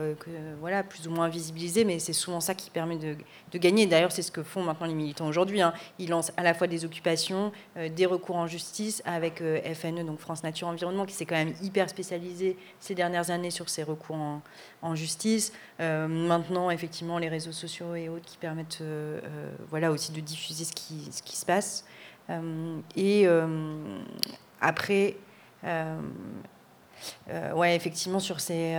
voilà, 0.60 0.84
plus 0.84 1.08
ou 1.08 1.12
moins 1.12 1.30
visibilisées, 1.30 1.86
mais 1.86 2.00
c'est 2.00 2.12
souvent 2.12 2.42
ça 2.42 2.54
qui 2.54 2.70
permet 2.70 2.98
de, 2.98 3.16
gagner. 3.58 3.86
D'ailleurs, 3.86 4.12
c'est 4.12 4.22
ce 4.22 4.34
que 4.34 4.44
font 4.44 4.64
maintenant 4.64 4.86
les 4.86 4.94
militants 4.94 5.28
aujourd'hui. 5.28 5.62
Hein. 5.62 5.74
Ils 5.98 6.10
lancent 6.10 6.34
à 6.36 6.44
la 6.44 6.54
fois 6.54 6.68
des 6.68 6.84
occupations, 6.84 7.54
des 7.78 8.06
recours 8.06 8.36
en 8.36 8.48
justice, 8.48 9.02
avec 9.06 9.42
FNE, 9.74 10.04
donc 10.04 10.20
France 10.20 10.44
Nature 10.44 10.68
Environnement, 10.68 11.06
qui 11.06 11.14
s'est 11.14 11.26
quand 11.26 11.36
même 11.36 11.54
hyper 11.62 11.90
spécialisé 11.90 12.58
ces 12.82 12.96
dernières 12.96 13.30
années 13.30 13.52
sur 13.52 13.70
ces 13.70 13.84
recours 13.84 14.18
en, 14.82 14.96
justice. 14.96 15.54
maintenant, 15.80 16.70
effectivement, 16.70 17.18
les 17.18 17.30
réseaux 17.30 17.54
sociaux 17.54 17.96
et 17.96 18.10
autres 18.10 18.26
qui 18.26 18.38
permettent 18.38 18.84
voilà, 19.70 19.90
aussi 19.90 20.12
de 20.12 20.20
diffuser 20.20 20.66
ce 20.66 20.74
qui 20.74 21.38
se 21.38 21.46
passe. 21.46 21.86
Euh, 22.30 22.80
et 22.96 23.28
euh, 23.28 23.48
après, 24.62 25.16
euh, 25.64 26.00
ouais, 27.54 27.76
effectivement, 27.76 28.20
sur 28.20 28.40
ces, 28.40 28.76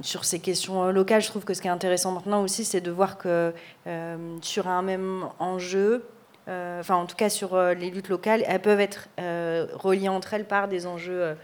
sur 0.00 0.24
ces 0.24 0.38
questions 0.40 0.90
locales, 0.90 1.22
je 1.22 1.28
trouve 1.28 1.44
que 1.44 1.54
ce 1.54 1.60
qui 1.60 1.68
est 1.68 1.72
intéressant 1.72 2.12
maintenant 2.12 2.42
aussi, 2.42 2.64
c'est 2.64 2.80
de 2.80 2.90
voir 2.90 3.18
que 3.18 3.52
sur 4.40 4.68
un 4.68 4.82
même 4.82 5.28
enjeu, 5.38 6.04
enfin 6.46 6.96
en 6.96 7.06
tout 7.06 7.16
cas 7.16 7.28
sur 7.28 7.56
les 7.56 7.90
luttes 7.90 8.08
locales, 8.08 8.44
elles 8.46 8.62
peuvent 8.62 8.80
être 8.80 9.08
reliées 9.18 10.08
entre 10.08 10.34
elles 10.34 10.46
par 10.46 10.68
des 10.68 10.86
enjeux 10.86 11.36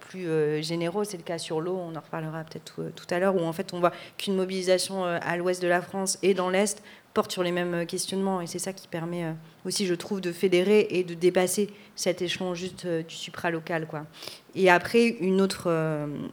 plus 0.00 0.62
généraux. 0.62 1.04
C'est 1.04 1.16
le 1.16 1.22
cas 1.22 1.38
sur 1.38 1.60
l'eau, 1.60 1.78
on 1.78 1.96
en 1.96 2.00
reparlera 2.00 2.44
peut-être 2.44 2.74
tout, 2.74 2.90
tout, 2.94 3.14
à 3.14 3.18
l'heure, 3.18 3.36
où 3.36 3.44
en 3.46 3.52
fait 3.52 3.72
on 3.72 3.80
voit 3.80 3.92
qu'une 4.18 4.34
mobilisation 4.34 5.04
à 5.04 5.36
l'ouest 5.36 5.62
de 5.62 5.68
la 5.68 5.80
France 5.80 6.18
et 6.22 6.34
dans 6.34 6.50
l'est 6.50 6.82
sur 7.28 7.42
les 7.42 7.52
mêmes 7.52 7.74
euh, 7.74 7.84
questionnements. 7.84 8.40
Et 8.40 8.46
c'est 8.46 8.58
ça 8.58 8.72
qui 8.72 8.86
permet 8.86 9.24
euh, 9.24 9.32
aussi, 9.64 9.86
je 9.86 9.94
trouve, 9.94 10.20
de 10.20 10.32
fédérer 10.32 10.86
et 10.90 11.02
de 11.04 11.14
dépasser 11.14 11.70
cet 11.96 12.22
échelon 12.22 12.54
juste 12.54 12.84
euh, 12.84 13.02
du 13.02 13.14
supralocal. 13.14 13.86
Quoi. 13.86 14.06
Et 14.54 14.70
après, 14.70 15.16
une 15.20 15.40
autre, 15.40 15.68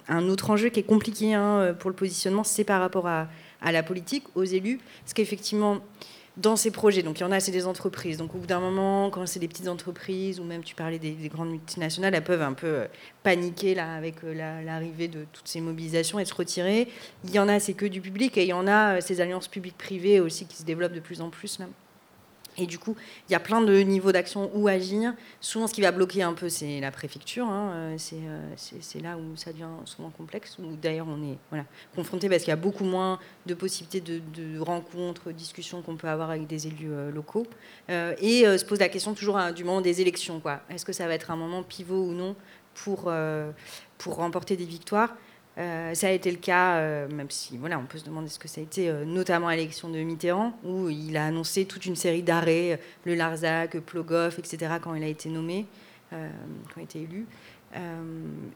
un 0.07 0.29
autre 0.29 0.49
enjeu 0.49 0.69
qui 0.69 0.79
est 0.79 0.83
compliqué 0.83 1.33
hein, 1.33 1.75
pour 1.79 1.89
le 1.89 1.95
positionnement, 1.95 2.43
c'est 2.43 2.63
par 2.63 2.81
rapport 2.81 3.07
à, 3.07 3.27
à, 3.61 3.71
la 3.71 3.83
politique, 3.83 4.23
aux 4.35 4.43
élus. 4.43 4.79
Parce 5.01 5.13
qu'effectivement, 5.13 5.79
dans 6.37 6.55
ces 6.55 6.71
projets. 6.71 7.03
Donc 7.03 7.19
il 7.19 7.21
y 7.21 7.25
en 7.25 7.31
a, 7.31 7.39
c'est 7.39 7.51
des 7.51 7.65
entreprises. 7.67 8.17
Donc 8.17 8.35
au 8.35 8.39
bout 8.39 8.47
d'un 8.47 8.59
moment, 8.59 9.09
quand 9.09 9.25
c'est 9.25 9.39
des 9.39 9.47
petites 9.47 9.67
entreprises, 9.67 10.39
ou 10.39 10.43
même 10.43 10.63
tu 10.63 10.75
parlais 10.75 10.99
des, 10.99 11.15
grandes 11.29 11.51
multinationales, 11.51 12.13
elles 12.13 12.23
peuvent 12.23 12.41
un 12.41 12.53
peu 12.53 12.67
euh, 12.67 12.87
paniquer 13.23 13.75
là, 13.75 13.93
avec 13.95 14.23
euh, 14.23 14.63
l'arrivée 14.63 15.07
de 15.07 15.25
toutes 15.31 15.47
ces 15.47 15.61
mobilisations 15.61 16.19
et 16.19 16.25
se 16.25 16.33
retirer. 16.33 16.87
Il 17.23 17.31
y 17.31 17.39
en 17.39 17.47
a, 17.47 17.59
c'est 17.59 17.73
que 17.73 17.85
du 17.85 18.01
public, 18.01 18.37
et 18.37 18.43
il 18.43 18.49
y 18.49 18.53
en 18.53 18.67
a, 18.67 18.97
euh, 18.97 19.01
ces 19.01 19.21
alliances 19.21 19.47
publiques-privées 19.47 20.19
aussi 20.19 20.45
qui 20.45 20.57
se 20.57 20.63
développent 20.63 20.93
de 20.93 20.99
plus 20.99 21.21
en 21.21 21.29
plus. 21.29 21.59
Même. 21.59 21.71
Et 22.57 22.65
du 22.65 22.79
coup, 22.79 22.95
il 23.27 23.33
y 23.33 23.35
a 23.35 23.39
plein 23.39 23.61
de 23.61 23.77
niveaux 23.79 24.11
d'action 24.11 24.49
où 24.53 24.67
agir. 24.67 25.13
Souvent, 25.41 25.67
ce 25.67 25.73
qui 25.73 25.81
va 25.81 25.91
bloquer 25.91 26.23
un 26.23 26.33
peu, 26.33 26.47
c'est 26.49 26.79
la 26.79 26.91
préfecture. 26.91 27.47
Hein. 27.47 27.71
Euh, 27.73 27.97
euh, 28.13 28.53
c'est 28.55 29.01
là 29.01 29.17
où 29.17 29.35
ça 29.35 29.51
devient 29.51 29.67
souvent 29.85 30.09
complexe, 30.09 30.57
où 30.59 30.75
d'ailleurs 30.75 31.07
on 31.09 31.21
est 31.23 31.37
confronté 31.95 32.29
parce 32.29 32.43
qu'il 32.43 32.51
y 32.51 32.53
a 32.53 32.57
beaucoup 32.57 32.85
moins 32.85 33.19
de 33.45 33.53
possibilités 33.53 33.99
de, 33.99 34.21
de 34.33 34.59
rencontres, 34.59 35.31
discussions 35.31 35.81
qu'on 35.81 35.97
peut 35.97 36.07
avoir 36.07 36.29
avec 36.29 36.47
des 36.47 36.67
élus 36.67 36.91
euh, 36.91 37.11
locaux. 37.11 37.45
et 37.89 38.45
se 38.45 38.65
pose 38.65 38.79
la 38.79 38.89
question 38.89 39.13
toujours 39.13 39.37
hein, 39.37 39.51
du 39.51 39.63
moment 39.63 39.81
des 39.81 40.01
élections. 40.01 40.41
Est-ce 40.69 40.85
que 40.85 40.93
ça 40.93 41.07
va 41.07 41.13
être 41.13 41.31
un 41.31 41.35
moment 41.35 41.63
pivot 41.63 42.05
ou 42.05 42.13
non 42.13 42.35
pour 42.73 43.05
remporter 44.05 44.55
des 44.55 44.65
victoires? 44.65 45.15
Euh, 45.57 45.93
ça 45.93 46.07
a 46.07 46.09
été 46.11 46.31
le 46.31 46.37
cas, 46.37 46.77
euh, 46.77 47.07
même 47.07 47.29
si 47.29 47.57
voilà, 47.57 47.79
on 47.79 47.85
peut 47.85 47.97
se 47.97 48.03
demander 48.03 48.27
ce 48.27 48.39
que 48.39 48.47
ça 48.47 48.59
a 48.59 48.63
été, 48.63 48.89
euh, 48.89 49.05
notamment 49.05 49.47
à 49.47 49.55
l'élection 49.55 49.89
de 49.89 49.97
Mitterrand, 49.99 50.51
où 50.65 50.89
il 50.89 51.15
a 51.15 51.25
annoncé 51.25 51.65
toute 51.65 51.85
une 51.85 51.95
série 51.95 52.23
d'arrêts, 52.23 52.79
le 53.05 53.15
Larzac, 53.15 53.79
Plogoff, 53.79 54.37
etc., 54.37 54.73
quand 54.81 54.95
il 54.95 55.03
a 55.03 55.07
été 55.07 55.29
nommé, 55.29 55.65
quand 56.11 56.17
il 56.77 56.79
a 56.79 56.83
été 56.83 57.01
élu. 57.01 57.25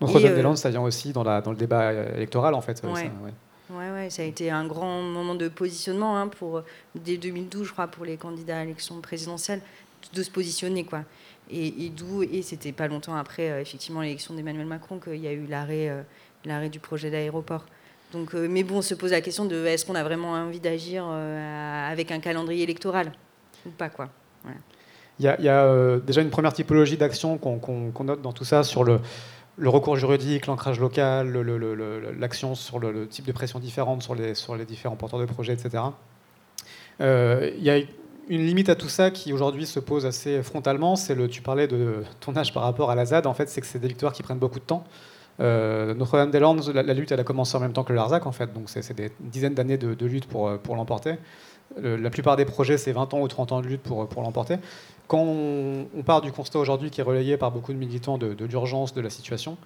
Notre-Dame-des-Landes, 0.02 0.58
ça 0.58 0.70
vient 0.70 0.82
aussi 0.82 1.14
dans, 1.14 1.24
la, 1.24 1.42
dans, 1.42 1.52
le 1.52 1.58
débat 1.58 1.94
électoral, 1.94 2.54
en 2.54 2.62
fait. 2.62 2.82
Ouais. 2.84 3.04
Ça, 3.04 3.12
ouais. 3.24 3.34
Ouais, 3.72 4.10
ça 4.10 4.24
a 4.24 4.26
été 4.26 4.50
un 4.50 4.66
grand 4.66 5.02
moment 5.02 5.36
de 5.36 5.48
positionnement 5.48 6.18
hein, 6.18 6.28
pour, 6.28 6.64
dès 6.96 7.18
2012, 7.18 7.68
je 7.68 7.72
crois, 7.72 7.88
pour 7.88 8.04
les 8.04 8.18
candidats 8.18 8.60
à 8.60 8.64
l'élection 8.64 9.00
présidentielle, 9.00 9.62
de 10.14 10.24
se 10.24 10.32
positionner. 10.32 10.86
Quoi. 10.86 11.04
Et, 11.52 11.86
et 11.86 11.90
d'où, 11.90 12.24
et 12.24 12.42
c'était 12.42 12.72
pas 12.72 12.88
longtemps 12.88 13.16
après, 13.16 13.62
effectivement, 13.62 14.02
l'élection 14.02 14.34
d'Emmanuel 14.34 14.66
Macron 14.66 15.00
qu'il 15.00 15.18
y 15.18 15.28
a 15.28 15.34
eu 15.34 15.46
l'arrêt 15.46 15.92
l'arrêt 16.46 16.70
du 16.70 16.80
projet 16.80 17.10
d'aéroport. 17.10 17.66
Donc, 18.14 18.34
euh, 18.34 18.48
mais 18.50 18.64
bon, 18.64 18.78
on 18.78 18.82
se 18.82 18.96
pose 18.96 19.12
la 19.12 19.22
question 19.22 19.46
de 19.46 19.66
est-ce 19.66 19.86
qu'on 19.86 19.96
a 19.96 20.04
vraiment 20.04 20.32
envie 20.32 20.60
d'agir 20.60 21.06
euh, 21.08 21.92
avec 21.92 22.12
un 22.12 22.20
calendrier 22.20 22.64
électoral 22.64 23.12
ou 23.66 23.70
pas 23.70 23.90
quoi. 23.90 24.10
Il 25.20 25.26
y 25.26 25.28
a, 25.28 25.66
euh, 25.66 26.00
déjà 26.00 26.22
une 26.22 26.30
première 26.30 26.54
typologie 26.54 26.96
d'action 26.96 27.38
qu'on 27.38 28.04
note 28.06 28.22
dans 28.22 28.32
tout 28.32 28.46
ça 28.46 28.64
sur 28.64 28.86
le, 28.86 29.02
recours 29.62 29.98
juridique, 29.98 30.48
l'ancrage 30.48 30.80
local, 30.80 31.34
l'action 32.18 32.56
sur 32.56 32.80
le, 32.80 33.06
type 33.06 33.26
de 33.26 33.34
pression 33.34 33.60
différente 33.60 34.02
sur 34.02 34.16
les, 34.16 34.34
différents 34.66 34.96
porteurs 34.96 35.20
de 35.20 35.26
projets, 35.26 35.54
etc. 35.54 35.84
il 37.02 37.62
y 37.62 37.70
a 37.70 37.80
une 38.30 38.46
limite 38.46 38.70
à 38.70 38.76
tout 38.76 38.88
ça 38.88 39.12
qui 39.12 39.34
aujourd'hui 39.34 39.66
se 39.66 39.82
pose 39.82 40.06
assez 40.06 40.42
frontalement. 40.42 40.96
C'est 40.96 41.16
le, 41.16 41.28
tu 41.28 41.42
parlais 41.42 41.68
de 41.68 42.04
ton 42.22 42.38
âge 42.38 42.54
par 42.54 42.64
rapport 42.64 42.90
à 42.90 42.96
la 42.96 43.06
ZAD. 43.06 43.28
En 43.28 43.34
fait, 43.34 43.50
c'est 43.50 43.60
que 43.60 43.68
c'est 43.68 43.80
des 43.80 43.88
victoires 43.90 44.14
qui 44.14 44.24
prennent 44.24 44.40
beaucoup 44.40 44.60
de 44.60 44.66
temps. 44.66 44.86
Euh, 45.40 45.94
Notre-Dame-des-Landes, 45.94 46.70
la, 46.74 46.94
lutte, 46.94 47.12
elle 47.12 47.20
a 47.20 47.24
commencé 47.24 47.56
en 47.56 47.60
même 47.60 47.74
temps 47.74 47.84
que 47.84 47.94
le 47.94 47.98
Larzac, 47.98 48.26
en 48.26 48.32
fait, 48.32 48.54
donc 48.54 48.70
c'est 48.70 48.94
des 48.94 49.12
dizaines 49.20 49.54
d'années 49.54 49.78
de, 49.78 50.06
lutte 50.06 50.28
pour, 50.28 50.48
euh, 50.50 50.58
l'emporter. 50.70 51.16
la 51.78 52.10
plupart 52.10 52.36
des 52.36 52.46
projets, 52.46 52.78
c'est 52.78 52.92
20 52.92 53.14
ans 53.14 53.22
ou 53.22 53.28
30 53.28 53.52
ans 53.54 53.62
de 53.62 53.68
lutte 53.68 53.82
pour, 53.82 54.22
l'emporter. 54.22 54.58
Quand 55.08 55.22
on, 55.22 56.04
part 56.06 56.22
du 56.22 56.32
constat 56.32 56.60
aujourd'hui 56.60 56.92
qui 56.92 57.02
est 57.02 57.04
relayé 57.04 57.38
par 57.38 57.52
beaucoup 57.52 57.74
de 57.74 57.78
militants 57.78 58.18
de, 58.18 58.46
l'urgence 58.46 58.94
de 58.94 59.02
la 59.02 59.10
situation, 59.10 59.58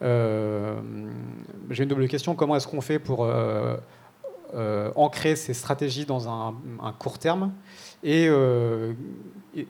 j'ai 0.00 1.82
une 1.82 1.88
double 1.88 2.08
question. 2.08 2.34
Comment 2.34 2.56
est-ce 2.56 2.66
qu'on 2.66 2.80
fait 2.80 2.98
pour 2.98 3.26
ancrer 4.96 5.36
ces 5.36 5.54
stratégies 5.54 6.06
dans 6.06 6.28
un 6.28 6.54
court 6.98 7.18
terme 7.18 7.52
et, 8.02 8.26
euh, 8.28 8.94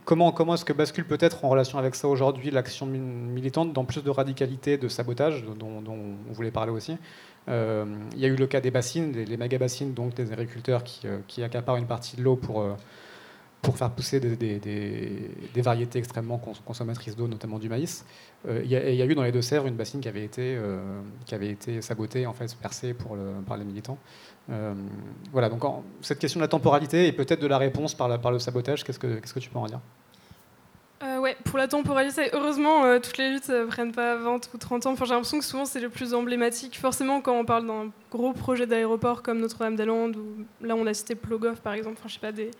comment, 0.05 0.31
comment 0.31 0.55
est-ce 0.55 0.65
que 0.65 0.73
bascule 0.73 1.05
peut-être 1.05 1.45
en 1.45 1.49
relation 1.49 1.79
avec 1.79 1.95
ça 1.95 2.07
aujourd'hui 2.09 2.51
l'action 2.51 2.87
militante 2.87 3.73
dans 3.73 3.85
plus 3.85 4.03
de 4.03 4.11
radicalité, 4.11 4.79
de 4.79 4.89
sabotage, 4.89 5.45
dont, 5.45 5.83
on 5.89 6.33
voulait 6.33 6.53
parler 6.53 6.71
aussi 6.71 6.97
euh, 7.49 7.85
Il 8.13 8.21
y 8.21 8.25
a 8.25 8.29
eu 8.29 8.37
le 8.37 8.47
cas 8.47 8.61
des 8.61 8.71
bassines, 8.71 9.13
les, 9.13 9.37
méga-bassines, 9.37 9.95
donc 9.95 10.15
des 10.15 10.33
agriculteurs 10.33 10.85
qui, 10.85 11.07
euh, 11.07 11.19
qui, 11.27 11.43
accaparent 11.43 11.77
une 11.77 11.89
partie 11.89 12.17
de 12.17 12.23
l'eau 12.23 12.37
pour, 12.37 12.65
pour 13.63 13.77
faire 13.77 13.91
pousser 13.91 14.21
des, 14.21 14.37
des, 14.61 15.63
variétés 15.63 15.99
extrêmement 15.99 16.39
consommatrices 16.65 17.17
d'eau, 17.17 17.27
notamment 17.27 17.59
du 17.59 17.69
maïs. 17.69 18.05
Il 18.49 18.67
y, 18.67 18.71
y, 18.71 19.03
a 19.03 19.07
eu 19.07 19.15
dans 19.17 19.25
les 19.25 19.33
Deux-Sèvres 19.33 19.67
une 19.67 19.75
bassine 19.75 20.01
qui 20.01 20.09
avait 20.09 20.25
été, 20.25 20.57
qui 21.27 21.35
avait 21.35 21.51
été 21.51 21.83
sabotée, 21.83 22.27
en 22.27 22.33
fait, 22.33 22.55
percée 22.57 22.95
pour 22.95 23.17
le, 23.17 23.43
par 23.47 23.57
les 23.57 23.65
militants. 23.65 23.99
Euh, 24.51 24.75
voilà, 25.33 25.49
donc 25.49 25.63
cette 26.01 26.19
question 26.19 26.41
de 26.41 26.45
la 26.45 26.49
temporalité 26.49 27.07
et 27.07 27.13
peut-être 27.13 27.41
de 27.41 27.47
la 27.47 27.59
réponse 27.59 27.95
par, 27.95 28.21
par 28.21 28.33
le 28.33 28.39
sabotage, 28.39 28.83
qu'est-ce 28.83 28.99
que, 28.99 29.19
qu'est-ce 29.19 29.35
que 29.35 29.39
tu 29.39 29.51
peux 29.51 29.59
en 29.59 29.67
dire? 29.67 29.81
Euh, 31.03 31.19
ouais, 31.19 31.37
pour 31.45 31.57
la 31.57 31.69
temporalité, 31.69 32.29
heureusement, 32.33 32.85
euh, 32.85 32.99
toutes 32.99 33.17
les 33.17 33.31
luttes 33.31 33.49
ne 33.49 33.65
prennent 33.65 33.93
pas 33.93 34.17
20 34.17 34.51
ou 34.53 34.59
30 34.59 34.87
ans. 34.87 34.93
Enfin, 34.93 35.07
j'ai 35.07 35.15
l'impression 35.15 35.39
que 35.39 35.45
souvent 35.45 35.65
c'est 35.65 35.81
le 35.81 35.89
plus 35.89 36.13
emblématique. 36.15 36.79
Forcément, 36.79 37.21
quand 37.21 37.39
on 37.39 37.45
parle 37.45 37.67
d'un 37.67 37.91
gros 38.11 38.33
projet 38.33 38.67
d'aéroport 38.67 39.23
comme 39.23 39.39
Notre-Dame-des-Landes, 39.39 40.17
ou 40.17 40.45
là 40.67 40.75
on 40.77 40.87
a 40.87 40.93
cité 40.93 41.15
Plogoff 41.15 41.61
par 41.61 41.73
exemple, 41.73 41.97
enfin, 41.99 42.09
je 42.09 42.15
sais 42.15 42.21
pas, 42.21 42.33
des, 42.33 42.51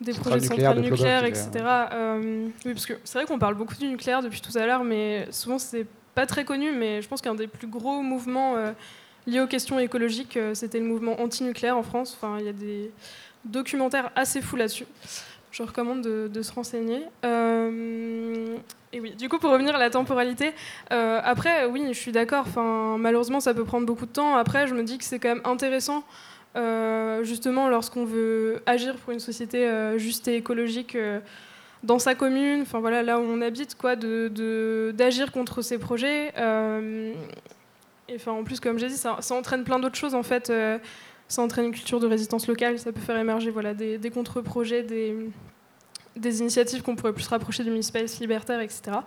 des 0.00 0.14
projets 0.14 0.40
de 0.40 0.44
centrales 0.46 0.80
nucléaires, 0.80 1.24
etc. 1.24 1.50
oui, 1.54 2.72
parce 2.72 2.86
que 2.86 2.94
c'est 3.04 3.18
vrai 3.18 3.26
qu'on 3.26 3.38
parle 3.38 3.54
beaucoup 3.54 3.76
du 3.76 3.88
nucléaire 3.88 4.22
depuis 4.22 4.40
tout 4.40 4.56
à 4.56 4.66
l'heure, 4.66 4.82
mais 4.82 5.28
souvent 5.30 5.58
c'est 5.58 5.86
pas 6.14 6.26
très 6.26 6.44
connu. 6.44 6.72
Mais 6.72 7.02
je 7.02 7.08
pense 7.08 7.20
qu'un 7.20 7.36
des 7.36 7.46
plus 7.46 7.68
gros 7.68 8.02
mouvements 8.02 8.56
lié 9.28 9.40
aux 9.40 9.46
questions 9.46 9.78
écologiques, 9.78 10.36
euh, 10.36 10.54
c'était 10.54 10.78
le 10.78 10.86
mouvement 10.86 11.20
anti-nucléaire 11.20 11.76
en 11.76 11.82
France. 11.82 12.16
Enfin, 12.16 12.38
il 12.40 12.46
y 12.46 12.48
a 12.48 12.52
des 12.52 12.90
documentaires 13.44 14.10
assez 14.16 14.40
fous 14.40 14.56
là-dessus. 14.56 14.86
Je 15.50 15.62
recommande 15.62 16.02
de, 16.02 16.42
se 16.42 16.52
renseigner. 16.52 17.02
Euh, 17.24 18.56
et 18.92 19.00
oui, 19.00 19.12
du 19.12 19.28
coup, 19.28 19.38
pour 19.38 19.50
revenir 19.50 19.74
à 19.74 19.78
la 19.78 19.90
temporalité, 19.90 20.52
euh, 20.92 21.20
après, 21.24 21.66
oui, 21.66 21.84
je 21.88 21.98
suis 21.98 22.12
d'accord. 22.12 22.44
Enfin, 22.46 22.96
malheureusement, 22.98 23.40
ça 23.40 23.54
peut 23.54 23.64
prendre 23.64 23.86
beaucoup 23.86 24.06
de 24.06 24.12
temps. 24.12 24.36
Après, 24.36 24.66
je 24.66 24.74
me 24.74 24.82
dis 24.82 24.98
que 24.98 25.04
c'est 25.04 25.18
quand 25.18 25.28
même 25.28 25.44
intéressant, 25.44 26.04
justement, 27.22 27.68
lorsqu'on 27.68 28.04
veut 28.04 28.62
agir 28.66 28.96
pour 28.96 29.12
une 29.12 29.20
société 29.20 29.70
juste 29.96 30.28
et 30.28 30.36
écologique 30.36 30.96
dans 31.84 31.98
sa 31.98 32.14
commune, 32.14 32.62
enfin 32.62 32.80
voilà, 32.80 33.02
là 33.02 33.18
où 33.18 33.22
on 33.22 33.40
habite, 33.40 33.76
quoi, 33.76 33.96
d'agir 33.96 35.32
contre 35.32 35.62
ces 35.62 35.78
projets 35.78 36.34
enfin, 38.14 38.32
en 38.32 38.44
plus, 38.44 38.60
comme 38.60 38.78
j'ai 38.78 38.88
dit, 38.88 38.96
ça, 38.96 39.18
entraîne 39.30 39.64
plein 39.64 39.78
d'autres 39.78 39.96
choses 39.96 40.14
en 40.14 40.22
fait. 40.22 40.50
Euh, 40.50 40.78
ça 41.28 41.42
entraîne 41.42 41.66
une 41.66 41.72
culture 41.72 42.00
de 42.00 42.06
résistance 42.06 42.46
locale, 42.46 42.78
ça 42.78 42.90
peut 42.90 43.00
faire 43.00 43.18
émerger 43.18 43.50
voilà, 43.50 43.74
des, 43.74 44.10
contre-projets, 44.10 44.82
des, 44.82 46.40
initiatives 46.40 46.82
qu'on 46.82 46.96
pourrait 46.96 47.12
plus 47.12 47.28
rapprocher 47.28 47.64
du 47.64 47.82
space 47.82 48.18
libertaire, 48.18 48.60
etc. 48.60 48.98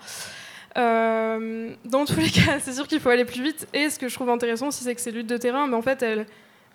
Euh, 0.78 1.74
dans 1.84 2.06
tous 2.06 2.20
les 2.20 2.30
cas, 2.30 2.60
c'est 2.60 2.74
sûr 2.74 2.88
qu'il 2.88 3.00
faut 3.00 3.10
aller 3.10 3.26
plus 3.26 3.42
vite. 3.42 3.68
Et 3.74 3.90
ce 3.90 3.98
que 3.98 4.08
je 4.08 4.14
trouve 4.14 4.30
intéressant 4.30 4.68
aussi, 4.68 4.84
c'est 4.84 4.94
que 4.94 5.02
ces 5.02 5.12
luttes 5.12 5.28
de 5.28 5.38
terrain, 5.38 5.66
mais 5.66 5.76
en 5.76 5.82
fait, 5.82 6.06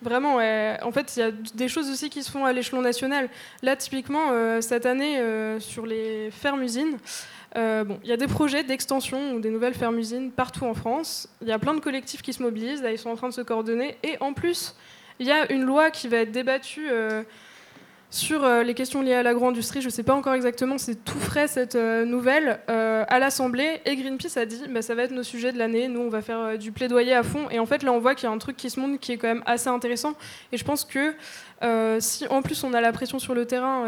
vraiment, 0.01 0.35
en 0.35 0.91
fait, 0.91 1.15
il 1.15 1.19
y 1.19 1.23
a 1.23 1.31
des 1.31 1.69
choses 1.69 1.89
aussi 1.89 2.09
qui 2.09 2.23
se 2.23 2.29
font 2.29 2.43
à 2.43 2.51
l'échelon 2.51 2.81
national. 2.81 3.29
Là, 3.63 3.77
typiquement, 3.77 4.31
euh, 4.31 4.59
cette 4.59 4.85
année, 4.85 5.21
sur 5.59 5.85
les 5.85 6.29
fermes-usines, 6.31 6.97
euh, 7.55 7.85
il 8.03 8.09
y 8.09 8.13
a 8.13 8.17
des 8.17 8.27
projets 8.27 8.63
d'extension 8.63 9.33
ou 9.33 9.39
des 9.39 9.49
nouvelles 9.49 9.73
fermes-usines 9.73 10.31
partout 10.31 10.65
en 10.65 10.73
France. 10.73 11.29
Il 11.41 11.47
y 11.47 11.51
a 11.51 11.59
plein 11.59 11.73
de 11.73 11.79
collectifs 11.79 12.21
qui 12.21 12.33
se 12.33 12.43
mobilisent, 12.43 12.83
ils 12.89 12.97
sont 12.97 13.09
en 13.09 13.15
train 13.15 13.29
de 13.29 13.33
se 13.33 13.41
coordonner. 13.41 13.97
Et 14.03 14.17
en 14.19 14.33
plus, 14.33 14.75
il 15.19 15.27
y 15.27 15.31
a 15.31 15.51
une 15.51 15.63
loi 15.63 15.89
qui 15.89 16.07
va 16.07 16.17
être 16.17 16.31
débattue 16.31 16.87
euh, 16.91 17.23
sur 18.11 18.43
euh, 18.43 18.63
les 18.63 18.73
questions 18.73 19.01
liées 19.01 19.13
à 19.13 19.23
l'agro-industrie. 19.23 19.81
Je 19.81 19.87
ne 19.87 19.91
sais 19.91 20.03
pas 20.03 20.13
encore 20.13 20.33
exactement, 20.33 20.77
c'est 20.77 21.03
tout 21.03 21.19
frais 21.19 21.47
cette 21.47 21.75
nouvelle 21.75 22.59
à 22.67 23.19
l'Assemblée. 23.19 23.81
Et 23.85 23.95
Greenpeace 23.95 24.37
a 24.37 24.45
dit, 24.45 24.63
bah, 24.69 24.81
ça 24.81 24.93
va 24.93 25.03
être 25.03 25.11
nos 25.11 25.23
sujets 25.23 25.53
de 25.53 25.57
l'année. 25.57 25.87
Nous, 25.87 26.01
on 26.01 26.09
va 26.09 26.21
faire 26.21 26.57
du 26.57 26.71
plaidoyer 26.71 27.13
à 27.13 27.23
fond. 27.23 27.49
Et 27.49 27.59
en 27.59 27.65
fait, 27.65 27.81
là, 27.81 27.91
on 27.93 27.99
voit 27.99 28.13
qu'il 28.13 28.27
y 28.27 28.31
a 28.31 28.35
un 28.35 28.37
truc 28.37 28.57
qui 28.57 28.69
se 28.69 28.79
monte 28.79 28.99
qui 28.99 29.13
est 29.13 29.17
quand 29.17 29.27
même 29.27 29.43
assez 29.45 29.69
intéressant. 29.69 30.13
Et 30.51 30.57
je 30.57 30.65
pense 30.65 30.83
que 30.83 31.15
si 31.99 32.27
en 32.27 32.41
plus 32.41 32.63
on 32.63 32.73
a 32.73 32.81
la 32.81 32.91
pression 32.91 33.19
sur 33.19 33.33
le 33.33 33.45
terrain 33.45 33.85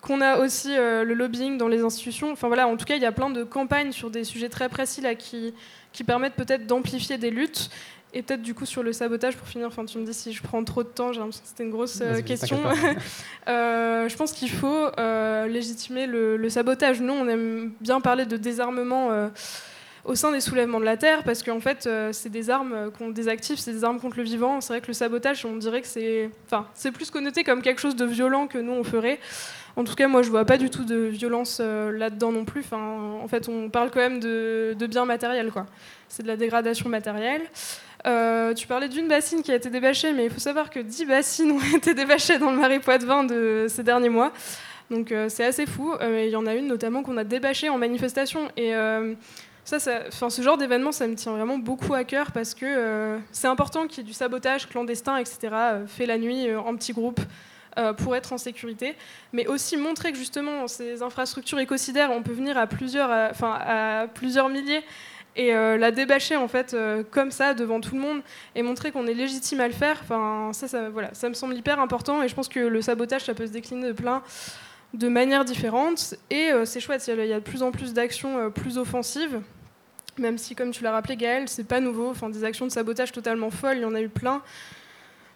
qu'on 0.00 0.20
a 0.20 0.38
aussi 0.38 0.76
euh, 0.76 1.04
le 1.04 1.14
lobbying 1.14 1.58
dans 1.58 1.68
les 1.68 1.82
institutions. 1.82 2.30
Enfin 2.30 2.48
voilà, 2.48 2.68
en 2.68 2.76
tout 2.76 2.84
cas, 2.84 2.94
il 2.94 3.02
y 3.02 3.06
a 3.06 3.12
plein 3.12 3.30
de 3.30 3.42
campagnes 3.42 3.92
sur 3.92 4.10
des 4.10 4.24
sujets 4.24 4.48
très 4.48 4.68
précis 4.68 5.00
là 5.00 5.14
qui, 5.14 5.54
qui 5.92 6.04
permettent 6.04 6.34
peut-être 6.34 6.66
d'amplifier 6.66 7.18
des 7.18 7.30
luttes. 7.30 7.70
Et 8.14 8.22
peut-être 8.22 8.40
du 8.40 8.54
coup 8.54 8.64
sur 8.64 8.82
le 8.82 8.94
sabotage 8.94 9.36
pour 9.36 9.46
finir, 9.46 9.66
enfin 9.66 9.84
tu 9.84 9.98
me 9.98 10.06
dis 10.06 10.14
si 10.14 10.32
je 10.32 10.42
prends 10.42 10.64
trop 10.64 10.82
de 10.82 10.88
temps, 10.88 11.12
j'ai 11.12 11.18
l'impression 11.18 11.42
que 11.42 11.48
c'était 11.48 11.64
une 11.64 11.70
grosse 11.70 12.00
euh, 12.00 12.22
question. 12.22 12.58
euh, 13.48 14.08
je 14.08 14.16
pense 14.16 14.32
qu'il 14.32 14.50
faut 14.50 14.90
légitimer 15.46 16.06
le, 16.06 16.38
le, 16.38 16.48
sabotage. 16.48 17.02
Nous, 17.02 17.12
on 17.12 17.28
aime 17.28 17.72
bien 17.82 18.00
parler 18.00 18.24
de 18.24 18.38
désarmement 18.38 19.10
au 20.06 20.14
sein 20.14 20.32
des 20.32 20.40
soulèvements 20.40 20.80
de 20.80 20.86
la 20.86 20.96
Terre, 20.96 21.22
parce 21.22 21.42
qu'en 21.42 21.60
fait, 21.60 21.86
c'est 22.12 22.30
des 22.30 22.48
armes 22.48 22.90
qu'on 22.96 23.10
désactive, 23.10 23.58
c'est 23.58 23.72
des 23.72 23.84
armes 23.84 24.00
contre 24.00 24.16
le 24.16 24.22
vivant. 24.22 24.62
C'est 24.62 24.72
vrai 24.72 24.80
que 24.80 24.86
le 24.86 24.94
sabotage, 24.94 25.44
on 25.44 25.56
dirait 25.56 25.82
que 25.82 25.86
c'est, 25.86 26.30
enfin, 26.46 26.66
c'est 26.72 26.92
plus 26.92 27.10
connoté 27.10 27.44
comme 27.44 27.60
quelque 27.60 27.80
chose 27.80 27.96
de 27.96 28.06
violent 28.06 28.46
que 28.46 28.56
nous 28.56 28.72
on 28.72 28.84
ferait. 28.84 29.20
En 29.78 29.84
tout 29.84 29.94
cas, 29.94 30.08
moi, 30.08 30.22
je 30.22 30.28
vois 30.28 30.44
pas 30.44 30.56
du 30.56 30.70
tout 30.70 30.84
de 30.84 30.96
violence 30.96 31.58
euh, 31.60 31.96
là-dedans 31.96 32.32
non 32.32 32.44
plus. 32.44 32.64
En 32.72 33.28
fait, 33.28 33.48
on 33.48 33.70
parle 33.70 33.92
quand 33.92 34.00
même 34.00 34.18
de, 34.18 34.86
biens 34.90 35.04
matériels, 35.04 35.52
quoi. 35.52 35.66
C'est 36.08 36.24
de 36.24 36.26
la 36.26 36.36
dégradation 36.36 36.88
matérielle. 36.88 37.42
Euh, 38.04 38.54
tu 38.54 38.66
parlais 38.66 38.88
d'une 38.88 39.06
bassine 39.06 39.40
qui 39.40 39.52
a 39.52 39.54
été 39.54 39.70
débâchée, 39.70 40.12
mais 40.12 40.24
il 40.24 40.30
faut 40.30 40.40
savoir 40.40 40.70
que 40.70 40.80
10 40.80 41.04
bassines 41.04 41.52
ont 41.52 41.60
été 41.76 41.94
débâchées 41.94 42.38
dans 42.38 42.50
le 42.50 42.56
marais 42.56 42.80
Poitevin 42.80 43.22
de 43.22 43.66
ces 43.68 43.84
derniers 43.84 44.08
mois. 44.08 44.32
Donc 44.90 45.12
euh, 45.12 45.28
c'est 45.28 45.44
assez 45.44 45.64
fou. 45.64 45.94
Il 46.02 46.28
y 46.28 46.34
en 46.34 46.48
a 46.48 46.56
une 46.56 46.66
notamment 46.66 47.04
qu'on 47.04 47.16
a 47.16 47.22
débâchée 47.22 47.68
en 47.68 47.78
manifestation. 47.78 48.48
Et 48.56 48.72
ça 49.64 49.78
ce 49.78 50.42
genre 50.42 50.58
d'événement, 50.58 50.90
ça 50.90 51.06
me 51.06 51.14
tient 51.14 51.30
vraiment 51.30 51.58
beaucoup 51.58 51.94
à 51.94 52.02
cœur 52.02 52.32
parce 52.32 52.52
que 52.52 53.16
c'est 53.30 53.46
important 53.46 53.86
qu'il 53.86 53.98
y 53.98 54.00
ait 54.00 54.08
du 54.08 54.12
sabotage 54.12 54.68
clandestin, 54.68 55.18
etc., 55.18 55.38
fait 55.86 56.06
la 56.06 56.18
nuit 56.18 56.52
en 56.56 56.74
petits 56.74 56.94
groupes. 56.94 57.20
Euh, 57.78 57.92
pour 57.92 58.16
être 58.16 58.32
en 58.32 58.38
sécurité, 58.38 58.96
mais 59.32 59.46
aussi 59.46 59.76
montrer 59.76 60.10
que 60.10 60.18
justement 60.18 60.66
ces 60.66 61.00
infrastructures 61.00 61.60
écocidaires, 61.60 62.10
on 62.10 62.24
peut 62.24 62.32
venir 62.32 62.58
à 62.58 62.66
plusieurs, 62.66 63.08
euh, 63.08 63.28
enfin 63.30 63.56
à, 63.60 64.08
plusieurs 64.12 64.48
milliers 64.48 64.82
et 65.36 65.54
euh, 65.54 65.76
la 65.76 65.92
débâcher 65.92 66.34
en 66.34 66.48
fait 66.48 66.74
comme 67.12 67.30
ça 67.30 67.54
devant 67.54 67.80
tout 67.80 67.94
le 67.94 68.00
monde 68.00 68.22
et 68.56 68.62
montrer 68.62 68.90
qu'on 68.90 69.06
est 69.06 69.14
légitime 69.14 69.60
à 69.60 69.68
le 69.68 69.74
faire. 69.74 69.96
Enfin 70.02 70.50
ça, 70.52 70.90
voilà, 70.90 71.10
ça 71.14 71.28
me 71.28 71.34
semble 71.34 71.54
hyper 71.54 71.78
important 71.78 72.20
et 72.20 72.28
je 72.28 72.34
pense 72.34 72.48
que 72.48 72.58
le 72.58 72.82
sabotage 72.82 73.26
ça 73.26 73.34
peut 73.34 73.46
se 73.46 73.52
décliner 73.52 73.86
de 73.86 73.92
plein 73.92 74.24
de 74.92 75.08
manières 75.08 75.44
différentes 75.44 76.16
et 76.30 76.50
c'est 76.64 76.80
chouette. 76.80 77.06
Il 77.06 77.26
y, 77.26 77.32
a 77.32 77.38
de 77.38 77.44
plus 77.44 77.62
en 77.62 77.70
plus 77.70 77.92
d'actions 77.92 78.50
plus 78.50 78.76
offensives. 78.76 79.40
Même 80.16 80.36
si, 80.36 80.56
comme 80.56 80.72
tu 80.72 80.82
l'as 80.82 80.90
rappelé, 80.90 81.16
Gaël, 81.16 81.48
c'est 81.48 81.62
pas 81.62 81.78
nouveau. 81.78 82.10
Enfin, 82.10 82.28
des 82.28 82.42
actions 82.42 82.66
de 82.66 82.72
sabotage 82.72 83.12
totalement 83.12 83.50
folles, 83.50 83.76
il 83.76 83.82
y 83.82 83.84
en 83.84 83.94
a 83.94 84.00
eu 84.00 84.08
plein. 84.08 84.42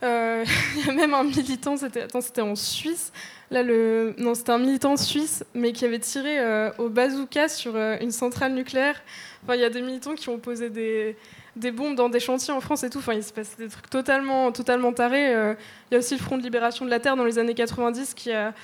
Euh, 0.03 0.45
il 0.77 0.87
y 0.87 0.91
a 0.91 0.93
même 0.93 1.15
un 1.15 1.25
militant, 1.25 1.77
c'était, 1.77 2.43
en 2.43 2.57
Suisse. 2.57 3.12
Là, 3.51 3.62
le, 3.62 4.15
non, 4.19 4.35
c'était 4.35 4.53
un 4.53 4.59
militant 4.59 4.97
suisse, 4.97 5.45
mais 5.55 5.73
qui 5.73 5.85
avait 5.85 5.99
tiré 5.99 6.38
euh, 6.38 6.71
au 6.79 6.88
bazooka 6.88 7.49
sur 7.49 7.77
euh, 7.77 7.97
une 8.01 8.11
centrale 8.11 8.55
nucléaire. 8.55 9.01
Enfin, 9.43 9.55
il 9.55 9.61
y 9.61 9.65
a 9.65 9.71
des 9.71 9.83
militants 9.83 10.15
qui 10.15 10.29
ont 10.31 10.38
posé 10.38 10.71
des, 10.71 11.71
bombes 11.71 11.95
dans 11.95 12.09
des 12.09 12.21
chantiers 12.21 12.53
en 12.53 12.61
France 12.61 12.83
et 12.83 12.91
tout. 12.91 12.99
Enfin, 12.99 13.12
il 13.12 13.23
se 13.23 13.33
passe 13.33 13.57
des 13.59 13.69
trucs 13.69 13.91
totalement, 13.91 14.53
totalement 14.53 14.93
tarés. 14.93 15.33
il 15.33 15.93
y 15.93 15.95
a 15.95 15.99
aussi 15.99 16.15
le 16.15 16.21
Front 16.21 16.38
de 16.38 16.43
libération 16.43 16.85
de 16.85 16.91
la 16.91 16.99
Terre 16.99 17.17
dans 17.17 17.25
les 17.25 17.38
années 17.38 17.55
90 17.55 18.15
qui 18.15 18.33
a 18.33 18.55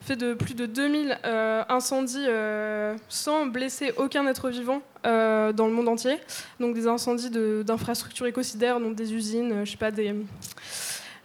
fait 0.00 0.16
de 0.16 0.34
plus 0.34 0.54
de 0.54 0.66
2000 0.66 1.18
euh, 1.24 1.62
incendies 1.68 2.24
euh, 2.26 2.96
sans 3.08 3.46
blesser 3.46 3.92
aucun 3.96 4.26
être 4.26 4.48
vivant 4.48 4.82
euh, 5.06 5.52
dans 5.52 5.66
le 5.66 5.72
monde 5.72 5.88
entier. 5.88 6.16
Donc 6.58 6.74
des 6.74 6.86
incendies 6.86 7.30
d'infrastructures 7.30 8.26
écocidaires, 8.26 8.80
donc 8.80 8.94
des 8.94 9.12
usines, 9.14 9.64
je 9.64 9.70
sais 9.70 9.76
pas, 9.76 9.90
des, 9.90 10.14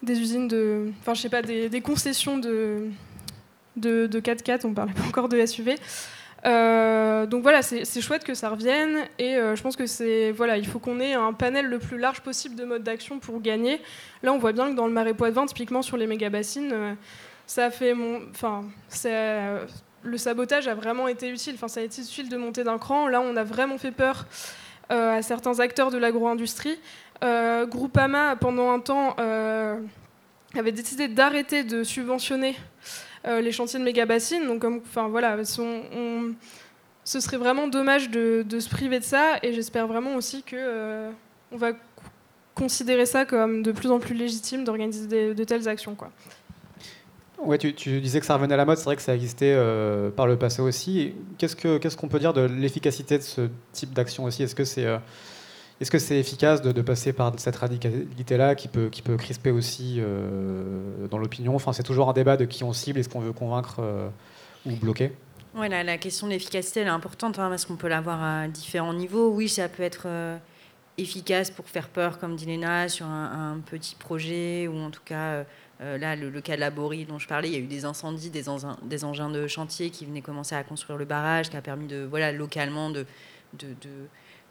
usines 0.08 0.48
de. 0.48 0.92
Enfin, 1.02 1.14
je 1.14 1.22
sais 1.22 1.30
pas, 1.30 1.42
des, 1.42 1.82
concessions 1.82 2.38
de, 2.38 2.88
de, 3.78 4.08
de 4.08 4.20
4x4, 4.20 4.66
on 4.66 4.74
parlait 4.74 4.94
pas 4.94 5.08
encore 5.08 5.30
de 5.30 5.44
SUV. 5.46 5.76
donc 6.44 7.42
voilà, 7.42 7.62
c'est 7.62 8.02
chouette 8.02 8.26
que 8.26 8.34
ça 8.34 8.50
revienne 8.50 8.98
et 9.20 9.36
je 9.36 9.62
pense 9.62 9.78
que 9.78 9.86
c'est 9.86 10.32
voilà, 10.32 10.58
il 10.58 10.68
faut 10.68 10.80
qu'on 10.80 11.00
ait 11.00 11.14
un 11.14 11.32
panel 11.32 11.68
le 11.68 11.80
plus 11.80 11.98
large 11.98 12.20
possible 12.22 12.56
de 12.56 12.66
modes 12.66 12.84
d'action 12.84 13.20
pour 13.20 13.42
gagner. 13.42 13.82
Là, 14.22 14.34
on 14.34 14.38
voit 14.38 14.52
bien 14.52 14.70
que 14.70 14.76
dans 14.76 14.86
le 14.86 14.94
Marais 14.94 15.14
Poitevin, 15.14 15.46
typiquement 15.46 15.82
sur 15.82 15.96
les 15.96 16.08
méga 16.08 16.30
bassines, 16.30 16.98
le 20.06 20.18
sabotage 20.18 20.68
a 20.68 20.76
vraiment 20.76 21.08
été 21.08 21.30
utile. 21.30 21.58
Ça 21.68 21.80
a 21.80 21.84
été 21.84 22.02
utile 22.02 22.30
de 22.30 22.38
monter 22.38 22.64
d'un 22.64 22.78
cran. 22.78 23.08
Là, 23.08 23.22
on 23.22 23.36
a 23.36 23.44
vraiment 23.44 23.78
fait 23.78 23.92
peur 23.92 24.26
euh, 24.92 25.18
à 25.18 25.22
certains 25.22 25.60
acteurs 25.60 25.92
de 25.92 25.98
l'agro-industrie. 25.98 26.80
Euh, 27.24 27.66
Groupama, 27.66 28.36
pendant 28.36 28.72
un 28.72 28.80
temps, 28.80 29.16
euh, 29.20 29.80
avait 30.56 30.72
décidé 30.72 31.08
d'arrêter 31.08 31.64
de 31.64 31.84
subventionner 31.84 32.56
les 33.28 33.52
chantiers 33.52 33.80
de 33.80 33.84
méga 33.84 34.06
bassines. 34.06 34.46
Donc, 34.46 34.64
voilà, 35.10 35.36
ce 35.44 37.20
serait 37.20 37.38
vraiment 37.38 37.68
dommage 37.68 38.12
de, 38.12 38.46
se 38.60 38.70
priver 38.70 39.00
de 39.00 39.04
ça. 39.04 39.40
Et 39.42 39.52
j'espère 39.54 39.88
vraiment 39.88 40.14
aussi 40.14 40.44
que 40.44 41.10
on 41.52 41.58
va 41.58 41.72
considérer 42.54 43.08
ça 43.08 43.26
comme 43.26 43.64
de 43.64 43.72
plus 43.72 43.90
en 43.90 43.98
plus 43.98 44.14
légitime 44.14 44.64
d'organiser 44.64 45.34
de, 45.34 45.44
telles 45.44 45.68
actions. 45.68 45.98
Ouais, 47.40 47.58
tu, 47.58 48.02
disais 48.02 48.20
que 48.20 48.26
ça 48.26 48.36
revenait 48.36 48.54
à 48.54 48.58
la 48.58 48.66
mode, 48.66 48.78
c'est 48.78 48.86
vrai 48.86 48.96
que 48.96 49.02
ça 49.02 49.14
existait 49.14 49.54
euh, 49.54 50.10
par 50.10 50.26
le 50.26 50.38
passé 50.38 50.62
aussi. 50.62 51.14
Qu'est-ce 51.38 51.98
qu'on 51.98 52.08
peut 52.08 52.20
dire 52.20 52.34
de 52.34 52.42
l'efficacité 52.42 53.18
de 53.18 53.24
ce 53.24 53.50
type 53.74 53.94
d'action 53.94 54.24
aussi? 54.24 54.44
Est-ce 54.44 54.56
que 54.56 54.64
c'est 54.64 54.86
euh, 54.86 54.98
est 55.82 55.86
-ce 55.86 56.00
c'est 56.00 56.18
efficace 56.18 56.62
de, 56.62 56.82
passer 56.82 57.12
par 57.12 57.34
cette 57.38 57.58
radicalité-là 57.58 58.56
qui 58.56 58.70
peut, 58.70 58.88
qui 58.90 59.02
peut 59.02 59.18
crisper 59.18 59.52
aussi 59.52 59.98
euh, 60.00 61.08
dans 61.10 61.18
l'opinion? 61.18 61.56
Enfin, 61.56 61.74
C'est 61.74 61.84
toujours 61.84 62.10
un 62.10 62.14
débat 62.14 62.38
de 62.38 62.46
qui 62.46 62.64
on 62.64 62.72
cible, 62.72 63.00
est-ce 63.00 63.10
qu'on 63.10 63.20
veut 63.20 63.34
convaincre 63.34 63.82
ou 64.66 64.72
bloquer 64.78 65.12
ouais, 65.56 65.70
la, 65.70 65.98
question 65.98 66.28
de 66.28 66.32
l'efficacité 66.32 66.80
elle 66.80 66.88
est 66.88 66.90
importante 67.02 67.38
hein, 67.38 67.50
parce 67.50 67.66
qu'on 67.66 67.76
peut 67.76 67.90
l'avoir 67.90 68.24
à 68.24 68.48
différents 68.48 68.94
niveaux. 68.94 69.30
Oui, 69.30 69.50
ça 69.50 69.68
peut 69.68 69.84
être 69.84 70.08
efficace 70.98 71.52
pour 71.52 71.68
faire 71.68 71.90
peur, 71.90 72.20
comme 72.20 72.38
dit 72.38 72.46
Léna, 72.46 72.88
sur 72.88 73.06
un, 73.06 73.60
petit 73.66 73.96
projet 73.96 74.68
ou 74.68 74.78
en 74.78 74.92
tout 74.92 75.04
cas 75.04 75.44
euh, 75.82 75.98
là, 75.98 76.16
le, 76.16 76.30
cas 76.42 76.56
de 76.56 76.62
la 76.62 76.70
Borie 76.70 77.06
dont 77.06 77.20
je 77.20 77.28
parlais, 77.28 77.50
il 77.50 77.54
y 77.54 77.58
a 77.58 77.60
eu 77.60 77.68
des 77.68 77.86
incendies, 77.86 78.30
des, 78.30 78.48
engins 78.48 79.30
de 79.30 79.48
chantier 79.48 79.90
qui 79.90 80.06
venaient 80.06 80.22
commencer 80.22 80.56
à 80.56 80.64
construire 80.64 80.98
le 80.98 81.06
barrage, 81.06 81.50
qui 81.50 81.58
a 81.58 81.62
permis 81.62 81.88
de, 81.88 82.08
voilà, 82.10 82.32
localement 82.32 82.90
de, 82.90 83.06
de, 83.60 83.68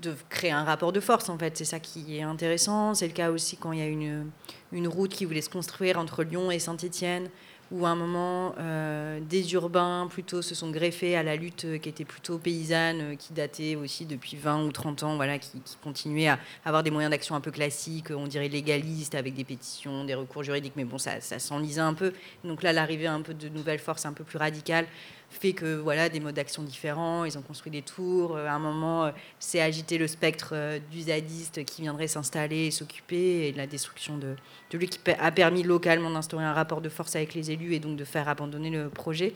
de, 0.03 0.15
créer 0.29 0.51
un 0.51 0.65
rapport 0.65 0.93
de 0.93 1.01
force. 1.01 1.31
En 1.31 1.39
fait, 1.39 1.57
c'est 1.57 1.65
ça 1.65 1.81
qui 1.81 2.19
est 2.19 2.23
intéressant. 2.23 2.95
C'est 2.95 3.07
le 3.07 3.15
cas 3.15 3.31
aussi 3.31 3.57
quand 3.57 3.73
il 3.73 3.79
y 3.79 3.83
a 3.83 3.87
une, 3.87 4.31
une 4.73 4.87
route 4.87 5.13
qui 5.13 5.25
voulait 5.25 5.41
se 5.41 5.49
construire 5.49 5.99
entre 5.99 6.25
Lyon 6.25 6.51
et 6.51 6.59
Saint-Étienne 6.59 7.31
où 7.71 7.87
à 7.87 7.91
un 7.91 7.97
moment, 7.97 8.55
euh, 8.59 9.21
des 9.21 9.55
urbains 9.55 10.07
plutôt 10.11 10.43
se 10.43 10.55
sont 10.55 10.71
greffés 10.71 11.17
à 11.17 11.23
la 11.23 11.37
lutte 11.37 11.81
qui 11.81 11.89
était 11.89 12.05
plutôt 12.05 12.39
paysanne, 12.39 13.01
euh, 13.01 13.15
qui 13.17 13.33
datait 13.33 13.77
aussi 13.77 14.07
depuis 14.07 14.37
20 14.37 14.65
ou 14.65 14.73
30 14.73 15.03
ans, 15.03 15.17
voilà, 15.17 15.39
qui, 15.39 15.61
continuait 15.83 16.29
à 16.29 16.39
avoir 16.65 16.83
des 16.83 16.91
moyens 16.91 17.11
d'action 17.11 17.35
un 17.35 17.41
peu 17.41 17.51
classiques, 17.51 18.11
on 18.11 18.27
dirait 18.27 18.49
légalistes, 18.49 19.15
avec 19.15 19.35
des 19.35 19.45
pétitions, 19.45 20.05
des 20.05 20.15
recours 20.15 20.43
juridiques, 20.43 20.75
mais 20.77 20.85
bon, 20.85 20.99
ça, 20.99 21.21
ça 21.21 21.39
s'enlisait 21.39 21.81
un 21.81 21.95
peu. 21.95 22.13
Donc 22.45 22.63
là, 22.63 22.73
l'arrivée 22.73 23.07
un 23.07 23.23
peu 23.23 23.35
de 23.35 23.49
nouvelles 23.49 23.79
forces 23.79 24.07
un 24.07 24.13
peu 24.13 24.25
plus 24.25 24.39
radicales 24.39 24.87
fait 25.35 25.53
que 25.53 25.77
voilà 25.77 26.09
des 26.09 26.21
modes 26.21 26.35
d'action 26.35 26.63
différents. 26.63 27.25
Ils 27.25 27.37
ont 27.37 27.43
construit 27.43 27.71
des 27.71 27.83
tours. 27.83 28.37
Euh, 28.37 28.47
à 28.47 28.53
un 28.53 28.59
moment, 28.59 29.07
euh, 29.07 29.11
c'est 29.39 29.61
agité 29.61 29.99
le 29.99 30.07
spectre 30.07 30.51
euh, 30.53 30.79
du 30.91 31.03
zadiste 31.03 31.65
qui 31.65 31.83
viendrait 31.83 32.07
s'installer 32.07 32.67
et 32.67 32.71
s'occuper 32.71 33.49
et 33.49 33.53
la 33.53 33.67
destruction 33.67 34.17
de, 34.17 34.37
de 34.71 34.79
lui 34.79 34.89
qui 34.89 34.99
a 35.19 35.31
permis 35.31 35.63
localement 35.63 36.11
d'instaurer 36.11 36.45
un 36.45 36.53
rapport 36.53 36.81
de 36.81 36.89
force 36.89 37.17
avec 37.17 37.35
les 37.35 37.51
élus 37.51 37.75
et 37.75 37.81
donc 37.81 37.97
de 37.97 38.05
faire 38.05 38.29
abandonner 38.29 38.71
le 38.71 38.89
projet. 38.89 39.35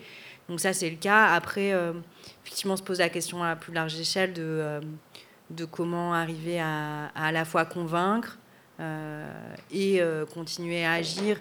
Donc 0.49 0.61
ça, 0.61 0.72
c'est 0.72 0.88
le 0.88 0.96
cas. 0.96 1.26
Après, 1.26 1.74
effectivement, 2.42 2.72
on 2.72 2.78
se 2.78 2.82
pose 2.82 3.01
la 3.01 3.11
question 3.11 3.44
à 3.44 3.55
plus 3.55 3.74
large 3.74 4.01
échelle 4.01 4.32
de, 4.32 4.80
de 5.51 5.64
comment 5.66 6.14
arriver 6.14 6.59
à, 6.59 7.09
à, 7.14 7.32
la 7.32 7.44
fois 7.44 7.66
convaincre 7.66 8.38
et 9.70 10.01
continuer 10.32 10.86
à 10.86 10.92
agir 10.92 11.38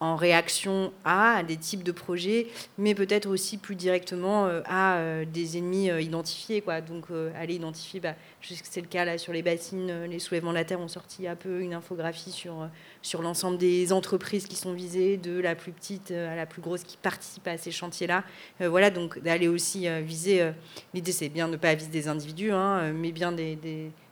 en 0.00 0.16
réaction 0.16 0.92
à, 1.04 1.42
des 1.44 1.56
types 1.56 1.82
de 1.82 1.92
projets, 1.92 2.48
mais 2.78 2.94
peut-être 2.94 3.26
aussi 3.26 3.56
plus 3.58 3.74
directement 3.74 4.46
euh, 4.46 4.60
à 4.66 4.96
euh, 4.96 5.24
des 5.24 5.56
ennemis 5.56 5.90
euh, 5.90 6.00
identifiés. 6.00 6.60
Quoi. 6.60 6.80
Donc 6.80 7.06
aller 7.36 7.54
identifier, 7.54 8.00
bah, 8.00 8.14
c'est 8.42 8.80
le 8.80 8.86
cas 8.86 9.04
là 9.04 9.18
sur 9.18 9.32
les 9.32 9.42
bassines, 9.42 10.04
les 10.04 10.18
soulèvements 10.18 10.50
de 10.50 10.56
la 10.56 10.64
terre 10.64 10.80
ont 10.80 10.88
sorti 10.88 11.26
un 11.26 11.36
peu 11.36 11.60
une 11.60 11.74
infographie 11.74 12.32
sur, 12.32 12.68
sur 13.02 13.22
l'ensemble 13.22 13.56
des 13.58 13.92
entreprises 13.92 14.46
qui 14.46 14.56
sont 14.56 14.72
visées, 14.72 15.16
de 15.16 15.38
la 15.38 15.54
plus 15.54 15.72
petite 15.72 16.10
à 16.10 16.34
la 16.34 16.46
plus 16.46 16.60
grosse 16.60 16.82
qui 16.82 16.96
participent 16.96 17.46
à 17.46 17.56
ces 17.56 17.70
chantiers-là. 17.70 18.24
voilà, 18.60 18.90
donc 18.90 19.18
d'aller 19.20 19.48
aussi 19.48 19.86
viser, 20.02 20.50
l'idée 20.92 21.12
c'est 21.12 21.28
bien 21.28 21.46
de 21.46 21.52
ne 21.52 21.56
pas 21.56 21.74
viser 21.74 21.90
des 21.90 22.08
individus, 22.08 22.52
hein, 22.52 22.92
mais 22.92 23.12
bien 23.12 23.32
des, 23.32 23.56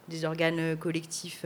des, 0.08 0.24
organes 0.24 0.76
collectifs. 0.76 1.44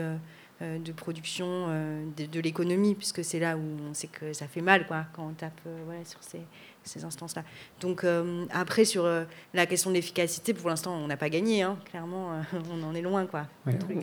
De 0.62 0.92
production 0.92 1.46
euh, 1.68 2.02
de, 2.16 2.40
l'économie, 2.40 2.94
puisque 2.94 3.22
c'est 3.22 3.38
là 3.38 3.58
où 3.58 3.60
on 3.90 3.92
sait 3.92 4.06
que 4.06 4.32
ça 4.32 4.46
fait 4.46 4.62
mal 4.62 4.86
quoi, 4.86 5.04
quand 5.12 5.28
on 5.28 5.32
tape 5.34 5.60
euh, 5.66 6.00
sur 6.06 6.22
ces, 6.22 6.40
ces 6.82 7.04
instances-là. 7.04 7.42
Donc 7.82 8.06
après, 8.50 8.86
sur 8.86 9.06
la 9.52 9.66
question 9.66 9.90
de 9.90 9.96
l'efficacité, 9.96 10.54
pour 10.54 10.70
l'instant, 10.70 10.94
on 10.96 11.08
n'a 11.08 11.18
pas 11.18 11.28
gagné, 11.28 11.60
hein. 11.62 11.76
clairement, 11.90 12.30
on 12.72 12.82
en 12.82 12.94
est 12.94 13.02
loin. 13.02 13.26
Quoi, 13.26 13.46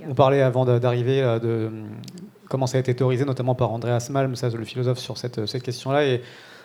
on 0.08 0.14
parlait 0.14 0.41
avant 0.41 0.66
d'arriver 0.66 1.22
de 1.41 1.72
comment 2.49 2.68
ça 2.68 2.78
a 2.78 2.82
été 2.82 2.93
théorisé, 2.93 3.26
notamment 3.26 3.56
par 3.56 3.72
Andreas 3.72 4.10
Malm, 4.12 4.36
ça, 4.36 4.49
le 4.49 4.66
philosophe, 4.66 4.99
sur 4.99 5.18
cette, 5.18 5.45
cette 5.47 5.64
question-là. 5.64 6.06
Et 6.06 6.22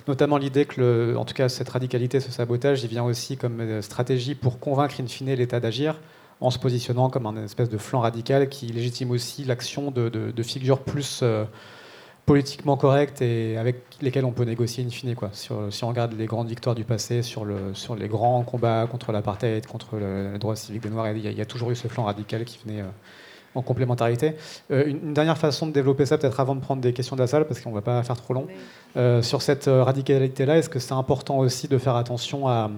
notamment 0.06 0.36
l'idée 0.36 0.66
que, 0.66 0.80
le, 0.80 1.16
en 1.16 1.24
tout 1.24 1.34
cas, 1.34 1.48
cette 1.48 1.68
radicalité, 1.68 2.20
ce 2.20 2.30
sabotage, 2.30 2.82
il 2.82 2.90
vient 2.90 3.04
aussi 3.04 3.38
comme 3.38 3.80
stratégie 3.80 4.34
pour 4.34 4.58
convaincre 4.58 5.00
in 5.00 5.06
fine 5.06 5.32
l'État 5.32 5.60
d'agir 5.60 5.98
en 6.40 6.50
se 6.50 6.58
positionnant 6.58 7.10
comme 7.10 7.26
un 7.26 7.44
espèce 7.44 7.68
de 7.68 7.78
flanc 7.78 8.00
radical 8.00 8.48
qui 8.48 8.66
légitime 8.66 9.10
aussi 9.10 9.44
l'action 9.44 9.90
de, 9.90 10.42
figures 10.42 10.78
plus 10.78 11.20
euh, 11.22 11.44
politiquement 12.26 12.76
correctes 12.76 13.22
et 13.22 13.56
avec 13.56 13.82
lesquelles 14.00 14.24
on 14.24 14.32
peut 14.32 14.44
négocier 14.44 14.84
in 14.84 14.90
fine. 14.90 15.14
Quoi. 15.14 15.30
si 15.32 15.50
on 15.52 15.88
regarde 15.88 16.14
les 16.16 16.26
grandes 16.26 16.48
victoires 16.48 16.76
du 16.76 16.84
passé, 16.84 17.22
sur, 17.22 17.44
le, 17.44 17.74
sur 17.74 17.96
les 17.96 18.08
grands 18.08 18.42
combats 18.42 18.86
contre 18.86 19.10
l'apartheid, 19.10 19.66
contre 19.66 19.96
le, 19.96 20.32
les 20.32 20.38
droits 20.38 20.54
civiques 20.54 20.82
des 20.82 20.90
Noirs, 20.90 21.10
il 21.10 21.32
y, 21.32 21.40
a, 21.40 21.46
toujours 21.46 21.70
eu 21.70 21.76
ce 21.76 21.88
flanc 21.88 22.04
radical 22.04 22.44
qui 22.44 22.60
venait 22.64 22.82
euh, 22.82 22.88
en 23.56 23.62
complémentarité. 23.62 24.34
Euh, 24.70 24.86
une, 24.86 25.14
dernière 25.14 25.38
façon 25.38 25.66
de 25.66 25.72
développer 25.72 26.06
ça, 26.06 26.18
peut-être 26.18 26.38
avant 26.38 26.54
de 26.54 26.60
prendre 26.60 26.80
des 26.80 26.92
questions 26.92 27.16
de 27.16 27.20
la 27.20 27.26
salle, 27.26 27.48
parce 27.48 27.60
qu'on 27.60 27.70
ne 27.70 27.74
va 27.74 27.82
pas 27.82 28.00
faire 28.04 28.16
trop 28.16 28.34
long, 28.34 28.46
sur 29.22 29.42
cette 29.42 29.66
radicalité-là, 29.66 30.58
est-ce 30.58 30.68
que 30.68 30.78
c'est 30.78 30.92
important 30.92 31.38
aussi 31.38 31.66
de 31.66 31.78
faire 31.78 31.96
attention 31.96 32.46
à, 32.46 32.70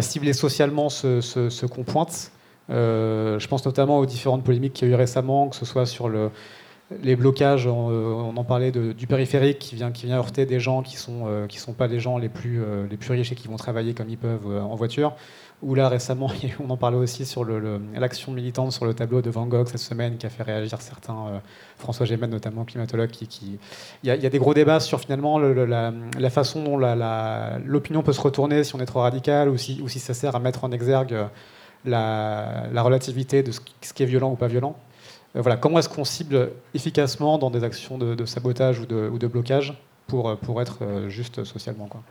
cibler 0.00 0.34
socialement 0.34 0.90
ce, 0.90 1.20
ce 1.20 1.66
qu'on 1.66 1.82
pointe 1.82 2.30
je 2.68 3.46
pense 3.46 3.64
notamment 3.64 3.98
aux 3.98 4.06
différentes 4.06 4.44
polémiques 4.44 4.74
qu'il 4.74 4.88
y 4.88 4.90
a 4.90 4.94
eu 4.94 4.96
récemment, 4.96 5.48
que 5.48 5.56
ce 5.56 5.64
soit 5.64 5.86
sur 5.86 6.08
le, 6.08 6.30
les 7.02 7.16
blocages, 7.16 7.66
on, 7.66 7.90
euh, 7.90 8.32
en 8.34 8.44
parlait 8.44 8.72
du 8.72 9.06
périphérique 9.06 9.58
qui 9.58 9.74
vient, 9.74 9.92
heurter 10.10 10.46
des 10.46 10.60
gens 10.60 10.82
qui 10.82 10.96
ne 10.96 11.00
sont, 11.00 11.22
euh, 11.26 11.46
sont 11.50 11.74
pas 11.74 11.86
les 11.86 12.00
gens 12.00 12.18
les 12.18 12.28
plus, 12.28 12.62
riches 13.10 13.32
et 13.32 13.34
qui 13.34 13.48
vont 13.48 13.56
travailler 13.56 13.94
comme 13.94 14.08
ils 14.08 14.18
peuvent 14.18 14.46
en 14.46 14.74
voiture. 14.74 15.14
Ou 15.60 15.74
là 15.74 15.88
récemment, 15.88 16.30
on 16.60 16.70
en 16.70 16.76
parlait 16.76 16.96
aussi 16.96 17.26
sur 17.26 17.44
l'action 17.44 18.32
militante 18.32 18.72
sur 18.72 18.86
le 18.86 18.94
tableau 18.94 19.20
de 19.22 19.28
Van 19.28 19.46
Gogh 19.46 19.66
cette 19.66 19.80
semaine 19.80 20.16
qui 20.16 20.24
a 20.24 20.30
fait 20.30 20.44
réagir 20.44 20.80
certains, 20.80 21.42
François 21.76 22.06
Gémen 22.06 22.30
notamment, 22.30 22.64
climatologue. 22.64 23.10
Qui. 23.10 23.58
Il, 24.04 24.08
y 24.08 24.10
a, 24.10 24.16
des 24.30 24.38
gros 24.38 24.54
débats 24.54 24.80
sur 24.80 25.00
finalement 25.00 25.38
la, 25.38 26.30
façon 26.30 26.62
dont 26.62 26.78
l'opinion 26.78 28.02
peut 28.02 28.12
se 28.12 28.20
retourner 28.20 28.64
si 28.64 28.74
on 28.76 28.80
est 28.80 28.86
trop 28.86 29.00
radical 29.00 29.48
ou 29.48 29.58
si 29.58 29.98
ça 29.98 30.14
sert 30.14 30.36
à 30.36 30.38
mettre 30.38 30.64
en 30.64 30.70
exergue 30.72 31.16
la, 31.84 32.82
relativité 32.82 33.42
de 33.42 33.52
ce 33.52 33.60
qui 33.92 34.02
est 34.02 34.06
violent 34.06 34.32
ou 34.32 34.36
pas 34.36 34.48
violent. 34.48 34.76
Euh, 35.36 35.42
voilà, 35.42 35.56
comment 35.56 35.78
est-ce 35.78 35.88
qu'on 35.88 36.04
cible 36.04 36.50
efficacement 36.74 37.38
dans 37.38 37.50
des 37.50 37.64
actions 37.64 37.98
de, 37.98 38.24
sabotage 38.24 38.80
ou 38.80 38.86
de, 38.86 39.26
blocage 39.26 39.74
pour, 40.06 40.36
pour 40.38 40.62
être 40.62 40.78
euh, 40.82 41.08
juste 41.08 41.44
socialement 41.44 41.86
quoi? 41.86 42.02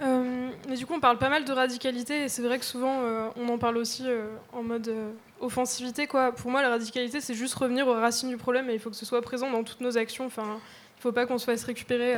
Euh, 0.00 0.50
mais 0.68 0.76
du 0.76 0.86
coup, 0.86 0.94
on 0.94 1.00
parle 1.00 1.18
pas 1.18 1.28
mal 1.28 1.44
de 1.44 1.52
radicalité 1.52 2.24
et 2.24 2.28
c'est 2.28 2.42
vrai 2.42 2.60
que 2.60 2.64
souvent 2.64 3.00
on 3.36 3.48
en 3.48 3.58
parle 3.58 3.78
aussi 3.78 4.04
en 4.52 4.62
mode 4.62 4.94
offensivité. 5.40 6.06
Quoi. 6.06 6.30
Pour 6.30 6.52
moi, 6.52 6.62
la 6.62 6.68
radicalité, 6.68 7.20
c'est 7.20 7.34
juste 7.34 7.54
revenir 7.54 7.88
aux 7.88 7.94
racines 7.94 8.28
du 8.28 8.36
problème 8.36 8.70
et 8.70 8.74
il 8.74 8.78
faut 8.78 8.90
que 8.90 8.96
ce 8.96 9.04
soit 9.04 9.22
présent 9.22 9.50
dans 9.50 9.64
toutes 9.64 9.80
nos 9.80 9.98
actions. 9.98 10.26
Enfin, 10.26 10.44
il 10.44 10.98
ne 10.98 11.00
faut 11.00 11.10
pas 11.10 11.26
qu'on 11.26 11.38
se 11.38 11.46
fasse 11.46 11.64
récupérer 11.64 12.14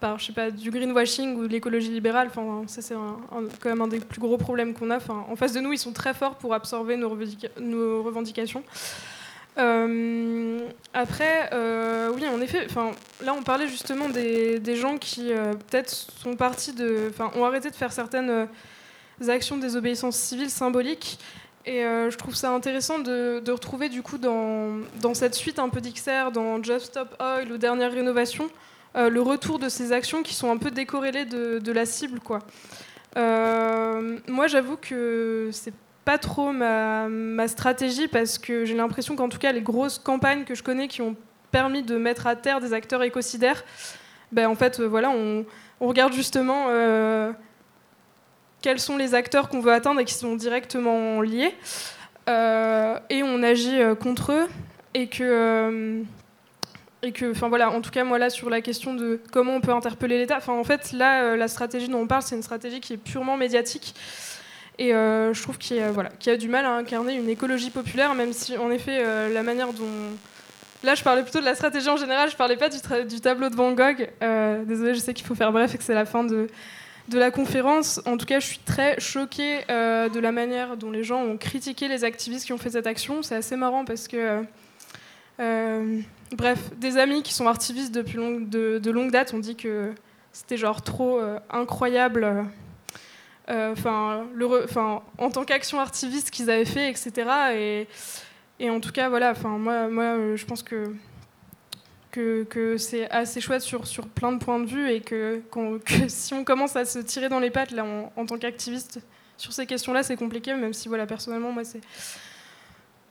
par 0.00 0.18
je 0.18 0.26
sais 0.26 0.32
pas, 0.32 0.50
du 0.50 0.70
greenwashing 0.70 1.36
ou 1.36 1.46
de 1.46 1.52
l'écologie 1.52 1.90
libérale. 1.90 2.28
Enfin, 2.28 2.64
ça, 2.66 2.82
c'est 2.82 2.94
quand 2.94 3.68
même 3.68 3.80
un 3.80 3.88
des 3.88 4.00
plus 4.00 4.20
gros 4.20 4.36
problèmes 4.36 4.74
qu'on 4.74 4.90
a. 4.90 4.98
En 5.08 5.36
face 5.36 5.52
de 5.52 5.60
nous, 5.60 5.72
ils 5.72 5.78
sont 5.78 5.92
très 5.92 6.14
forts 6.14 6.36
pour 6.36 6.54
absorber 6.54 6.96
nos, 6.96 8.02
revendications. 8.02 8.62
Euh, 9.58 10.68
après, 10.92 11.48
euh, 11.52 12.10
oui, 12.14 12.26
en 12.28 12.40
effet, 12.42 12.66
là, 13.24 13.34
on 13.34 13.42
parlait 13.42 13.68
justement 13.68 14.08
des, 14.10 14.76
gens 14.76 14.98
qui 14.98 15.32
euh, 15.32 15.54
peut-être 15.70 15.90
sont 15.90 16.36
partis 16.36 16.74
ont 17.34 17.44
arrêté 17.44 17.70
de 17.70 17.74
faire 17.74 17.92
certaines 17.92 18.48
actions 19.28 19.56
de 19.56 19.62
désobéissance 19.62 20.16
civile 20.16 20.50
symboliques. 20.50 21.18
Et 21.64 21.80
je 21.80 22.16
trouve 22.16 22.36
ça 22.36 22.52
intéressant 22.52 22.98
de, 23.00 23.50
retrouver 23.50 23.88
du 23.88 24.02
coup 24.02 24.18
dans, 24.18 24.78
dans 25.00 25.14
cette 25.14 25.34
suite 25.34 25.58
un 25.58 25.68
peu 25.68 25.80
d'XR, 25.80 26.30
dans 26.32 26.62
Just 26.62 26.86
Stop 26.86 27.16
Oil 27.18 27.50
ou 27.50 27.56
Dernière 27.56 27.90
Rénovation, 27.90 28.48
euh, 28.96 29.10
le 29.10 29.20
retour 29.20 29.58
de 29.58 29.68
ces 29.68 29.92
actions 29.92 30.22
qui 30.22 30.34
sont 30.34 30.50
un 30.50 30.56
peu 30.56 30.70
décorrélées 30.70 31.26
de, 31.26 31.72
la 31.72 31.84
cible. 31.84 32.20
Quoi. 32.20 32.38
Euh, 33.16 34.18
moi, 34.26 34.46
j'avoue 34.46 34.76
que 34.76 35.50
c'est 35.52 35.74
pas 36.04 36.18
trop 36.18 36.52
ma, 36.52 37.48
stratégie 37.48 38.08
parce 38.08 38.38
que 38.38 38.64
j'ai 38.64 38.74
l'impression 38.74 39.14
qu'en 39.14 39.28
tout 39.28 39.38
cas, 39.38 39.52
les 39.52 39.60
grosses 39.60 39.98
campagnes 39.98 40.44
que 40.44 40.54
je 40.54 40.62
connais 40.62 40.88
qui 40.88 41.02
ont 41.02 41.16
permis 41.50 41.82
de 41.82 41.96
mettre 41.96 42.26
à 42.26 42.36
terre 42.36 42.60
des 42.60 42.72
acteurs 42.72 43.02
écocidaires, 43.02 43.64
ben, 44.32 44.48
en 44.48 44.54
fait, 44.54 44.80
euh, 44.80 44.86
voilà, 44.86 45.10
on, 45.10 45.44
regarde 45.78 46.14
justement 46.14 46.68
quels 48.62 48.80
sont 48.80 48.96
les 48.96 49.14
acteurs 49.14 49.50
qu'on 49.50 49.60
veut 49.60 49.72
atteindre 49.72 50.00
et 50.00 50.06
qui 50.06 50.14
sont 50.14 50.36
directement 50.36 51.20
liés. 51.20 51.54
et 52.26 53.22
on 53.22 53.42
agit 53.42 53.78
contre 54.00 54.32
eux. 54.32 54.48
Et 54.94 55.08
que 55.08 56.02
et 57.02 57.12
que, 57.12 57.30
enfin 57.30 57.48
voilà, 57.48 57.70
en 57.70 57.80
tout 57.80 57.90
cas 57.90 58.04
moi 58.04 58.18
là 58.18 58.30
sur 58.30 58.50
la 58.50 58.60
question 58.60 58.94
de 58.94 59.20
comment 59.32 59.54
on 59.54 59.60
peut 59.60 59.72
interpeller 59.72 60.18
l'État, 60.18 60.38
enfin 60.38 60.54
en 60.54 60.64
fait 60.64 60.92
là 60.92 61.36
la 61.36 61.48
stratégie 61.48 61.88
dont 61.88 62.00
on 62.00 62.06
parle 62.06 62.22
c'est 62.22 62.36
une 62.36 62.42
stratégie 62.42 62.80
qui 62.80 62.94
est 62.94 62.96
purement 62.96 63.36
médiatique 63.36 63.94
et 64.78 64.90
je 64.90 65.42
trouve 65.42 65.58
qu'il 65.58 65.82
voilà, 65.92 66.10
a 66.26 66.36
du 66.36 66.48
mal 66.48 66.64
à 66.64 66.72
incarner 66.72 67.14
une 67.14 67.28
écologie 67.28 67.70
populaire, 67.70 68.14
même 68.14 68.32
si 68.32 68.56
en 68.58 68.70
effet 68.70 69.02
la 69.30 69.42
manière 69.42 69.72
dont 69.72 69.84
Là, 70.86 70.94
je 70.94 71.02
parlais 71.02 71.22
plutôt 71.22 71.40
de 71.40 71.44
la 71.44 71.54
stratégie 71.54 71.88
en 71.88 71.96
général, 71.96 72.30
je 72.30 72.36
parlais 72.36 72.56
pas 72.56 72.68
du, 72.68 73.20
tableau 73.20 73.48
de 73.48 73.56
Van 73.56 73.72
Gogh. 73.72 74.08
Euh, 74.22 74.64
désolée, 74.64 74.94
je 74.94 75.00
sais 75.00 75.14
qu'il 75.14 75.26
faut 75.26 75.34
faire 75.34 75.52
bref 75.52 75.74
et 75.74 75.78
que 75.78 75.84
c'est 75.84 75.94
la 75.94 76.04
fin 76.04 76.22
de, 76.24 76.48
la 77.12 77.30
conférence. 77.30 78.00
En 78.06 78.16
tout 78.16 78.26
cas, 78.26 78.40
je 78.40 78.46
suis 78.46 78.58
très 78.58 79.00
choquée 79.00 79.60
euh, 79.70 80.08
de 80.08 80.20
la 80.20 80.32
manière 80.32 80.76
dont 80.76 80.90
les 80.90 81.02
gens 81.02 81.22
ont 81.22 81.36
critiqué 81.36 81.88
les 81.88 82.04
activistes 82.04 82.46
qui 82.46 82.52
ont 82.52 82.58
fait 82.58 82.70
cette 82.70 82.86
action. 82.86 83.22
C'est 83.22 83.36
assez 83.36 83.56
marrant 83.56 83.84
parce 83.84 84.06
que, 84.06 84.16
euh, 84.16 84.42
bref, 85.38 86.70
des 86.76 86.98
amis 86.98 87.22
qui 87.22 87.32
sont 87.32 87.46
activistes 87.46 87.94
depuis 87.94 88.16
de, 88.16 88.90
longue 88.90 89.10
date 89.10 89.34
ont 89.34 89.38
dit 89.38 89.56
que 89.56 89.92
c'était 90.32 90.56
genre 90.56 90.82
trop 90.82 91.20
incroyable. 91.50 92.44
Enfin, 93.48 94.26
en 95.18 95.30
tant 95.30 95.44
qu'action 95.44 95.80
activiste 95.80 96.30
qu'ils 96.30 96.50
avaient 96.50 96.64
fait, 96.64 96.90
etc. 96.90 97.86
Et 98.58 98.70
en 98.70 98.80
tout 98.80 98.92
cas, 98.92 99.08
voilà, 99.08 99.32
enfin, 99.32 99.58
moi, 99.58 99.88
moi, 99.88 100.04
euh, 100.04 100.36
je 100.36 100.46
pense 100.46 100.62
que, 100.62 100.94
que, 102.10 102.44
que 102.44 102.78
c'est 102.78 103.10
assez 103.10 103.40
chouette 103.40 103.60
sur, 103.60 103.86
sur 103.86 104.06
plein 104.06 104.32
de 104.32 104.38
points 104.38 104.60
de 104.60 104.66
vue 104.66 104.90
et 104.90 105.00
que, 105.00 105.42
que 105.84 106.08
si 106.08 106.32
on 106.32 106.44
commence 106.44 106.76
à 106.76 106.84
se 106.84 106.98
tirer 107.00 107.28
dans 107.28 107.40
les 107.40 107.50
pattes 107.50 107.72
là, 107.72 107.84
en, 107.84 108.26
tant 108.26 108.38
qu'activiste 108.38 109.00
sur 109.36 109.52
ces 109.52 109.66
questions-là, 109.66 110.02
c'est 110.02 110.16
compliqué, 110.16 110.54
même 110.54 110.72
si, 110.72 110.88
voilà, 110.88 111.06
personnellement, 111.06 111.52
moi, 111.52 111.64
c'est 111.64 111.82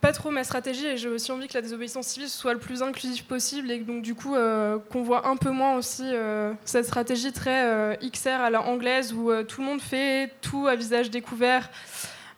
pas 0.06 0.12
trop 0.12 0.30
ma 0.30 0.44
stratégie 0.44 0.86
et 0.86 0.98
j'ai 0.98 1.10
aussi 1.10 1.32
envie 1.32 1.48
que 1.48 1.56
la 1.56 1.64
désobéissance 1.64 2.06
civile 2.06 2.30
soit 2.30 2.54
le 2.54 2.60
plus 2.60 2.84
inclusif 2.84 3.24
possible 3.24 3.72
et 3.72 3.80
donc 3.80 4.04
du 4.04 4.14
coup 4.14 4.36
euh, 4.36 4.78
qu'on 4.92 5.02
voit 5.02 5.28
un 5.28 5.36
peu 5.36 5.50
moins 5.50 5.78
aussi 5.78 6.04
euh, 6.06 6.54
cette 6.64 6.86
stratégie 6.86 7.32
très 7.32 7.98
XR 8.04 8.40
à 8.40 8.52
la 8.52 8.62
anglaise 8.62 9.14
où 9.14 9.32
tout 9.46 9.62
le 9.62 9.68
monde 9.68 9.82
fait 9.82 10.30
tout 10.42 10.68
à 10.68 10.76
visage 10.76 11.10
découvert 11.10 11.72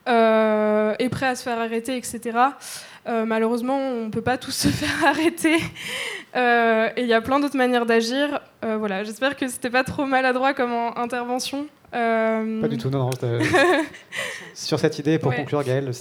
est 0.06 1.10
prêt 1.10 1.26
à 1.26 1.36
se 1.36 1.44
faire 1.44 1.60
arrêter 1.60 1.98
etc 1.98 2.38
euh, 3.08 3.26
malheureusement, 3.26 3.78
on 3.78 4.10
peut 4.10 4.22
pas 4.22 4.38
tous 4.38 4.52
se 4.52 4.68
faire 4.68 5.06
arrêter. 5.06 5.58
Euh, 6.36 6.90
et 6.96 7.02
il 7.02 7.08
y 7.08 7.14
a 7.14 7.22
plein 7.22 7.40
d'autres 7.40 7.58
manières 7.58 7.86
d'agir. 7.86 8.42
Euh, 8.64 8.78
voilà, 8.78 9.04
J'espère 9.04 9.36
que 9.38 9.48
c'était 9.48 9.70
pas 9.70 9.84
trop 9.84 10.06
maladroit 10.06 10.54
comme 10.54 10.74
intervention. 10.96 11.68
Pas 12.62 12.68
du 12.68 12.78
tout, 12.78 12.90
non, 12.90 13.10
non. 13.10 13.12
Sur 14.54 14.80
cette 14.80 15.00
idée, 15.00 15.20
pour 15.20 15.34
conclure, 15.34 15.64
Gaëlle. 15.64 15.92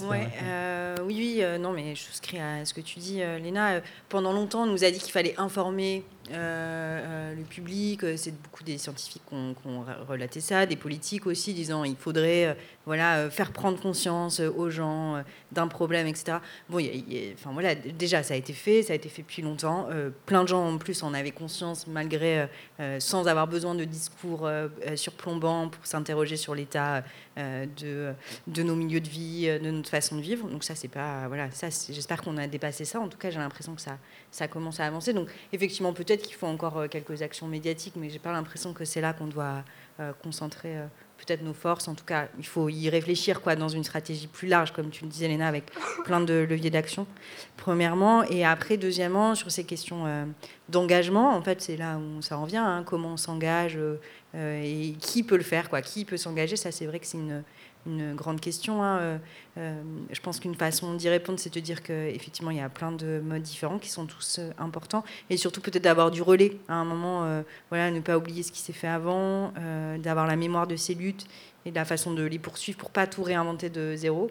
oui, 1.05 1.15
oui, 1.39 1.43
non, 1.59 1.71
mais 1.71 1.95
je 1.95 2.01
souscris 2.01 2.39
à 2.39 2.65
ce 2.65 2.73
que 2.73 2.81
tu 2.81 2.99
dis, 2.99 3.21
Léna. 3.41 3.81
Pendant 4.09 4.33
longtemps, 4.33 4.63
on 4.63 4.67
nous 4.67 4.83
a 4.83 4.91
dit 4.91 4.99
qu'il 4.99 5.11
fallait 5.11 5.35
informer 5.37 6.03
euh, 6.31 6.33
euh, 6.33 7.35
le 7.35 7.43
public, 7.43 8.03
euh, 8.03 8.15
c'est 8.17 8.33
beaucoup 8.41 8.63
des 8.63 8.77
scientifiques 8.77 9.21
qui 9.29 9.35
ont, 9.35 9.85
relaté 10.07 10.41
ça, 10.41 10.65
des 10.65 10.75
politiques 10.75 11.25
aussi, 11.25 11.53
disant 11.53 11.83
il 11.85 11.95
faudrait 11.95 12.57
voilà, 12.87 13.29
faire 13.29 13.51
prendre 13.51 13.79
conscience 13.79 14.39
aux 14.39 14.71
gens 14.71 15.23
d'un 15.51 15.67
problème, 15.67 16.07
etc. 16.07 16.39
Bon, 16.69 16.83
enfin, 17.33 17.51
voilà, 17.53 17.75
déjà, 17.75 18.23
ça 18.23 18.33
a 18.33 18.37
été 18.37 18.53
fait, 18.53 18.81
ça 18.81 18.93
a 18.93 18.95
été 18.95 19.09
fait 19.09 19.21
depuis 19.21 19.43
longtemps. 19.43 19.87
plein 20.25 20.43
de 20.43 20.47
gens 20.47 20.67
en 20.67 20.77
plus 20.77 21.03
en 21.03 21.13
avaient 21.13 21.31
conscience, 21.31 21.85
malgré, 21.85 22.47
sans 22.99 23.27
avoir 23.27 23.47
besoin 23.47 23.75
de 23.75 23.83
discours 23.83 24.49
surplombants 24.95 25.69
pour 25.69 25.85
s'interroger 25.85 26.37
sur 26.37 26.55
l'état 26.55 27.03
de, 27.37 28.13
de 28.47 28.63
nos 28.63 28.75
milieux 28.75 29.01
de 29.01 29.09
vie, 29.09 29.47
de 29.47 29.69
notre 29.69 29.89
façon 29.89 30.15
de 30.15 30.21
vivre. 30.21 30.47
Donc 30.49 30.63
ça, 30.63 30.73
c'est 30.73 30.87
pas... 30.87 31.27
Voilà, 31.27 31.51
ça, 31.51 31.67
j'espère 31.69 32.21
qu'on 32.21 32.37
a 32.37 32.47
dépassé 32.47 32.85
ça. 32.85 32.99
En 32.99 33.07
tout 33.09 33.17
cas, 33.17 33.29
j'ai 33.29 33.39
l'impression 33.39 33.75
que 33.75 33.81
ça, 33.81 33.97
ça 34.31 34.47
commence 34.47 34.79
à 34.79 34.85
avancer. 34.85 35.13
Donc 35.13 35.29
effectivement, 35.51 35.93
peut-être 35.93 36.23
qu'il 36.23 36.35
faut 36.35 36.47
encore 36.47 36.77
euh, 36.77 36.87
quelques 36.87 37.21
actions 37.21 37.47
médiatiques, 37.47 37.95
mais 37.95 38.09
j'ai 38.09 38.19
pas 38.19 38.31
l'impression 38.31 38.73
que 38.73 38.85
c'est 38.85 39.01
là 39.01 39.13
qu'on 39.13 39.27
doit 39.27 39.63
euh, 39.99 40.13
concentrer 40.23 40.77
euh, 40.77 40.85
peut-être 41.17 41.41
nos 41.41 41.53
forces. 41.53 41.87
En 41.87 41.95
tout 41.95 42.05
cas, 42.05 42.27
il 42.37 42.45
faut 42.45 42.69
y 42.69 42.89
réfléchir 42.89 43.41
quoi, 43.41 43.55
dans 43.55 43.69
une 43.69 43.83
stratégie 43.83 44.27
plus 44.27 44.47
large, 44.47 44.71
comme 44.71 44.89
tu 44.89 45.03
le 45.03 45.09
disais, 45.09 45.27
Léna, 45.27 45.47
avec 45.47 45.65
plein 46.05 46.21
de 46.21 46.45
leviers 46.49 46.69
d'action, 46.69 47.07
premièrement. 47.57 48.23
Et 48.23 48.45
après, 48.45 48.77
deuxièmement, 48.77 49.35
sur 49.35 49.51
ces 49.51 49.63
questions 49.63 50.05
d'engagement, 50.69 51.35
en 51.35 51.41
fait, 51.41 51.61
c'est 51.61 51.77
là 51.77 51.97
où 51.97 52.21
ça 52.21 52.37
en 52.37 52.45
vient. 52.45 52.65
Hein, 52.65 52.83
comment 52.85 53.13
on 53.13 53.17
s'engage 53.17 53.77
et 54.35 54.95
qui 54.99 55.23
peut 55.23 55.37
le 55.37 55.43
faire, 55.43 55.69
quoi, 55.69 55.81
qui 55.81 56.05
peut 56.05 56.17
s'engager. 56.17 56.55
Ça, 56.55 56.71
c'est 56.71 56.85
vrai 56.85 56.99
que 56.99 57.05
c'est 57.07 57.17
une 57.17 57.43
une 57.87 58.15
grande 58.15 58.39
question. 58.39 58.83
Hein. 58.83 58.97
Euh, 58.99 59.17
euh, 59.57 59.81
je 60.11 60.19
pense 60.19 60.39
qu'une 60.39 60.55
façon 60.55 60.93
d'y 60.95 61.09
répondre, 61.09 61.39
c'est 61.39 61.53
de 61.53 61.59
dire 61.59 61.81
qu'effectivement, 61.81 62.51
il 62.51 62.57
y 62.57 62.61
a 62.61 62.69
plein 62.69 62.91
de 62.91 63.21
modes 63.23 63.41
différents 63.41 63.79
qui 63.79 63.89
sont 63.89 64.05
tous 64.05 64.39
euh, 64.39 64.51
importants. 64.59 65.03
Et 65.29 65.37
surtout, 65.37 65.61
peut-être 65.61 65.83
d'avoir 65.83 66.11
du 66.11 66.21
relais 66.21 66.57
à 66.67 66.75
un 66.75 66.85
moment, 66.85 67.43
voilà, 67.69 67.91
ne 67.91 67.99
pas 67.99 68.17
oublier 68.17 68.43
ce 68.43 68.51
qui 68.51 68.59
s'est 68.59 68.73
fait 68.73 68.87
avant, 68.87 69.53
d'avoir 69.99 70.27
la 70.27 70.35
mémoire 70.35 70.67
de 70.67 70.75
ces 70.75 70.93
luttes 70.93 71.25
et 71.65 71.71
de 71.71 71.75
la 71.75 71.85
façon 71.85 72.13
de 72.13 72.23
les 72.23 72.39
poursuivre 72.39 72.77
pour 72.77 72.91
pas 72.91 73.07
tout 73.07 73.23
réinventer 73.23 73.69
de 73.69 73.95
zéro. 73.95 74.29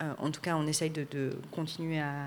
en 0.00 0.30
tout 0.30 0.40
cas, 0.40 0.56
on 0.56 0.66
essaye 0.66 0.90
de, 0.90 1.30
continuer 1.50 2.00
à, 2.00 2.26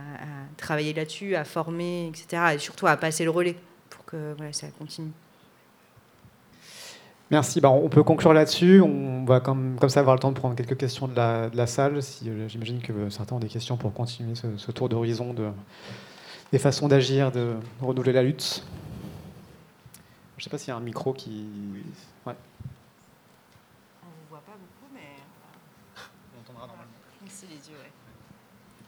travailler 0.58 0.94
là-dessus, 0.94 1.36
à 1.36 1.46
former, 1.46 2.08
etc. 2.08 2.56
Et 2.56 2.60
surtout 2.60 2.88
à 2.88 2.98
passer 2.98 3.24
le 3.24 3.32
relais 3.32 3.56
pour 3.90 4.06
que 4.06 4.36
ça 4.52 4.68
continue. 4.78 5.12
Merci. 7.32 7.60
Bah, 7.60 7.70
on 7.70 7.90
peut 7.90 8.04
conclure 8.04 8.34
là-dessus. 8.34 8.82
On 8.82 9.26
va 9.26 9.40
comme, 9.40 9.78
comme 9.80 9.90
ça 9.90 10.00
avoir 10.00 10.16
le 10.16 10.20
temps 10.20 10.32
de 10.32 10.38
prendre 10.38 10.56
quelques 10.56 10.78
questions 10.78 11.08
de 11.08 11.16
la, 11.16 11.50
de 11.50 11.58
la 11.58 11.66
salle. 11.66 12.02
Si, 12.04 12.30
euh, 12.30 12.48
J'imagine 12.48 12.82
que 12.82 13.10
certains 13.10 13.36
ont 13.36 13.40
des 13.40 13.48
questions 13.48 13.78
pour 13.78 13.94
continuer 13.94 14.36
ce, 14.36 14.72
tour 14.72 14.90
d'horizon 14.90 15.34
de, 15.34 15.50
des 16.52 16.60
façons 16.60 16.88
d'agir, 16.88 17.32
de 17.32 17.56
renouveler 17.82 18.14
la 18.14 18.22
lutte. 18.22 18.64
Je 20.38 20.42
ne 20.42 20.44
sais 20.44 20.50
pas 20.50 20.58
s'il 20.58 20.70
y 20.70 20.72
a 20.72 20.76
un 20.76 20.82
micro 20.82 21.14
qui. 21.14 21.48
Ouais. 22.28 22.36
On 24.04 24.08
ne 24.08 24.30
voit 24.30 24.44
pas 24.46 24.52
beaucoup, 24.52 24.94
mais. 24.94 25.16
On 26.36 26.42
entendra 26.42 26.68
normalement. 26.68 26.92
C'est 27.28 27.48
les 27.48 27.56
yeux, 27.56 27.76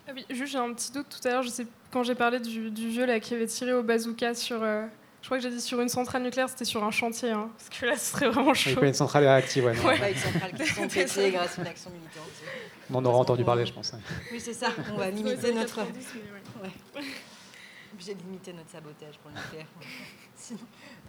ah 0.09 0.13
oui, 0.15 0.25
juste 0.29 0.53
j'ai 0.53 0.57
un 0.57 0.71
petit 0.73 0.91
doute 0.91 1.07
tout 1.09 1.27
à 1.27 1.31
l'heure. 1.31 1.43
Je 1.43 1.49
sais 1.49 1.67
quand 1.91 2.03
j'ai 2.03 2.15
parlé 2.15 2.39
du, 2.39 2.71
du, 2.71 2.87
vieux 2.87 3.05
là 3.05 3.19
qui 3.19 3.33
avait 3.33 3.47
tiré 3.47 3.73
au 3.73 3.83
bazooka 3.83 4.35
sur. 4.35 4.61
Euh, 4.63 4.85
je 5.21 5.27
crois 5.27 5.37
que 5.37 5.43
j'ai 5.43 5.49
dit 5.49 5.61
sur 5.61 5.81
une 5.81 5.89
centrale 5.89 6.23
nucléaire, 6.23 6.47
c'était 6.47 6.65
sur 6.65 6.83
un 6.83 6.91
chantier, 6.91 7.31
hein, 7.31 7.49
parce 7.57 7.69
que 7.69 7.85
là, 7.85 7.97
ce 7.97 8.11
serait 8.11 8.29
vraiment 8.29 8.53
chaud. 8.53 8.81
Une 8.81 8.93
centrale 8.93 9.23
réactive, 9.23 9.65
ouais. 9.65 9.77
ouais. 9.77 9.99
Pas 9.99 10.09
une 10.09 10.15
centrale 10.15 10.53
qui 10.53 10.65
sont 10.67 10.87
pétées 10.87 11.31
grâce 11.31 11.57
à 11.57 11.61
une 11.61 11.67
action 11.67 11.89
militante. 11.89 12.23
On 12.89 12.95
en 12.95 13.05
aura 13.05 13.17
entendu 13.17 13.43
parler, 13.43 13.65
je 13.65 13.73
pense. 13.73 13.93
Oui, 14.31 14.39
c'est 14.39 14.53
ça. 14.53 14.67
On 14.93 14.97
va 14.97 15.09
limiter 15.09 15.53
notre. 15.53 15.81
Ouais. 15.81 16.69
Obligé 17.93 18.13
de 18.13 18.21
limiter 18.21 18.53
notre 18.53 18.69
sabotage 18.69 19.17
pour 19.17 19.31
le 19.31 19.37
nucléaire. 19.37 19.67
Sinon, 20.35 20.59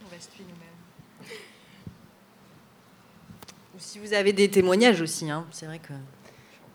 on 0.05 0.13
va 0.13 0.19
se 0.19 0.27
tuer 0.29 0.43
nous-mêmes. 0.43 1.29
Si 3.77 3.99
vous 3.99 4.11
avez 4.13 4.33
des 4.33 4.49
témoignages 4.49 4.99
aussi, 4.99 5.29
hein, 5.29 5.45
c'est 5.51 5.65
vrai 5.65 5.79
que. 5.79 5.93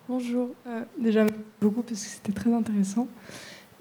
Bonjour. 0.08 0.50
Euh, 0.66 0.84
déjà, 0.98 1.26
beaucoup 1.60 1.82
parce 1.82 2.00
que 2.02 2.08
c'était 2.08 2.32
très 2.32 2.52
intéressant. 2.52 3.08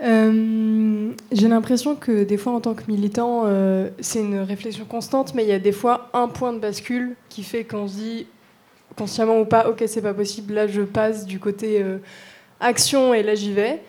Euh, 0.01 1.11
j'ai 1.31 1.47
l'impression 1.47 1.95
que 1.95 2.23
des 2.23 2.37
fois, 2.37 2.53
en 2.53 2.61
tant 2.61 2.73
que 2.73 2.83
militant, 2.87 3.43
euh, 3.45 3.89
c'est 3.99 4.19
une 4.19 4.39
réflexion 4.39 4.85
constante, 4.85 5.35
mais 5.35 5.43
il 5.43 5.49
y 5.49 5.53
a 5.53 5.59
des 5.59 5.71
fois 5.71 6.09
un 6.13 6.27
point 6.27 6.53
de 6.53 6.59
bascule 6.59 7.15
qui 7.29 7.43
fait 7.43 7.63
qu'on 7.63 7.87
se 7.87 7.95
dit, 7.95 8.27
consciemment 8.97 9.39
ou 9.39 9.45
pas, 9.45 9.69
ok, 9.69 9.83
c'est 9.87 10.01
pas 10.01 10.13
possible, 10.13 10.53
là 10.53 10.67
je 10.67 10.81
passe 10.81 11.25
du 11.25 11.39
côté 11.39 11.81
euh, 11.81 11.97
action 12.59 13.13
et 13.13 13.23
là 13.23 13.35
j'y 13.35 13.53
vais. 13.53 13.81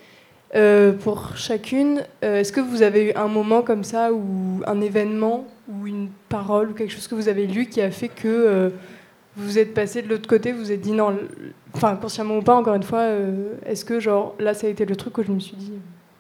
pour 1.01 1.37
chacune, 1.37 2.05
est-ce 2.23 2.53
que 2.53 2.61
vous 2.61 2.83
avez 2.83 3.11
eu 3.11 3.13
un 3.17 3.27
moment 3.27 3.63
comme 3.63 3.83
ça, 3.83 4.13
ou 4.13 4.63
un 4.67 4.81
événement, 4.81 5.47
ou 5.69 5.87
une 5.87 6.09
parole, 6.29 6.71
ou 6.71 6.75
quelque 6.75 6.93
chose 6.93 7.09
que 7.09 7.17
vous 7.17 7.29
avez 7.29 7.47
lu 7.47 7.67
qui 7.67 7.81
a 7.81 7.91
fait 7.91 8.09
que 8.09 8.71
vous 9.37 9.59
êtes 9.59 9.75
passé 9.75 10.03
de 10.03 10.09
l'autre 10.09 10.29
côté, 10.29 10.53
vous 10.53 10.59
vous 10.59 10.73
êtes 10.73 10.81
dit 10.81 10.93
non, 10.93 11.19
enfin 11.73 11.97
consciemment 11.97 12.39
ou 12.39 12.43
pas, 12.43 12.55
encore 12.55 12.75
une 12.75 12.83
fois, 12.83 13.07
est-ce 13.67 13.85
que 13.85 14.01
genre 14.01 14.35
là 14.39 14.55
ça 14.55 14.67
a 14.67 14.71
été 14.71 14.85
le 14.85 14.97
truc 14.97 15.19
où 15.19 15.25
je 15.25 15.33
me 15.33 15.41
suis 15.41 15.57
dit 15.57 15.73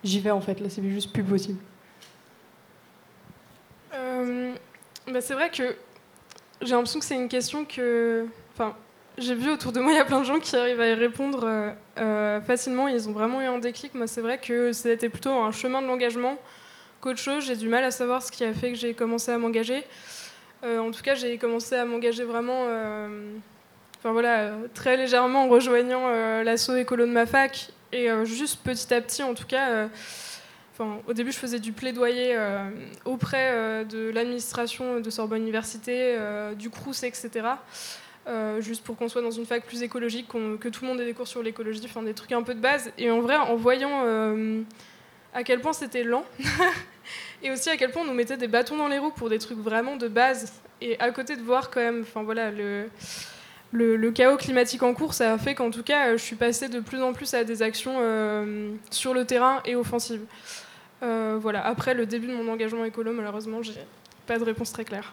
j'y 0.04 0.20
vais 0.20 0.30
en 0.30 0.40
fait. 0.40 0.60
Là, 0.60 0.68
c'est 0.68 0.82
juste 0.88 1.12
plus 1.12 1.24
possible? 1.24 1.58
Euh, 3.94 4.52
bah, 5.08 5.20
c'est 5.20 5.34
vrai 5.34 5.50
que 5.50 5.74
j'ai 6.60 6.70
l'impression 6.70 7.00
que 7.00 7.06
c'est 7.06 7.16
une 7.16 7.28
question 7.28 7.64
que. 7.64 8.26
Enfin, 8.52 8.76
j'ai 9.18 9.34
vu 9.34 9.50
autour 9.50 9.72
de 9.72 9.80
moi, 9.80 9.92
il 9.92 9.96
y 9.96 10.00
a 10.00 10.04
plein 10.04 10.20
de 10.20 10.24
gens 10.24 10.38
qui 10.38 10.54
arrivent 10.54 10.80
à 10.80 10.88
y 10.88 10.94
répondre 10.94 11.44
euh, 11.44 11.70
euh, 11.98 12.40
facilement. 12.42 12.86
Ils 12.86 13.08
ont 13.08 13.12
vraiment 13.12 13.40
eu 13.40 13.46
un 13.46 13.58
déclic. 13.58 13.94
Moi, 13.94 14.06
c'est 14.06 14.20
vrai 14.20 14.38
que 14.38 14.72
c'était 14.72 15.08
plutôt 15.08 15.32
un 15.32 15.50
chemin 15.50 15.82
de 15.82 15.86
l'engagement 15.86 16.38
qu'autre 17.00 17.18
chose. 17.18 17.44
J'ai 17.44 17.56
du 17.56 17.68
mal 17.68 17.84
à 17.84 17.90
savoir 17.90 18.22
ce 18.22 18.30
qui 18.30 18.44
a 18.44 18.52
fait 18.52 18.72
que 18.72 18.78
j'ai 18.78 18.94
commencé 18.94 19.32
à 19.32 19.38
m'engager. 19.38 19.84
En 20.64 20.90
tout 20.90 21.02
cas, 21.02 21.14
j'ai 21.14 21.36
commencé 21.38 21.74
à 21.74 21.84
m'engager 21.84 22.24
vraiment. 22.24 22.66
Enfin 23.98 24.12
voilà, 24.12 24.52
très 24.74 24.96
légèrement 24.96 25.44
en 25.44 25.48
rejoignant 25.48 26.08
l'assaut 26.42 26.76
écolo 26.76 27.06
de 27.06 27.12
ma 27.12 27.26
fac 27.26 27.70
et 27.94 28.10
euh, 28.10 28.24
juste 28.24 28.58
petit 28.64 28.92
à 28.92 29.00
petit, 29.00 29.22
en 29.22 29.34
tout 29.34 29.46
cas, 29.46 29.70
euh, 29.70 29.88
au 31.06 31.12
début, 31.12 31.30
je 31.30 31.38
faisais 31.38 31.60
du 31.60 31.70
plaidoyer 31.70 32.34
euh, 32.34 32.68
auprès 33.04 33.84
de 33.84 34.10
l'administration 34.10 34.98
de 34.98 35.10
Sorbonne 35.10 35.42
Université, 35.42 36.18
du 36.58 36.68
CRUS, 36.68 37.04
etc. 37.04 37.46
juste 38.58 38.82
pour 38.82 38.96
qu'on 38.96 39.08
soit 39.08 39.22
dans 39.22 39.30
une 39.30 39.46
fac 39.46 39.64
plus 39.64 39.84
écologique, 39.84 40.26
que 40.26 40.68
tout 40.68 40.82
le 40.82 40.88
monde 40.88 41.00
ait 41.00 41.04
des 41.04 41.14
cours 41.14 41.28
sur 41.28 41.44
l'écologie, 41.44 41.80
des 41.80 42.14
trucs 42.14 42.32
un 42.32 42.42
peu 42.42 42.54
de 42.54 42.60
base. 42.60 42.90
Et 42.98 43.08
en 43.08 43.20
vrai, 43.20 43.36
en 43.36 43.54
voyant 43.54 44.04
à 45.32 45.44
quel 45.44 45.60
point 45.60 45.72
c'était 45.72 46.02
lent 46.02 46.24
et 47.44 47.50
aussi 47.52 47.68
à 47.68 47.76
quel 47.76 47.90
point 47.90 48.02
on 48.02 48.06
nous 48.06 48.14
mettait 48.14 48.38
des 48.38 48.48
bâtons 48.48 48.76
dans 48.76 48.88
les 48.88 48.98
roues 48.98 49.12
pour 49.12 49.28
des 49.28 49.38
trucs 49.38 49.58
vraiment 49.58 49.96
de 49.96 50.08
base. 50.08 50.52
Et 50.80 50.98
à 50.98 51.10
côté 51.10 51.36
de 51.36 51.42
voir 51.42 51.70
quand 51.70 51.80
même, 51.80 52.00
enfin 52.00 52.22
voilà, 52.22 52.50
le, 52.50 52.88
le, 53.70 54.10
chaos 54.10 54.36
climatique 54.36 54.82
en 54.82 54.94
cours, 54.94 55.14
ça 55.14 55.34
a 55.34 55.38
fait 55.38 55.54
qu'en 55.54 55.70
tout 55.70 55.82
cas, 55.82 56.12
je 56.12 56.22
suis 56.22 56.36
passée 56.36 56.68
de 56.68 56.80
plus 56.80 57.02
en 57.02 57.12
plus 57.12 57.34
à 57.34 57.44
des 57.44 57.62
actions 57.62 57.96
euh, 58.00 58.72
sur 58.90 59.14
le 59.14 59.24
terrain 59.24 59.60
et 59.66 59.76
offensives. 59.76 60.24
Euh, 61.02 61.38
voilà. 61.40 61.64
Après 61.64 61.92
le 61.92 62.06
début 62.06 62.26
de 62.26 62.34
mon 62.34 62.50
engagement 62.50 62.84
écolo, 62.84 63.12
malheureusement, 63.12 63.62
j'ai 63.62 63.74
pas 64.26 64.38
de 64.38 64.44
réponse 64.44 64.72
très 64.72 64.84
claire. 64.84 65.12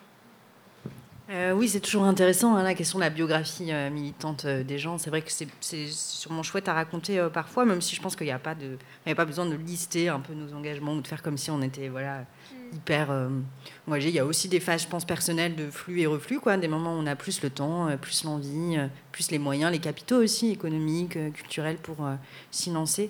Euh, 1.31 1.53
oui, 1.53 1.69
c'est 1.69 1.79
toujours 1.79 2.03
intéressant 2.03 2.55
hein, 2.55 2.63
la 2.63 2.73
question 2.73 2.99
de 2.99 3.03
la 3.05 3.09
biographie 3.09 3.71
euh, 3.71 3.89
militante 3.89 4.43
euh, 4.43 4.63
des 4.63 4.77
gens. 4.77 4.97
C'est 4.97 5.09
vrai 5.09 5.21
que 5.21 5.31
c'est 5.31 5.87
sûrement 5.87 6.43
chouette 6.43 6.67
à 6.67 6.73
raconter 6.73 7.25
parfois, 7.33 7.63
même 7.63 7.81
si 7.81 7.95
je 7.95 8.01
pense 8.01 8.17
qu'il 8.17 8.27
n'y 8.27 8.33
a 8.33 8.39
pas 8.39 8.53
de, 8.53 8.77
a 9.05 9.15
pas 9.15 9.23
besoin 9.23 9.45
de 9.45 9.55
lister 9.55 10.09
un 10.09 10.19
peu 10.19 10.33
nos 10.33 10.53
engagements 10.53 10.93
ou 10.93 11.01
de 11.01 11.07
faire 11.07 11.21
comme 11.21 11.37
si 11.37 11.49
on 11.49 11.61
était 11.61 11.87
voilà 11.87 12.19
mm. 12.19 12.75
hyper 12.75 13.29
engagé. 13.87 14.09
Il 14.09 14.15
y 14.15 14.19
a 14.19 14.25
aussi 14.25 14.49
des 14.49 14.59
phases, 14.59 14.83
je 14.83 14.87
pense, 14.89 15.05
personnelles 15.05 15.55
de 15.55 15.71
flux 15.71 16.01
et 16.01 16.07
reflux, 16.07 16.39
quoi, 16.41 16.57
des 16.57 16.67
moments 16.67 16.95
où 16.95 16.99
on 16.99 17.07
a 17.07 17.15
plus 17.15 17.41
le 17.41 17.49
temps, 17.49 17.87
plus 17.97 18.25
l'envie, 18.25 18.77
plus 19.13 19.31
les 19.31 19.39
moyens, 19.39 19.71
les 19.71 19.79
capitaux 19.79 20.21
aussi 20.21 20.51
économiques, 20.51 21.17
culturels 21.33 21.77
pour 21.77 21.97
s'y 22.49 22.71
lancer. 22.71 23.09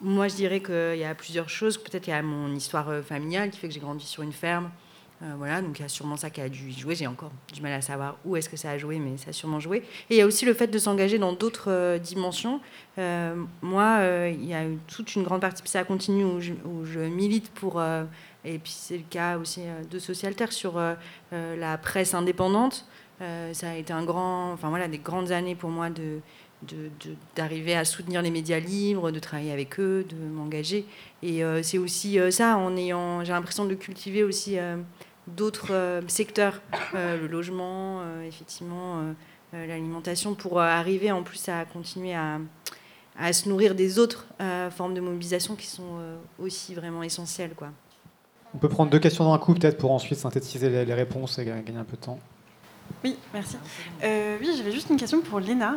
moi, 0.00 0.28
je 0.28 0.34
dirais 0.36 0.60
qu'il 0.60 0.98
y 0.98 1.04
a 1.04 1.14
plusieurs 1.16 1.48
choses. 1.48 1.78
Peut-être 1.78 2.04
qu'il 2.04 2.12
y 2.12 2.16
a 2.16 2.22
mon 2.22 2.54
histoire 2.54 3.02
familiale 3.02 3.50
qui 3.50 3.58
fait 3.58 3.66
que 3.66 3.74
j'ai 3.74 3.80
grandi 3.80 4.06
sur 4.06 4.22
une 4.22 4.32
ferme. 4.32 4.70
Euh, 5.22 5.34
voilà, 5.36 5.62
donc 5.62 5.78
il 5.78 5.82
y 5.82 5.84
a 5.84 5.88
sûrement 5.88 6.16
ça 6.16 6.30
qui 6.30 6.40
a 6.40 6.48
dû 6.48 6.72
jouer. 6.72 6.94
J'ai 6.94 7.06
encore 7.06 7.30
du 7.52 7.60
mal 7.60 7.72
à 7.72 7.80
savoir 7.80 8.16
où 8.24 8.34
est-ce 8.36 8.48
que 8.48 8.56
ça 8.56 8.70
a 8.70 8.78
joué, 8.78 8.98
mais 8.98 9.16
ça 9.16 9.30
a 9.30 9.32
sûrement 9.32 9.60
joué. 9.60 9.78
Et 10.10 10.14
il 10.14 10.16
y 10.16 10.20
a 10.20 10.26
aussi 10.26 10.44
le 10.44 10.54
fait 10.54 10.66
de 10.66 10.78
s'engager 10.78 11.18
dans 11.18 11.32
d'autres 11.32 11.70
euh, 11.70 11.98
dimensions. 11.98 12.60
Euh, 12.98 13.36
moi, 13.60 14.00
il 14.28 14.44
y 14.44 14.54
a 14.54 14.66
eu 14.66 14.78
toute 14.88 15.14
une 15.14 15.22
grande 15.22 15.40
partie, 15.40 15.62
puis 15.62 15.70
ça 15.70 15.84
continue, 15.84 16.24
où 16.24 16.40
je, 16.40 16.54
où 16.64 16.84
je 16.84 17.00
milite 17.00 17.50
pour, 17.50 17.82
et 18.44 18.58
puis 18.58 18.72
c'est 18.72 18.98
le 18.98 19.04
cas 19.08 19.38
aussi 19.38 19.62
de 19.90 19.98
Socialter, 19.98 20.50
sur 20.50 20.80
la 21.32 21.78
presse 21.78 22.14
indépendante. 22.14 22.86
ça 23.20 23.70
a 23.70 23.74
été 23.76 23.92
un 23.92 24.04
grand, 24.04 24.52
enfin 24.52 24.68
voilà, 24.68 24.88
des 24.88 24.98
grandes 24.98 25.32
années 25.32 25.54
pour 25.54 25.70
moi 25.70 25.88
de, 25.88 26.20
d'arriver 27.34 27.74
à 27.74 27.86
soutenir 27.86 28.20
les 28.20 28.30
médias 28.30 28.60
libres, 28.60 29.10
de 29.10 29.18
travailler 29.18 29.52
avec 29.52 29.80
eux, 29.80 30.04
de 30.06 30.16
m'engager. 30.16 30.84
Et 31.22 31.42
c'est 31.62 31.78
aussi 31.78 32.18
ça, 32.30 32.58
en 32.58 32.76
ayant, 32.76 33.24
j'ai 33.24 33.32
l'impression 33.32 33.64
de 33.64 33.74
cultiver 33.74 34.22
aussi 34.22 34.58
d'autres 35.26 35.72
euh, 35.72 36.00
secteurs, 36.08 36.60
euh, 36.94 37.18
le 37.18 37.26
logement, 37.26 38.00
euh, 38.00 38.26
effectivement, 38.26 39.02
l'alimentation, 39.52 40.34
pour 40.34 40.60
arriver 40.60 41.12
en 41.12 41.22
plus 41.22 41.48
à 41.50 41.66
continuer 41.66 42.14
à, 42.14 42.38
à 43.18 43.34
se 43.34 43.50
nourrir 43.50 43.74
des 43.74 43.98
autres 43.98 44.26
formes 44.70 44.94
de 44.94 45.00
mobilisation 45.02 45.56
qui 45.56 45.66
sont 45.66 45.98
aussi 46.38 46.74
vraiment 46.74 47.02
essentielles. 47.02 47.52
Quoi. 47.54 47.68
On 48.54 48.58
peut 48.58 48.70
prendre 48.70 48.90
deux 48.90 48.98
questions 48.98 49.24
dans 49.24 49.34
un 49.34 49.38
coup 49.38 49.52
peut-être 49.52 49.76
pour 49.76 49.92
ensuite 49.92 50.18
synthétiser 50.18 50.70
les, 50.86 50.94
réponses 50.94 51.38
et 51.38 51.44
gagner 51.44 51.76
un 51.78 51.84
peu 51.84 51.98
de 51.98 52.02
temps. 52.02 52.18
Oui, 53.04 53.18
merci. 53.34 53.58
oui, 54.02 54.54
j'avais 54.56 54.72
juste 54.72 54.88
une 54.88 54.96
question 54.96 55.20
pour 55.20 55.38
Léna. 55.38 55.74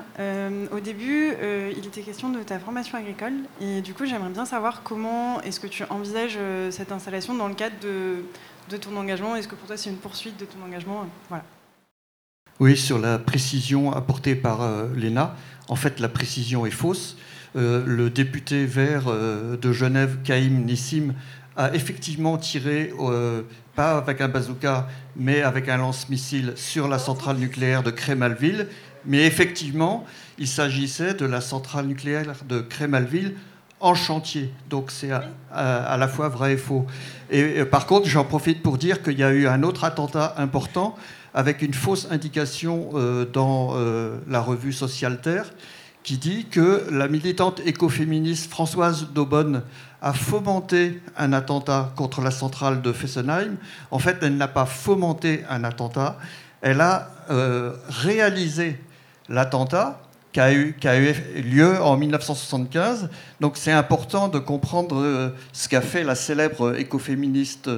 au 0.71 0.79
début, 0.79 1.33
il 1.75 1.85
était 1.85 2.01
question 2.01 2.29
de 2.29 2.43
ta 2.43 2.59
formation 2.59 2.97
agricole 2.97 3.33
et 3.59 3.81
du 3.81 3.93
coup, 3.93 4.05
j'aimerais 4.05 4.29
bien 4.29 4.45
savoir 4.45 4.83
comment 4.83 5.41
est-ce 5.41 5.59
que 5.59 5.67
tu 5.67 5.83
envisages 5.89 6.39
cette 6.69 6.93
installation 6.93 7.35
dans 7.35 7.49
le 7.49 7.55
cadre 7.55 7.75
de, 7.81 8.23
de 8.69 8.77
ton 8.77 8.95
engagement 8.97 9.35
Est-ce 9.35 9.47
que 9.47 9.55
pour 9.55 9.67
toi 9.67 9.77
c'est 9.77 9.89
une 9.89 9.97
poursuite 9.97 10.39
de 10.39 10.45
ton 10.45 10.61
engagement 10.63 11.07
voilà. 11.29 11.43
Oui, 12.61 12.77
sur 12.77 12.99
la 12.99 13.19
précision 13.19 13.91
apportée 13.91 14.33
par 14.33 14.61
euh, 14.61 14.87
l'ENA, 14.95 15.35
en 15.67 15.75
fait 15.75 15.99
la 15.99 16.07
précision 16.07 16.65
est 16.65 16.71
fausse. 16.71 17.17
Euh, 17.57 17.83
le 17.85 18.09
député 18.09 18.65
vert 18.65 19.03
euh, 19.07 19.57
de 19.57 19.73
Genève, 19.73 20.19
Kaïm 20.23 20.63
Nissim, 20.63 21.13
a 21.57 21.73
effectivement 21.73 22.37
tiré, 22.37 22.91
pas 23.75 23.97
avec 23.97 24.19
un 24.19 24.27
bazooka, 24.27 24.89
mais 25.15 25.41
avec 25.41 25.69
un 25.69 25.77
lance-missile 25.77 26.51
sur 26.57 26.89
la 26.89 26.99
centrale 26.99 27.37
nucléaire 27.37 27.81
de 27.81 27.91
Crémalville. 27.91 28.67
Mais 29.05 29.25
effectivement, 29.25 30.05
il 30.37 30.49
s'agissait 30.49 31.13
de 31.13 31.25
la 31.25 31.39
centrale 31.39 31.85
nucléaire 31.85 32.33
de 32.45 32.59
Crémalville 32.59 33.35
en 33.85 33.93
chantier. 33.93 34.51
Donc 34.69 34.89
c'est 34.89 35.11
à, 35.11 35.97
la 35.97 36.07
fois 36.07 36.27
vrai 36.27 36.53
et 36.53 36.57
faux. 36.57 36.87
Et, 37.29 37.63
par 37.65 37.85
contre, 37.85 38.07
j'en 38.07 38.25
profite 38.25 38.63
pour 38.63 38.79
dire 38.79 39.03
qu'il 39.03 39.19
y 39.19 39.23
a 39.23 39.31
eu 39.31 39.47
un 39.47 39.61
autre 39.61 39.83
attentat 39.83 40.33
important 40.37 40.95
avec 41.35 41.61
une 41.61 41.73
fausse 41.73 42.07
indication 42.09 42.89
euh, 42.95 43.25
dans 43.25 43.73
euh, 43.75 44.17
la 44.27 44.41
revue 44.41 44.73
Socialterre 44.73 45.45
qui 46.01 46.17
dit 46.17 46.45
que 46.45 46.87
la 46.91 47.07
militante 47.07 47.61
écoféministe 47.65 48.49
Françoise 48.49 49.09
Daubonne 49.13 49.61
a 50.01 50.13
fomenté 50.13 51.01
un 51.15 51.33
attentat 51.33 51.91
contre 51.95 52.21
la 52.21 52.31
centrale 52.31 52.81
de 52.81 52.91
Fessenheim. 52.91 53.57
En 53.91 53.99
fait, 53.99 54.17
elle 54.21 54.37
n'a 54.37 54.47
pas 54.47 54.65
fomenté 54.65 55.43
un 55.49 55.63
attentat, 55.63 56.17
elle 56.61 56.81
a 56.81 57.09
euh, 57.29 57.73
réalisé 57.89 58.79
l'attentat 59.29 59.99
qui 60.35 60.41
a, 60.41 60.51
eu, 60.51 60.75
lieu 61.45 61.81
en 61.81 61.95
1975. 61.95 63.07
Donc 63.39 63.53
c'est 63.55 63.71
important 63.71 64.27
de 64.27 64.37
comprendre 64.37 65.01
euh, 65.01 65.29
ce 65.53 65.69
qu'a 65.69 65.79
fait 65.79 66.03
la 66.03 66.15
célèbre 66.15 66.77
écoféministe 66.77 67.69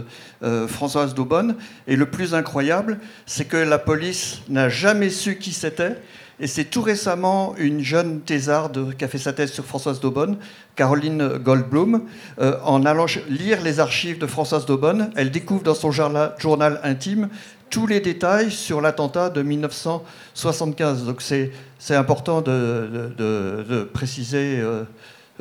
euh, 0.41 0.67
Françoise 0.67 1.13
Daubonne. 1.13 1.55
Et 1.85 1.95
le 1.95 2.07
plus 2.07 2.33
incroyable, 2.33 2.97
c'est 3.27 3.45
que 3.45 3.57
la 3.57 3.77
police 3.77 4.41
n'a 4.49 4.69
jamais 4.69 5.11
su 5.11 5.37
qui 5.37 5.53
c'était. 5.53 5.97
Et 6.39 6.47
c'est 6.47 6.65
tout 6.65 6.81
récemment 6.81 7.53
une 7.57 7.83
jeune 7.83 8.21
thésarde 8.21 8.95
qui 8.97 9.05
a 9.05 9.07
fait 9.07 9.17
sa 9.19 9.33
thèse 9.33 9.51
sur 9.51 9.65
Françoise 9.65 9.99
Daubonne, 9.99 10.37
Caroline 10.75 11.37
Goldblum, 11.37 12.03
euh, 12.39 12.57
en 12.63 12.85
allant 12.85 13.05
lire 13.29 13.61
les 13.61 13.79
archives 13.79 14.17
de 14.17 14.27
Françoise 14.27 14.65
Daubonne, 14.65 15.11
elle 15.15 15.29
découvre 15.29 15.63
dans 15.63 15.75
son 15.75 15.91
journal 15.91 16.79
intime 16.83 17.29
tous 17.69 17.87
les 17.87 17.99
détails 17.99 18.51
sur 18.51 18.81
l'attentat 18.81 19.29
de 19.29 19.41
1975. 19.41 21.05
Donc 21.05 21.21
c'est 21.21 21.95
important 21.95 22.41
de, 22.41 23.89
préciser 23.93 24.59
euh, 24.59 24.83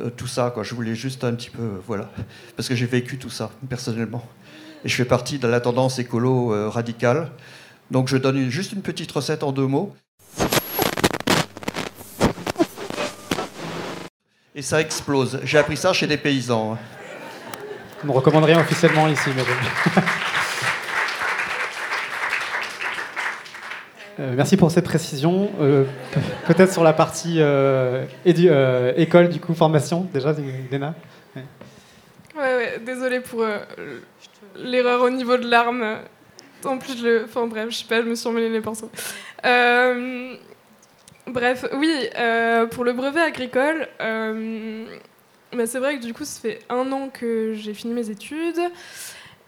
euh, 0.01 0.09
tout 0.15 0.27
ça. 0.27 0.53
Je 0.61 0.75
voulais 0.75 0.95
juste 0.95 1.23
un 1.23 1.33
petit 1.33 1.49
peu, 1.49 1.81
voilà, 1.85 2.09
parce 2.55 2.67
que 2.67 2.75
j'ai 2.75 2.85
vécu 2.85 3.17
tout 3.17 3.29
ça 3.29 3.51
personnellement. 3.69 4.23
Et 4.85 4.89
je 4.89 4.95
fais 4.95 5.05
partie 5.05 5.39
de 5.39 5.47
la 5.47 5.59
tendance 5.59 5.99
écolo 5.99 6.53
euh, 6.53 6.69
radicale. 6.69 7.31
Donc 7.91 8.07
je 8.07 8.17
donne 8.17 8.49
juste 8.49 8.73
une 8.73 8.81
petite 8.81 9.11
recette 9.11 9.43
en 9.43 9.51
deux 9.51 9.67
mots. 9.67 9.95
Et 14.53 14.61
ça 14.63 14.81
explose. 14.81 15.39
J'ai 15.43 15.59
appris 15.59 15.77
ça 15.77 15.93
chez 15.93 16.07
des 16.07 16.17
paysans. 16.17 16.77
On 18.03 18.07
ne 18.07 18.11
recommande 18.11 18.43
rien 18.43 18.59
officiellement 18.59 19.07
ici, 19.07 19.29
mais 19.35 19.43
Euh, 24.19 24.33
merci 24.35 24.57
pour 24.57 24.71
ces 24.71 24.81
précisions. 24.81 25.51
Euh, 25.61 25.83
peut-être 26.47 26.73
sur 26.73 26.83
la 26.83 26.93
partie 26.93 27.35
euh, 27.39 28.05
école, 28.25 29.29
du 29.29 29.39
coup, 29.39 29.53
formation, 29.53 30.07
déjà, 30.13 30.33
Léna 30.71 30.95
ouais. 31.35 31.43
ouais, 32.35 32.79
désolé 32.83 33.19
pour 33.19 33.45
l'erreur 34.55 35.03
au 35.03 35.09
niveau 35.09 35.37
de 35.37 35.47
l'arme. 35.47 35.97
En 36.65 36.79
plus, 36.79 36.97
je 36.97 37.25
enfin 37.25 37.45
bref, 37.45 37.69
je 37.69 37.77
sais 37.77 37.85
pas, 37.85 38.01
je 38.01 38.07
me 38.07 38.15
suis 38.15 38.27
emmêlé 38.27 38.49
les 38.49 38.61
pinceaux. 38.61 38.89
bref, 41.27 41.65
oui, 41.73 42.09
pour 42.71 42.83
le 42.83 42.93
brevet 42.93 43.21
agricole, 43.21 43.87
bah, 43.99 45.65
c'est 45.67 45.79
vrai 45.79 45.97
que 45.99 46.03
du 46.03 46.13
coup, 46.13 46.25
ça 46.25 46.41
fait 46.41 46.59
un 46.69 46.91
an 46.91 47.09
que 47.13 47.53
j'ai 47.53 47.75
fini 47.75 47.93
mes 47.93 48.09
études 48.09 48.59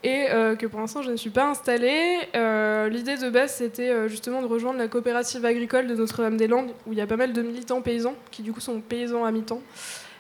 et 0.04 0.28
euh, 0.30 0.56
que 0.56 0.66
pour 0.66 0.80
l'instant 0.80 1.02
je 1.02 1.12
ne 1.12 1.18
suis 1.18 1.30
pas 1.30 1.50
installée. 1.50 2.18
Euh, 2.36 2.90
l'idée 2.90 3.18
de 3.18 3.30
base 3.30 3.56
c'était 3.56 3.90
euh, 3.90 4.08
justement 4.08 4.42
de 4.42 4.48
rejoindre 4.48 4.80
la 4.80 4.88
coopérative 4.88 5.46
agricole 5.46 5.88
de 5.88 5.96
Notre-Dame-des-Landes 5.96 6.72
où 6.88 6.94
il 6.94 6.98
y 6.98 7.02
a 7.02 7.08
pas 7.08 7.18
mal 7.18 7.34
de 7.34 7.42
militants 7.42 7.82
paysans 7.82 8.16
qui 8.32 8.42
du 8.42 8.54
coup 8.54 8.62
sont 8.62 8.80
paysans 8.80 9.26
à 9.26 9.32
mi-temps 9.32 9.62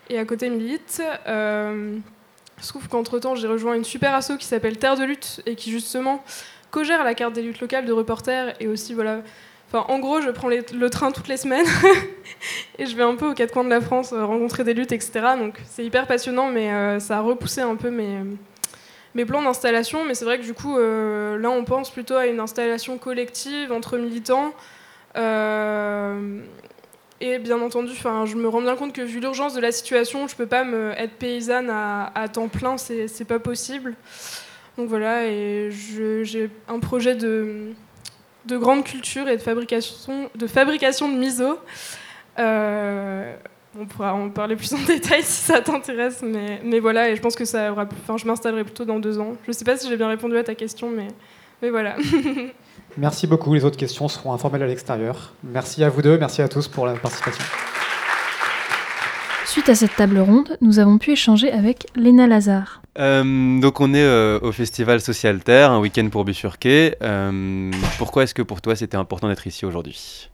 et 0.09 0.19
à 0.19 0.25
côté 0.25 0.49
militent. 0.49 1.01
il 1.27 2.63
se 2.63 2.69
trouve 2.69 2.87
qu'entre-temps 2.89 3.35
j'ai 3.35 3.47
rejoint 3.47 3.75
une 3.75 3.85
super 3.85 4.13
asso 4.13 4.33
qui 4.37 4.45
s'appelle 4.45 4.77
Terre 4.77 4.97
de 4.97 5.03
lutte 5.03 5.41
et 5.45 5.55
qui 5.55 5.71
justement 5.71 6.23
co-gère 6.71 7.03
la 7.03 7.13
carte 7.13 7.33
des 7.33 7.41
luttes 7.41 7.61
locales 7.61 7.85
de 7.85 7.93
reporters 7.93 8.55
et 8.59 8.67
aussi 8.67 8.93
voilà... 8.93 9.21
Enfin, 9.71 9.85
en 9.87 9.99
gros, 9.99 10.19
je 10.19 10.31
prends 10.31 10.47
le 10.47 10.89
train 10.89 11.11
toutes 11.11 11.27
les 11.27 11.37
semaines 11.37 11.67
et 12.79 12.87
je 12.87 12.95
vais 12.95 13.03
un 13.03 13.13
peu 13.13 13.29
aux 13.29 13.33
quatre 13.35 13.53
coins 13.53 13.63
de 13.63 13.69
la 13.69 13.81
France 13.81 14.11
rencontrer 14.13 14.63
des 14.63 14.73
luttes, 14.73 14.91
etc. 14.91 15.11
Donc 15.37 15.59
c'est 15.63 15.85
hyper 15.85 16.07
passionnant, 16.07 16.47
mais 16.47 16.99
ça 16.99 17.19
a 17.19 17.21
repoussé 17.21 17.61
un 17.61 17.75
peu 17.75 17.91
mes, 17.91 18.17
mes 19.15 19.25
plans 19.25 19.41
d'installation, 19.41 20.05
mais 20.05 20.13
c'est 20.13 20.25
vrai 20.25 20.39
que 20.39 20.43
du 20.43 20.53
coup, 20.53 20.77
euh, 20.77 21.37
là, 21.37 21.49
on 21.49 21.63
pense 21.63 21.89
plutôt 21.89 22.15
à 22.15 22.27
une 22.27 22.39
installation 22.39 22.97
collective 22.97 23.71
entre 23.71 23.97
militants. 23.97 24.53
Euh, 25.17 26.41
et 27.21 27.39
bien 27.39 27.59
entendu, 27.59 27.91
je 27.93 28.35
me 28.35 28.47
rends 28.47 28.61
bien 28.61 28.75
compte 28.75 28.93
que 28.93 29.01
vu 29.01 29.19
l'urgence 29.19 29.53
de 29.53 29.59
la 29.59 29.71
situation, 29.71 30.27
je 30.27 30.35
peux 30.35 30.45
pas 30.45 30.63
être 30.97 31.15
paysanne 31.15 31.69
à, 31.69 32.27
temps 32.31 32.47
plein, 32.47 32.77
c'est 32.77 33.25
pas 33.27 33.39
possible. 33.39 33.95
Donc 34.77 34.87
voilà, 34.87 35.25
et 35.25 35.69
j'ai 35.71 36.49
un 36.69 36.79
projet 36.79 37.15
de, 37.15 37.73
de, 38.45 38.57
grande 38.57 38.85
culture 38.85 39.27
et 39.27 39.35
de 39.35 39.41
fabrication 39.41 40.29
de, 40.33 40.47
fabrication 40.47 41.09
de 41.09 41.17
miso. 41.17 41.59
Euh, 42.37 43.35
on 43.79 43.85
pourra 43.85 44.13
en 44.13 44.29
parler 44.29 44.55
plus 44.55 44.73
en 44.73 44.81
détail 44.87 45.23
si 45.23 45.43
ça 45.43 45.61
t'intéresse, 45.61 46.21
mais, 46.21 46.61
mais 46.63 46.79
voilà, 46.79 47.09
et 47.09 47.15
je 47.15 47.21
pense 47.21 47.35
que 47.35 47.45
ça 47.45 47.71
aura, 47.71 47.85
enfin, 48.03 48.17
je 48.17 48.25
m'installerai 48.25 48.63
plutôt 48.63 48.85
dans 48.85 48.99
deux 48.99 49.19
ans. 49.19 49.33
Je 49.47 49.51
sais 49.51 49.65
pas 49.65 49.77
si 49.77 49.87
j'ai 49.87 49.97
bien 49.97 50.09
répondu 50.09 50.37
à 50.37 50.43
ta 50.43 50.55
question, 50.55 50.89
mais, 50.89 51.07
mais 51.61 51.69
voilà. 51.69 51.95
Merci 52.97 53.27
beaucoup. 53.27 53.53
Les 53.53 53.63
autres 53.63 53.77
questions 53.77 54.07
seront 54.07 54.33
informelles 54.33 54.63
à 54.63 54.67
l'extérieur. 54.67 55.33
Merci 55.43 55.83
à 55.83 55.89
vous 55.89 56.01
deux, 56.01 56.17
merci 56.17 56.41
à 56.41 56.47
tous 56.47 56.67
pour 56.67 56.85
la 56.85 56.93
participation. 56.93 57.43
Suite 59.45 59.69
à 59.69 59.75
cette 59.75 59.95
table 59.95 60.19
ronde, 60.19 60.57
nous 60.61 60.79
avons 60.79 60.97
pu 60.97 61.11
échanger 61.11 61.51
avec 61.51 61.87
Léna 61.95 62.27
Lazare. 62.27 62.81
Euh, 62.99 63.59
donc 63.59 63.79
on 63.79 63.93
est 63.93 64.03
euh, 64.03 64.39
au 64.41 64.51
festival 64.51 65.01
Social 65.01 65.39
Terre, 65.43 65.71
un 65.71 65.79
week-end 65.79 66.07
pour 66.09 66.25
bifurquer. 66.25 66.95
Euh, 67.01 67.71
pourquoi 67.97 68.23
est-ce 68.23 68.33
que 68.33 68.41
pour 68.41 68.61
toi 68.61 68.75
c'était 68.75 68.97
important 68.97 69.27
d'être 69.27 69.47
ici 69.47 69.65
aujourd'hui? 69.65 70.29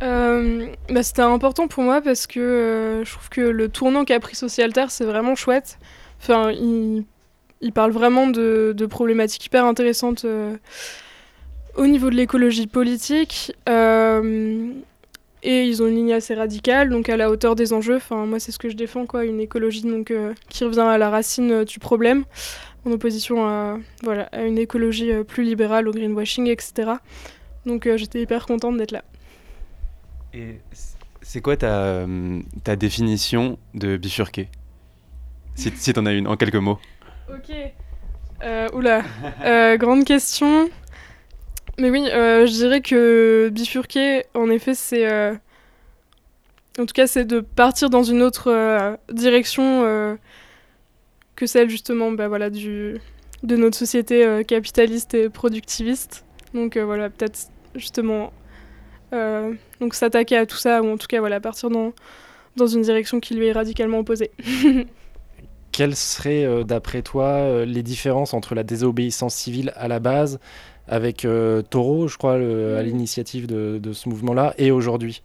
Bah, 0.00 1.02
C'était 1.02 1.22
important 1.22 1.68
pour 1.68 1.82
moi 1.82 2.00
parce 2.00 2.26
que 2.26 3.02
je 3.04 3.10
trouve 3.12 3.28
que 3.28 3.40
le 3.40 3.68
tournant 3.68 4.04
qu'a 4.04 4.20
pris 4.20 4.34
Social 4.34 4.72
Terre 4.72 4.90
c'est 4.90 5.04
vraiment 5.04 5.34
chouette. 5.34 5.78
Enfin, 6.20 6.50
il, 6.52 7.04
il 7.60 7.72
parle 7.72 7.92
vraiment 7.92 8.26
de, 8.26 8.86
problématiques 8.88 9.46
hyper 9.46 9.64
intéressantes 9.64 10.26
au 11.76 11.86
niveau 11.86 12.10
de 12.10 12.16
l'écologie 12.16 12.66
politique. 12.66 13.52
Et 15.42 15.64
ils 15.64 15.82
ont 15.82 15.86
une 15.86 15.96
ligne 15.96 16.12
assez 16.12 16.34
radicale, 16.34 16.90
donc 16.90 17.08
à 17.08 17.16
la 17.16 17.30
hauteur 17.30 17.56
des 17.56 17.72
enjeux. 17.72 17.96
Enfin, 17.96 18.26
moi, 18.26 18.38
c'est 18.38 18.52
ce 18.52 18.58
que 18.58 18.68
je 18.68 18.76
défends, 18.76 19.06
quoi, 19.06 19.24
une 19.24 19.40
écologie 19.40 19.82
donc, 19.82 20.10
euh, 20.10 20.34
qui 20.50 20.64
revient 20.64 20.80
à 20.80 20.98
la 20.98 21.08
racine 21.08 21.50
euh, 21.50 21.64
du 21.64 21.78
problème, 21.78 22.24
en 22.84 22.92
opposition 22.92 23.46
à, 23.46 23.78
voilà, 24.02 24.24
à 24.32 24.42
une 24.42 24.58
écologie 24.58 25.12
euh, 25.12 25.24
plus 25.24 25.42
libérale, 25.42 25.88
au 25.88 25.92
greenwashing, 25.92 26.46
etc. 26.48 26.92
Donc 27.64 27.88
j'étais 27.96 28.22
hyper 28.22 28.46
contente 28.46 28.78
d'être 28.78 28.92
là. 28.92 29.02
Et 30.32 30.60
c'est 31.22 31.40
quoi 31.40 31.56
ta, 31.56 32.06
ta, 32.64 32.76
définition 32.76 33.58
de 33.74 33.96
bifurquer 33.96 34.48
Si, 35.54 35.92
t'en 35.92 36.06
as 36.06 36.12
une, 36.12 36.26
en 36.26 36.36
quelques 36.36 36.54
mots? 36.56 36.78
Ok. 37.28 37.54
oula, 38.72 39.02
grande 39.76 40.04
question. 40.04 40.70
Mais 41.80 41.88
oui, 41.88 42.06
euh, 42.10 42.46
je 42.46 42.52
dirais 42.52 42.82
que 42.82 43.48
bifurquer, 43.50 44.24
en 44.34 44.50
effet, 44.50 44.74
c'est. 44.74 45.10
Euh, 45.10 45.34
en 46.78 46.84
tout 46.84 46.92
cas, 46.92 47.06
c'est 47.06 47.24
de 47.24 47.40
partir 47.40 47.88
dans 47.88 48.02
une 48.02 48.20
autre 48.20 48.50
euh, 48.50 48.96
direction 49.10 50.18
que 51.36 51.46
celle, 51.46 51.70
justement, 51.70 52.12
bah, 52.12 52.28
voilà, 52.28 52.50
du, 52.50 53.00
de 53.42 53.56
notre 53.56 53.78
société 53.78 54.44
capitaliste 54.46 55.14
et 55.14 55.30
productiviste. 55.30 56.24
Donc, 56.52 56.76
voilà, 56.76 57.08
peut-être, 57.08 57.48
justement, 57.74 58.32
donc 59.12 59.94
s'attaquer 59.94 60.36
à 60.36 60.46
tout 60.46 60.56
ça, 60.56 60.82
ou 60.82 60.90
en 60.90 60.96
tout 60.96 61.06
cas, 61.06 61.20
voilà, 61.20 61.40
partir 61.40 61.70
dans, 61.70 61.92
dans 62.56 62.66
une 62.66 62.82
direction 62.82 63.20
qui 63.20 63.34
lui 63.34 63.46
est 63.46 63.52
radicalement 63.52 63.98
opposée. 63.98 64.30
Quelles 65.72 65.96
seraient, 65.96 66.64
d'après 66.64 67.02
toi, 67.02 67.64
les 67.64 67.82
différences 67.82 68.34
entre 68.34 68.54
la 68.54 68.64
désobéissance 68.64 69.34
civile 69.34 69.72
à 69.76 69.88
la 69.88 70.00
base 70.00 70.40
avec 70.90 71.24
euh, 71.24 71.62
Taureau, 71.62 72.08
je 72.08 72.18
crois, 72.18 72.34
à 72.34 72.82
l'initiative 72.82 73.46
de, 73.46 73.92
ce 73.92 74.08
mouvement-là, 74.08 74.54
et 74.58 74.70
aujourd'hui? 74.70 75.22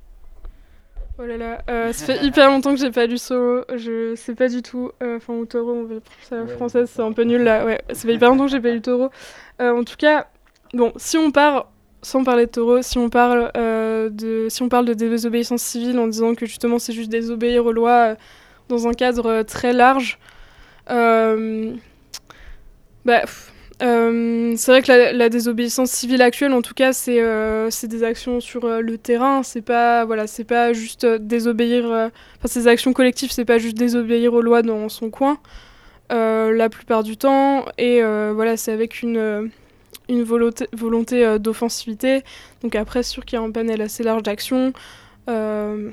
Oh 1.17 1.25
là 1.25 1.37
là, 1.37 1.61
euh, 1.69 1.93
ça 1.93 2.05
fait 2.05 2.25
hyper 2.25 2.49
longtemps 2.49 2.73
que 2.73 2.79
j'ai 2.79 2.91
pas 2.91 3.05
lu 3.05 3.17
Solo, 3.17 3.63
je 3.73 4.15
sais 4.15 4.35
pas 4.35 4.49
du 4.49 4.61
tout. 4.61 4.91
Euh, 5.01 5.15
enfin, 5.15 5.33
ou 5.33 5.45
Taureau, 5.45 5.87
on 5.89 6.01
ça 6.21 6.35
la 6.35 6.47
française, 6.47 6.91
c'est 6.93 7.01
un 7.01 7.13
peu 7.13 7.23
nul 7.23 7.41
là. 7.41 7.65
Ouais, 7.65 7.81
ça 7.89 8.01
fait 8.01 8.15
hyper 8.15 8.29
longtemps 8.29 8.45
que 8.45 8.51
j'ai 8.51 8.59
pas 8.59 8.71
lu 8.71 8.81
Taureau. 8.81 9.09
en 9.59 9.83
tout 9.85 9.95
cas, 9.97 10.27
bon, 10.73 10.91
si 10.97 11.17
on 11.17 11.31
part, 11.31 11.71
sans 12.05 12.23
parler 12.23 12.45
de 12.45 12.51
Taureau, 12.51 12.81
si 12.81 12.97
on 12.97 13.09
parle, 13.09 13.51
de, 13.55 14.47
si 14.49 14.61
on 14.61 14.69
parle 14.69 14.85
de 14.85 14.93
désobéissance 14.93 15.61
civile 15.61 15.97
en 15.99 16.07
disant 16.07 16.35
que 16.35 16.45
justement 16.45 16.79
c'est 16.79 16.93
juste 16.93 17.09
désobéir 17.09 17.65
aux 17.65 17.71
lois 17.71 18.15
dans 18.69 18.87
un 18.87 18.93
cadre 18.93 19.43
très 19.43 19.73
large, 19.73 20.19
bah. 23.05 23.23
Euh, 23.83 24.53
c'est 24.55 24.71
vrai 24.71 24.81
que 24.81 25.17
la, 25.17 25.29
désobéissance 25.29 25.91
civile 25.91 26.21
actuelle, 26.21 26.53
en 26.53 26.61
tout 26.61 26.73
cas, 26.73 26.93
c'est 26.93 27.19
euh, 27.19 27.69
des 27.83 28.03
actions 28.03 28.39
sur 28.39 28.65
euh, 28.65 28.79
le 28.79 28.97
terrain. 28.97 29.43
C'est 29.43 29.61
pas 29.61 30.05
voilà, 30.05 30.25
pas 30.47 30.73
juste 30.73 31.05
désobéir. 31.05 31.85
Enfin, 31.85 32.11
ces 32.45 32.67
actions 32.67 32.93
collectives, 32.93 33.31
c'est 33.31 33.45
pas 33.45 33.57
juste 33.57 33.77
désobéir 33.77 34.33
aux 34.33 34.41
lois 34.41 34.61
dans 34.61 34.89
son 34.89 35.09
coin. 35.09 35.37
la 36.09 36.69
plupart 36.69 37.03
du 37.03 37.17
temps, 37.17 37.65
et 37.77 38.01
voilà, 38.01 38.57
c'est 38.57 38.71
avec 38.71 39.01
une 39.01 39.49
une 40.09 40.23
volonté, 40.23 40.67
volonté 40.73 41.39
d'offensivité. 41.39 42.23
Donc 42.61 42.75
après, 42.75 43.03
sûr 43.03 43.25
qu'il 43.25 43.37
y 43.37 43.41
a 43.41 43.45
un 43.45 43.51
panel 43.51 43.81
assez 43.81 44.03
large 44.03 44.23
d'actions. 44.23 44.73
de 45.27 45.91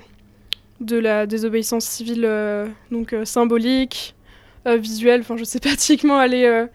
la 0.98 1.26
désobéissance 1.26 1.84
civile 1.84 2.28
donc 2.90 3.14
symbolique, 3.24 4.14
visuelle, 4.66 5.20
enfin 5.20 5.36
je 5.36 5.44
sais 5.44 5.60
pas 5.68 5.76
typiquement 5.76 6.18
aller 6.18 6.66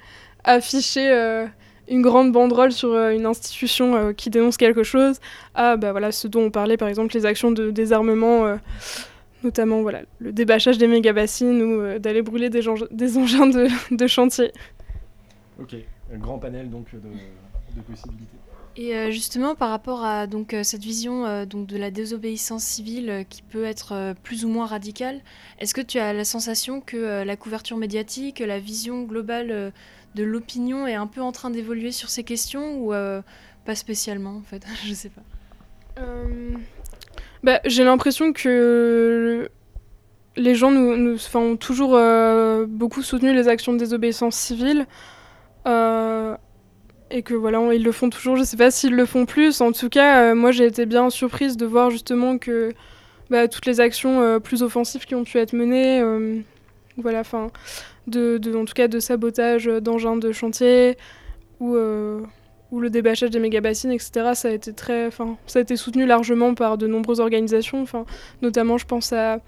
afficher 0.47 1.11
euh, 1.11 1.45
une 1.87 2.01
grande 2.01 2.31
banderole 2.31 2.71
sur 2.71 2.93
euh, 2.93 3.11
une 3.11 3.25
institution 3.25 3.95
euh, 3.95 4.13
qui 4.13 4.29
dénonce 4.29 4.57
quelque 4.57 4.83
chose 4.83 5.19
à 5.53 5.77
bah, 5.77 5.91
voilà, 5.91 6.11
ce 6.11 6.27
dont 6.27 6.45
on 6.45 6.51
parlait, 6.51 6.77
par 6.77 6.87
exemple, 6.87 7.13
les 7.13 7.25
actions 7.25 7.51
de 7.51 7.69
désarmement 7.69 8.57
notamment 9.43 9.83
voilà, 9.83 10.01
le 10.17 10.31
débâchage 10.31 10.79
des 10.79 10.87
méga-bassines 10.87 11.61
ou 11.61 11.99
d'aller 11.99 12.23
brûler 12.23 12.49
des, 12.49 12.61
des 12.89 13.17
engins 13.19 13.45
de, 13.45 13.67
de, 13.95 14.07
chantier. 14.07 14.51
Ok, 15.61 15.75
un 16.13 16.17
grand 16.17 16.39
panel 16.39 16.69
donc 16.69 16.93
de, 16.93 16.99
de 16.99 17.81
possibilités. 17.81 18.37
Et 18.79 19.11
justement, 19.11 19.55
par 19.55 19.71
rapport 19.71 20.05
à 20.05 20.27
donc, 20.27 20.55
cette 20.61 20.83
vision 20.83 21.45
donc, 21.45 21.65
de 21.65 21.77
la 21.77 21.89
désobéissance 21.89 22.63
civile 22.63 23.25
qui 23.27 23.41
peut 23.41 23.63
être 23.63 24.13
plus 24.21 24.45
ou 24.45 24.49
moins 24.49 24.67
radicale, 24.67 25.21
est-ce 25.57 25.73
que 25.73 25.81
tu 25.81 25.97
as 25.97 26.13
la 26.13 26.23
sensation 26.23 26.79
que 26.79 27.23
la 27.23 27.35
couverture 27.35 27.77
médiatique, 27.77 28.37
la 28.37 28.59
vision 28.59 29.01
globale 29.01 29.73
de 30.17 30.23
l'opinion 30.23 30.87
est 30.87 30.95
un 30.95 31.07
peu 31.07 31.21
en 31.21 31.31
train 31.31 31.49
d'évoluer 31.49 31.91
sur 31.91 32.09
ces 32.09 32.23
questions 32.23 32.77
ou 32.79 32.93
euh, 32.93 33.21
pas 33.65 33.75
spécialement 33.75 34.35
en 34.35 34.41
fait? 34.41 34.65
Je 34.85 34.93
sais 34.93 35.09
pas. 35.09 35.21
Euh, 35.99 36.51
bah, 37.43 37.59
j'ai 37.65 37.83
l'impression 37.83 38.33
que 38.33 39.49
les 40.35 40.55
gens 40.55 40.71
nous, 40.71 40.97
nous 40.97 41.17
ont 41.35 41.55
toujours 41.55 41.95
euh, 41.95 42.65
beaucoup 42.67 43.01
soutenu 43.01 43.33
les 43.33 43.47
actions 43.47 43.73
de 43.73 43.79
désobéissance 43.79 44.35
civile 44.35 44.85
et 45.67 47.21
que 47.21 47.33
voilà, 47.33 47.59
ils 47.73 47.83
le 47.83 47.91
font 47.91 48.09
toujours. 48.09 48.35
Je 48.35 48.43
sais 48.43 48.57
pas 48.57 48.71
s'ils 48.71 48.95
le 48.95 49.05
font 49.05 49.25
plus. 49.25 49.61
En 49.61 49.71
tout 49.71 49.89
cas, 49.89 50.33
moi 50.33 50.51
j'ai 50.51 50.65
été 50.65 50.85
bien 50.85 51.09
surprise 51.09 51.57
de 51.57 51.65
voir 51.65 51.89
justement 51.89 52.37
que 52.37 52.73
bah, 53.29 53.47
toutes 53.47 53.65
les 53.65 53.79
actions 53.79 54.39
plus 54.39 54.63
offensives 54.63 55.05
qui 55.05 55.15
ont 55.15 55.23
pu 55.23 55.37
être 55.37 55.53
menées, 55.53 56.01
voilà, 56.97 57.19
enfin 57.19 57.51
de, 58.07 58.39
en 58.55 58.65
tout 58.65 58.73
cas 58.73 58.87
de 58.87 58.99
sabotage 58.99 59.65
d'engins 59.65 60.17
de 60.17 60.31
chantier 60.31 60.97
ou, 61.59 61.75
euh, 61.75 62.21
ou 62.71 62.79
le 62.79 62.89
débâchage 62.89 63.29
des 63.29 63.39
méga-bassines, 63.39 63.91
etc. 63.91 64.31
Ça 64.33 64.47
a 64.49 64.51
été 64.51 64.73
très, 64.73 65.09
ça 65.45 65.59
a 65.59 65.61
été 65.61 65.75
soutenu 65.75 66.05
largement 66.05 66.53
par 66.53 66.77
de 66.77 66.87
nombreuses 66.87 67.19
organisations. 67.19 67.81
Enfin, 67.81 68.05
notamment, 68.41 68.77
je 68.77 68.85
pense 68.85 69.13
à, 69.13 69.39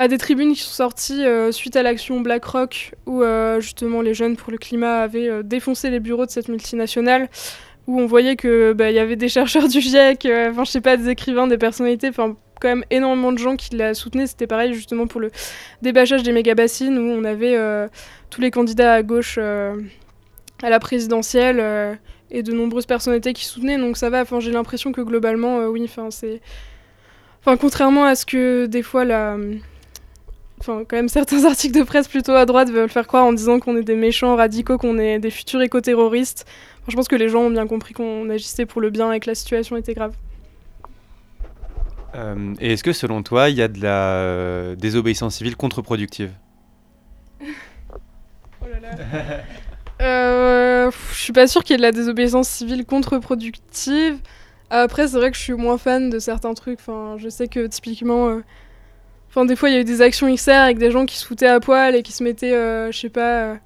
à 0.00 0.08
des 0.08 0.18
tribunes 0.18 0.54
qui 0.54 0.62
sont 0.62 0.70
sorties 0.70 1.24
euh, 1.24 1.52
suite 1.52 1.76
à 1.76 1.82
l'action 1.82 2.20
BlackRock, 2.20 2.94
où 3.06 3.22
euh, 3.22 3.60
justement 3.60 4.00
les 4.00 4.14
jeunes 4.14 4.36
pour 4.36 4.50
le 4.50 4.58
climat 4.58 5.02
avaient 5.02 5.42
défoncé 5.44 5.90
les 5.90 6.00
bureaux 6.00 6.26
de 6.26 6.30
cette 6.30 6.48
multinationale 6.48 7.28
où 7.86 8.00
on 8.00 8.06
voyait 8.06 8.36
que 8.36 8.72
bah, 8.72 8.90
y 8.90 8.98
avait 8.98 9.16
des 9.16 9.28
chercheurs 9.28 9.68
du 9.68 9.80
GIEC, 9.80 10.26
enfin 10.50 10.64
je 10.64 10.70
sais 10.70 10.80
pas, 10.80 10.96
des 10.96 11.08
écrivains, 11.08 11.46
des 11.46 11.58
personnalités, 11.58 12.08
enfin 12.08 12.36
quand 12.60 12.68
même 12.68 12.84
énormément 12.90 13.32
de 13.32 13.38
gens 13.38 13.56
qui 13.56 13.74
la 13.74 13.94
soutenaient. 13.94 14.26
C'était 14.26 14.46
pareil 14.46 14.74
justement 14.74 15.06
pour 15.06 15.20
le 15.20 15.30
débâchage 15.82 16.22
des 16.22 16.32
méga-bassines 16.32 16.96
où 16.98 17.10
on 17.10 17.24
avait 17.24 17.56
euh, 17.56 17.88
tous 18.28 18.40
les 18.40 18.50
candidats 18.50 18.94
à 18.94 19.02
gauche 19.02 19.36
euh, 19.38 19.80
à 20.62 20.70
la 20.70 20.78
présidentielle 20.78 21.58
euh, 21.60 21.94
et 22.30 22.42
de 22.42 22.52
nombreuses 22.52 22.86
personnalités 22.86 23.32
qui 23.32 23.44
soutenaient. 23.44 23.78
Donc 23.78 23.96
ça 23.96 24.10
va. 24.10 24.22
Enfin, 24.22 24.38
j'ai 24.38 24.52
l'impression 24.52 24.92
que 24.92 25.00
globalement, 25.00 25.64
oui. 25.64 25.82
Enfin, 25.84 26.10
c'est. 26.10 26.40
Enfin, 27.40 27.56
contrairement 27.56 28.04
à 28.04 28.14
ce 28.14 28.26
que 28.26 28.66
des 28.66 28.82
fois 28.82 29.04
la. 29.04 29.36
Enfin, 30.60 30.84
quand 30.86 30.96
même, 30.96 31.08
certains 31.08 31.44
articles 31.46 31.76
de 31.76 31.84
presse 31.84 32.06
plutôt 32.06 32.32
à 32.32 32.44
droite 32.44 32.70
veulent 32.70 32.90
faire 32.90 33.06
croire 33.06 33.24
en 33.24 33.32
disant 33.32 33.58
qu'on 33.58 33.76
est 33.76 33.82
des 33.82 33.96
méchants 33.96 34.36
radicaux, 34.36 34.76
qu'on 34.76 34.98
est 34.98 35.18
des 35.18 35.30
futurs 35.30 35.62
éco-terroristes. 35.62 36.44
je 36.86 36.94
pense 36.94 37.08
que 37.08 37.16
les 37.16 37.30
gens 37.30 37.40
ont 37.40 37.50
bien 37.50 37.66
compris 37.66 37.94
qu'on 37.94 38.28
agissait 38.28 38.66
pour 38.66 38.82
le 38.82 38.90
bien 38.90 39.10
et 39.12 39.20
que 39.20 39.28
la 39.28 39.34
situation 39.34 39.76
était 39.76 39.94
grave. 39.94 40.12
Euh, 42.14 42.54
et 42.60 42.72
est-ce 42.74 42.84
que 42.84 42.92
selon 42.92 43.22
toi, 43.22 43.48
il 43.48 43.56
y 43.56 43.62
a 43.62 43.68
de 43.68 43.80
la 43.80 44.14
euh, 44.16 44.76
désobéissance 44.76 45.36
civile 45.36 45.56
contre-productive? 45.56 46.32
Oh 48.62 48.66
là 48.70 48.78
là. 48.78 48.90
euh, 50.02 50.90
je 51.12 51.18
suis 51.18 51.32
pas 51.32 51.46
sûre 51.46 51.64
qu'il 51.64 51.72
y 51.72 51.74
ait 51.74 51.78
de 51.78 51.82
la 51.82 51.92
désobéissance 51.92 52.46
civile 52.46 52.84
contre-productive. 52.84 54.18
Après, 54.68 55.08
c'est 55.08 55.16
vrai 55.16 55.30
que 55.30 55.36
je 55.38 55.42
suis 55.42 55.54
moins 55.54 55.78
fan 55.78 56.10
de 56.10 56.18
certains 56.18 56.52
trucs. 56.52 56.78
Enfin, 56.78 57.16
je 57.16 57.30
sais 57.30 57.48
que 57.48 57.66
typiquement, 57.66 58.42
enfin, 59.30 59.44
des 59.44 59.56
fois, 59.56 59.70
il 59.70 59.74
y 59.74 59.78
a 59.78 59.80
eu 59.80 59.84
des 59.84 60.02
actions 60.02 60.32
XR 60.32 60.50
avec 60.50 60.78
des 60.78 60.90
gens 60.90 61.06
qui 61.06 61.16
se 61.16 61.24
foutaient 61.24 61.46
à 61.46 61.60
poil 61.60 61.94
et 61.96 62.02
qui 62.02 62.12
se 62.12 62.22
mettaient, 62.22 62.52
je 62.92 62.98
sais 62.98 63.08
pas, 63.08 63.56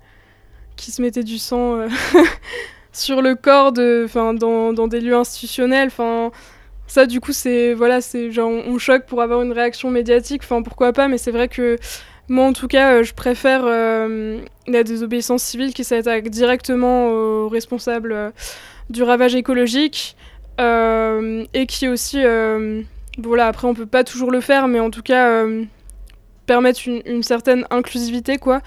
qui 0.77 0.91
se 0.93 1.03
mettaient 1.03 1.25
du 1.25 1.39
sang 1.39 1.79
sur 2.93 3.23
le 3.23 3.35
corps 3.35 3.73
de, 3.73 4.07
dans, 4.15 4.73
dans, 4.73 4.89
des 4.89 5.01
lieux 5.01 5.17
institutionnels. 5.17 5.89
Enfin, 5.89 6.31
ça, 6.87 7.07
du 7.07 7.21
coup, 7.21 7.33
c'est 7.33 7.75
voilà, 7.75 8.01
c'est 8.01 8.31
genre 8.31 8.51
on, 8.51 8.79
choque 8.79 9.07
pour 9.07 9.23
avoir 9.23 9.43
une 9.43 9.53
réaction 9.53 9.91
médiatique. 9.91 10.43
Enfin, 10.45 10.63
pourquoi 10.63 10.93
pas 10.93 11.09
Mais 11.09 11.19
c'est 11.19 11.33
vrai 11.33 11.49
que 11.49 11.79
moi, 12.29 12.47
en 12.47 12.53
tout 12.53 12.69
cas, 12.69 13.03
je 13.03 13.13
préfère 13.13 13.65
la 13.65 14.83
désobéissance 14.83 15.43
civile 15.43 15.75
qui 15.75 15.85
s'attaque 15.85 16.29
directement 16.29 17.09
aux 17.09 17.49
responsables 17.49 18.33
du 18.91 19.03
ravage 19.03 19.35
écologique 19.35 20.17
et 20.59 21.67
qui 21.67 21.89
aussi 21.89 22.19
voilà, 23.19 23.47
après, 23.47 23.67
on 23.67 23.75
peut 23.75 23.87
pas 23.87 24.05
toujours 24.05 24.31
le 24.31 24.41
faire, 24.41 24.69
mais 24.69 24.81
en 24.81 24.91
tout 24.91 25.03
cas, 25.03 25.29
euh, 25.29 25.65
permettre 26.47 26.81
une, 26.87 27.23
certaine 27.23 27.67
inclusivité, 27.71 28.39
quoi. 28.39 28.61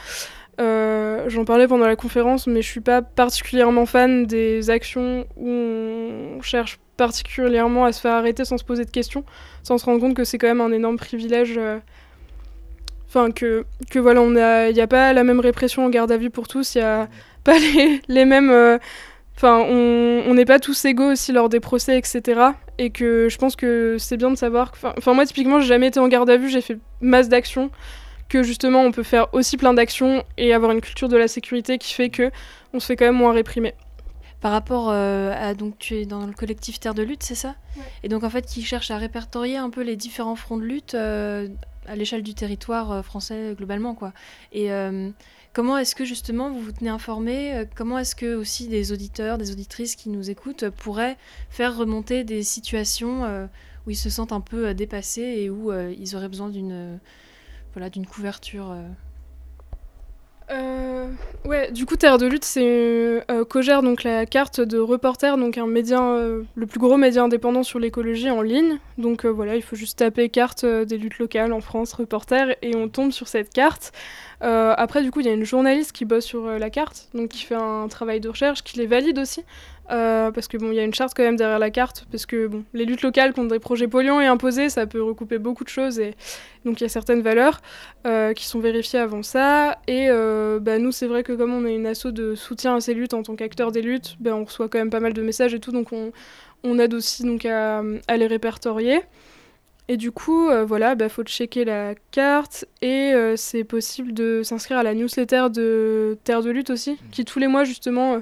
Euh, 0.60 1.26
j'en 1.28 1.46
parlais 1.46 1.68
pendant 1.68 1.86
la 1.86 1.96
conférence, 1.96 2.48
mais 2.48 2.62
je 2.62 2.68
suis 2.68 2.80
pas 2.80 3.02
particulièrement 3.02 3.86
fan 3.86 4.26
des 4.26 4.70
actions 4.70 5.28
où 5.36 5.50
on 5.50 6.42
cherche 6.42 6.80
particulièrement 6.96 7.86
à 7.86 7.92
se 7.92 8.02
faire 8.02 8.14
arrêter 8.14 8.44
sans 8.44 8.58
se 8.58 8.64
poser 8.64 8.84
de 8.84 8.90
questions, 8.90 9.24
sans 9.62 9.78
se 9.78 9.86
rendre 9.86 10.00
compte 10.00 10.16
que 10.16 10.24
c'est 10.24 10.40
quand 10.40 10.48
même 10.48 10.62
un 10.62 10.72
énorme 10.72 10.98
privilège. 10.98 11.56
Euh, 11.58 11.78
enfin, 13.08 13.30
que, 13.32 13.66
voilà, 13.96 14.70
il 14.70 14.74
n'y 14.74 14.82
a, 14.82 14.88
pas 14.88 15.14
la 15.14 15.24
même 15.24 15.40
répression 15.40 15.86
en 15.86 15.90
garde 15.90 16.12
à 16.12 16.18
vue 16.18 16.32
pour 16.32 16.48
tous, 16.48 16.74
il 16.74 16.80
n'y 16.80 16.84
a 16.84 17.08
pas 17.44 17.58
les 18.08 18.26
mêmes 18.26 18.80
Enfin, 19.38 19.60
on 19.60 20.34
n'est 20.34 20.46
pas 20.46 20.60
tous 20.60 20.84
égaux 20.86 21.12
aussi 21.12 21.32
lors 21.32 21.48
des 21.48 21.60
procès, 21.60 21.96
etc. 21.96 22.42
Et 22.80 22.90
que 22.90 23.30
je 23.30 23.38
pense 23.38 23.56
que 23.56 23.98
c'est 24.00 24.18
bien 24.18 24.32
de 24.32 24.36
savoir. 24.36 24.72
Enfin, 24.98 25.14
moi, 25.14 25.28
typiquement, 25.28 25.60
j'ai 25.60 25.68
jamais 25.68 25.88
été 25.88 26.00
en 26.00 26.08
garde 26.08 26.30
à 26.32 26.38
vue, 26.38 26.50
j'ai 26.50 26.62
fait 26.62 26.80
masse 27.02 27.30
d'actions. 27.30 27.70
Que 28.30 28.42
justement, 28.42 28.82
on 28.82 28.92
peut 28.92 29.04
faire 29.04 29.28
aussi 29.34 29.56
plein 29.56 29.74
d'actions 29.74 30.24
et 30.38 30.54
avoir 30.54 30.72
une 30.72 30.82
culture 30.82 31.08
de 31.08 31.16
la 31.16 31.28
sécurité 31.28 31.78
qui 31.78 31.94
fait 31.94 32.10
que 32.10 32.32
on 32.74 32.80
se 32.80 32.88
fait 32.88 32.96
quand 32.96 33.06
même 33.06 33.16
moins 33.16 33.32
réprimer. 33.32 33.74
Par 34.42 34.52
rapport 34.52 34.90
euh, 34.90 35.34
à. 35.36 35.54
Donc, 35.54 35.78
tu 35.78 35.96
es 35.96 36.06
dans 36.06 36.26
le 36.26 36.34
collectif 36.34 36.80
Terre 36.80 36.96
de 36.96 37.04
lutte, 37.04 37.22
c'est 37.22 37.36
ça? 37.36 37.56
Et 38.04 38.10
donc, 38.10 38.24
en 38.24 38.32
fait, 38.32 38.46
qui 38.46 38.64
cherche 38.64 38.90
à 38.90 38.98
répertorier 38.98 39.58
un 39.58 39.70
peu 39.70 39.84
les 39.84 39.96
différents 39.96 40.36
fronts 40.36 40.58
de 40.58 40.64
lutte 40.64 40.96
euh, 40.96 41.48
à 41.88 41.96
l'échelle 41.96 42.24
du 42.24 42.34
territoire 42.34 42.92
euh, 42.92 43.02
français 43.04 43.54
globalement, 43.56 43.94
quoi. 43.94 44.14
Et 44.52 44.70
Comment 45.58 45.80
est-ce 45.80 45.96
que 45.96 46.06
justement 46.06 46.52
vous 46.52 46.62
vous 46.62 46.72
tenez 46.72 46.92
informé 46.92 47.56
euh, 47.56 47.66
Comment 47.74 47.98
est-ce 47.98 48.16
que 48.16 48.36
aussi 48.36 48.68
des 48.68 48.92
auditeurs, 48.92 49.40
des 49.40 49.52
auditrices 49.52 49.96
qui 49.96 50.10
nous 50.10 50.30
écoutent 50.30 50.70
pourraient 50.70 51.18
faire 51.50 51.76
remonter 51.76 52.24
des 52.24 52.44
situations 52.44 53.26
euh, 53.26 53.48
où 53.88 53.90
ils 53.90 53.96
se 53.96 54.12
sentent 54.12 54.34
un 54.34 54.40
peu 54.40 54.68
euh, 54.68 54.74
dépassés 54.76 55.24
et 55.24 55.50
où 55.50 55.74
ils 55.74 56.16
auraient 56.16 56.30
besoin 56.30 56.50
d'une 56.50 57.00
voilà, 57.74 57.90
d'une 57.90 58.06
couverture 58.06 58.72
ouais, 60.50 61.72
du 61.72 61.86
coup, 61.86 61.96
Terre 61.96 62.18
de 62.18 62.26
lutte, 62.26 62.46
c'est 62.46 63.24
euh, 63.30 63.46
Cogère, 63.46 63.82
donc 63.84 64.04
la 64.04 64.26
carte 64.26 64.62
de 64.62 64.80
Reporter, 64.80 65.38
donc 65.38 65.58
un 65.58 65.68
média, 65.68 66.00
le 66.56 66.66
plus 66.66 66.80
gros 66.80 66.98
média 66.98 67.24
indépendant 67.24 67.64
sur 67.64 67.80
l'écologie 67.80 68.30
en 68.30 68.42
ligne. 68.42 68.80
Donc 68.98 69.26
voilà, 69.26 69.56
il 69.56 69.62
faut 69.62 69.76
juste 69.76 70.00
taper 70.00 70.30
carte 70.30 70.66
des 70.66 70.98
luttes 70.98 71.20
locales 71.20 71.54
en 71.54 71.62
France, 71.62 71.94
Reporter, 71.94 72.56
et 72.62 72.76
on 72.76 72.88
tombe 72.88 73.12
sur 73.12 73.28
cette 73.28 73.52
carte. 73.52 73.94
Euh, 74.44 74.74
après, 74.78 75.02
du 75.02 75.12
coup, 75.12 75.20
il 75.20 75.26
y 75.26 75.30
a 75.30 75.34
une 75.34 75.46
journaliste 75.46 75.92
qui 75.92 76.06
bosse 76.06 76.26
sur 76.26 76.46
euh, 76.46 76.60
la 76.60 76.70
carte, 76.70 77.10
donc 77.14 77.30
qui 77.30 77.44
fait 77.44 77.56
un 77.56 77.88
travail 77.88 78.20
de 78.20 78.30
recherche, 78.30 78.64
qui 78.64 78.78
les 78.78 78.86
valide 78.86 79.18
aussi. 79.20 79.44
Euh, 79.90 80.32
parce 80.32 80.48
que 80.48 80.58
bon, 80.58 80.72
il 80.72 80.76
y 80.76 80.80
a 80.80 80.84
une 80.84 80.94
charte 80.94 81.14
quand 81.16 81.24
même 81.24 81.38
derrière 81.38 81.60
la 81.60 81.70
carte, 81.72 82.06
parce 82.12 82.26
que 82.26 82.48
bon, 82.48 82.64
les 82.74 82.86
luttes 82.86 83.04
locales 83.04 83.34
contre 83.34 83.50
des 83.50 83.60
projets 83.60 83.88
polluants 83.88 84.20
et 84.20 84.26
imposés, 84.26 84.70
ça 84.70 84.86
peut 84.86 85.02
recouper 85.02 85.38
beaucoup 85.38 85.64
de 85.64 85.70
choses, 85.70 86.00
et 86.00 86.14
donc 86.66 86.82
il 86.82 86.84
y 86.84 86.86
a 86.86 86.90
certaines 86.90 87.22
valeurs 87.22 87.62
qui 88.36 88.46
sont 88.46 88.60
vérifiées 88.60 89.00
avant 89.00 89.24
ça. 89.24 89.78
Et 89.88 90.10
bah, 90.60 90.78
nous, 90.80 90.92
c'est 90.92 91.08
vrai 91.08 91.24
que 91.24 91.34
comme 91.34 91.54
on 91.54 91.66
est 91.66 91.76
une 91.76 91.86
asso 91.86 92.08
de 92.08 92.36
soutien 92.36 92.76
à 92.76 92.82
ces 92.82 92.94
luttes 92.94 93.14
en 93.14 93.24
tant 93.24 93.36
qu'acteur 93.36 93.72
des 93.72 93.82
luttes, 93.82 94.18
bah, 94.20 94.36
on 94.36 94.44
reçoit 94.44 94.68
quand 94.68 94.80
même 94.80 94.90
pas 94.90 95.00
mal 95.00 95.14
de 95.14 95.22
messages 95.22 95.54
et 95.54 95.60
tout, 95.60 95.72
donc 95.72 95.94
on, 95.94 96.12
on 96.64 96.80
aide 96.80 96.94
aussi 96.94 97.24
donc 97.24 97.46
à, 97.46 97.82
à 98.08 98.18
les 98.18 98.28
répertorier. 98.28 99.02
Et 99.90 99.96
du 99.96 100.12
coup, 100.12 100.50
euh, 100.50 100.66
voilà, 100.66 100.96
bah, 100.96 101.08
faut 101.08 101.24
checker 101.24 101.64
la 101.64 101.96
carte 102.12 102.66
et 102.82 103.14
euh, 103.14 103.38
c'est 103.38 103.64
possible 103.64 104.14
de 104.14 104.42
s'inscrire 104.44 104.80
à 104.80 104.84
la 104.84 104.94
newsletter 104.94 105.46
de 105.50 106.18
Terre 106.26 106.42
de 106.42 106.50
Lutte 106.50 106.72
aussi, 106.72 106.98
qui 107.12 107.24
tous 107.24 107.40
les 107.40 107.48
mois 107.48 107.64
justement 107.64 108.16
euh, 108.16 108.20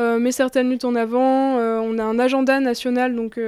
met 0.00 0.32
certaines 0.32 0.70
luttes 0.70 0.84
en 0.84 0.94
avant. 0.94 1.56
on 1.56 1.98
a 1.98 2.04
un 2.04 2.18
agenda 2.18 2.60
national 2.60 3.14
donc 3.14 3.38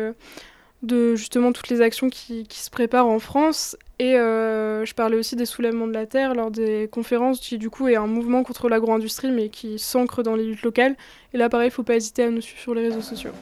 de 0.82 1.14
justement 1.14 1.53
toutes 1.53 1.68
les 1.68 1.80
actions 1.80 2.11
qui, 2.11 2.46
se 2.50 2.70
préparent 2.70 3.09
en 3.09 3.18
France. 3.18 3.76
Et 3.98 4.14
je 4.14 4.94
parlais 4.94 5.16
aussi 5.16 5.36
des 5.36 5.46
soulèvements 5.46 5.86
de 5.86 5.92
la 5.92 6.07
terre 6.07 6.34
lors 6.34 6.50
des 6.50 6.88
conférences, 6.90 7.40
qui 7.40 7.59
du 7.59 7.70
coup 7.70 7.88
est 7.88 7.96
un 7.96 8.07
mouvement 8.07 8.42
contre 8.42 8.68
l'agro-industrie 8.68 9.30
mais 9.30 9.48
qui 9.48 9.78
s'ancre 9.78 10.22
dans 10.22 10.34
les 10.34 10.44
luttes 10.44 10.62
locales. 10.62 10.96
Et 11.32 11.38
là, 11.38 11.48
pareil, 11.48 11.68
il 11.68 11.72
faut 11.72 11.82
pas 11.82 11.96
hésiter 11.96 12.24
à 12.24 12.30
nous 12.30 12.40
suivre 12.40 12.61
sur 12.61 12.74
les 12.74 12.82
réseaux 12.82 13.00
sociaux. 13.00 13.32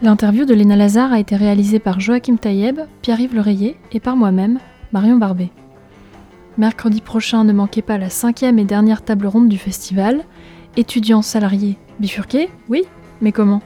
L'interview 0.00 0.44
de 0.44 0.54
Léna 0.54 0.76
Lazare 0.76 1.12
a 1.12 1.18
été 1.18 1.34
réalisée 1.34 1.80
par 1.80 1.98
Joachim 1.98 2.36
Taïeb, 2.36 2.80
Pierre-Yves 3.02 3.34
Lereyer 3.34 3.76
et 3.90 3.98
par 3.98 4.16
moi-même, 4.16 4.60
Marion 4.92 5.16
Barbet. 5.16 5.50
Mercredi 6.56 7.00
prochain, 7.00 7.44
ne 7.44 7.52
manquez 7.52 7.82
pas 7.82 7.98
la 7.98 8.10
cinquième 8.10 8.58
et 8.58 8.64
dernière 8.64 9.02
table 9.02 9.26
ronde 9.26 9.48
du 9.48 9.58
festival. 9.58 10.24
Étudiants 10.76 11.22
salariés 11.22 11.78
bifurqués, 12.00 12.48
oui, 12.68 12.84
mais 13.20 13.32
comment? 13.32 13.62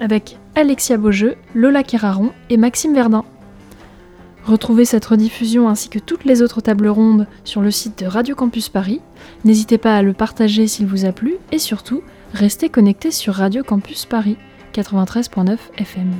Avec 0.00 0.38
Alexia 0.54 0.96
Beaujeu, 0.96 1.36
Lola 1.54 1.82
Keraron 1.82 2.32
et 2.50 2.56
Maxime 2.56 2.94
Verdun. 2.94 3.24
Retrouvez 4.44 4.84
cette 4.84 5.04
rediffusion 5.04 5.68
ainsi 5.68 5.88
que 5.88 5.98
toutes 5.98 6.24
les 6.24 6.40
autres 6.40 6.60
tables 6.60 6.88
rondes 6.88 7.26
sur 7.44 7.62
le 7.62 7.70
site 7.70 7.98
de 7.98 8.06
Radio 8.06 8.34
Campus 8.34 8.68
Paris. 8.68 9.00
N'hésitez 9.44 9.78
pas 9.78 9.96
à 9.96 10.02
le 10.02 10.12
partager 10.12 10.66
s'il 10.66 10.86
vous 10.86 11.04
a 11.04 11.12
plu 11.12 11.36
et 11.50 11.58
surtout, 11.58 12.02
restez 12.32 12.68
connectés 12.68 13.10
sur 13.10 13.34
Radio 13.34 13.64
Campus 13.64 14.04
Paris. 14.04 14.36
93.9 14.72 15.56
FM. 15.78 16.12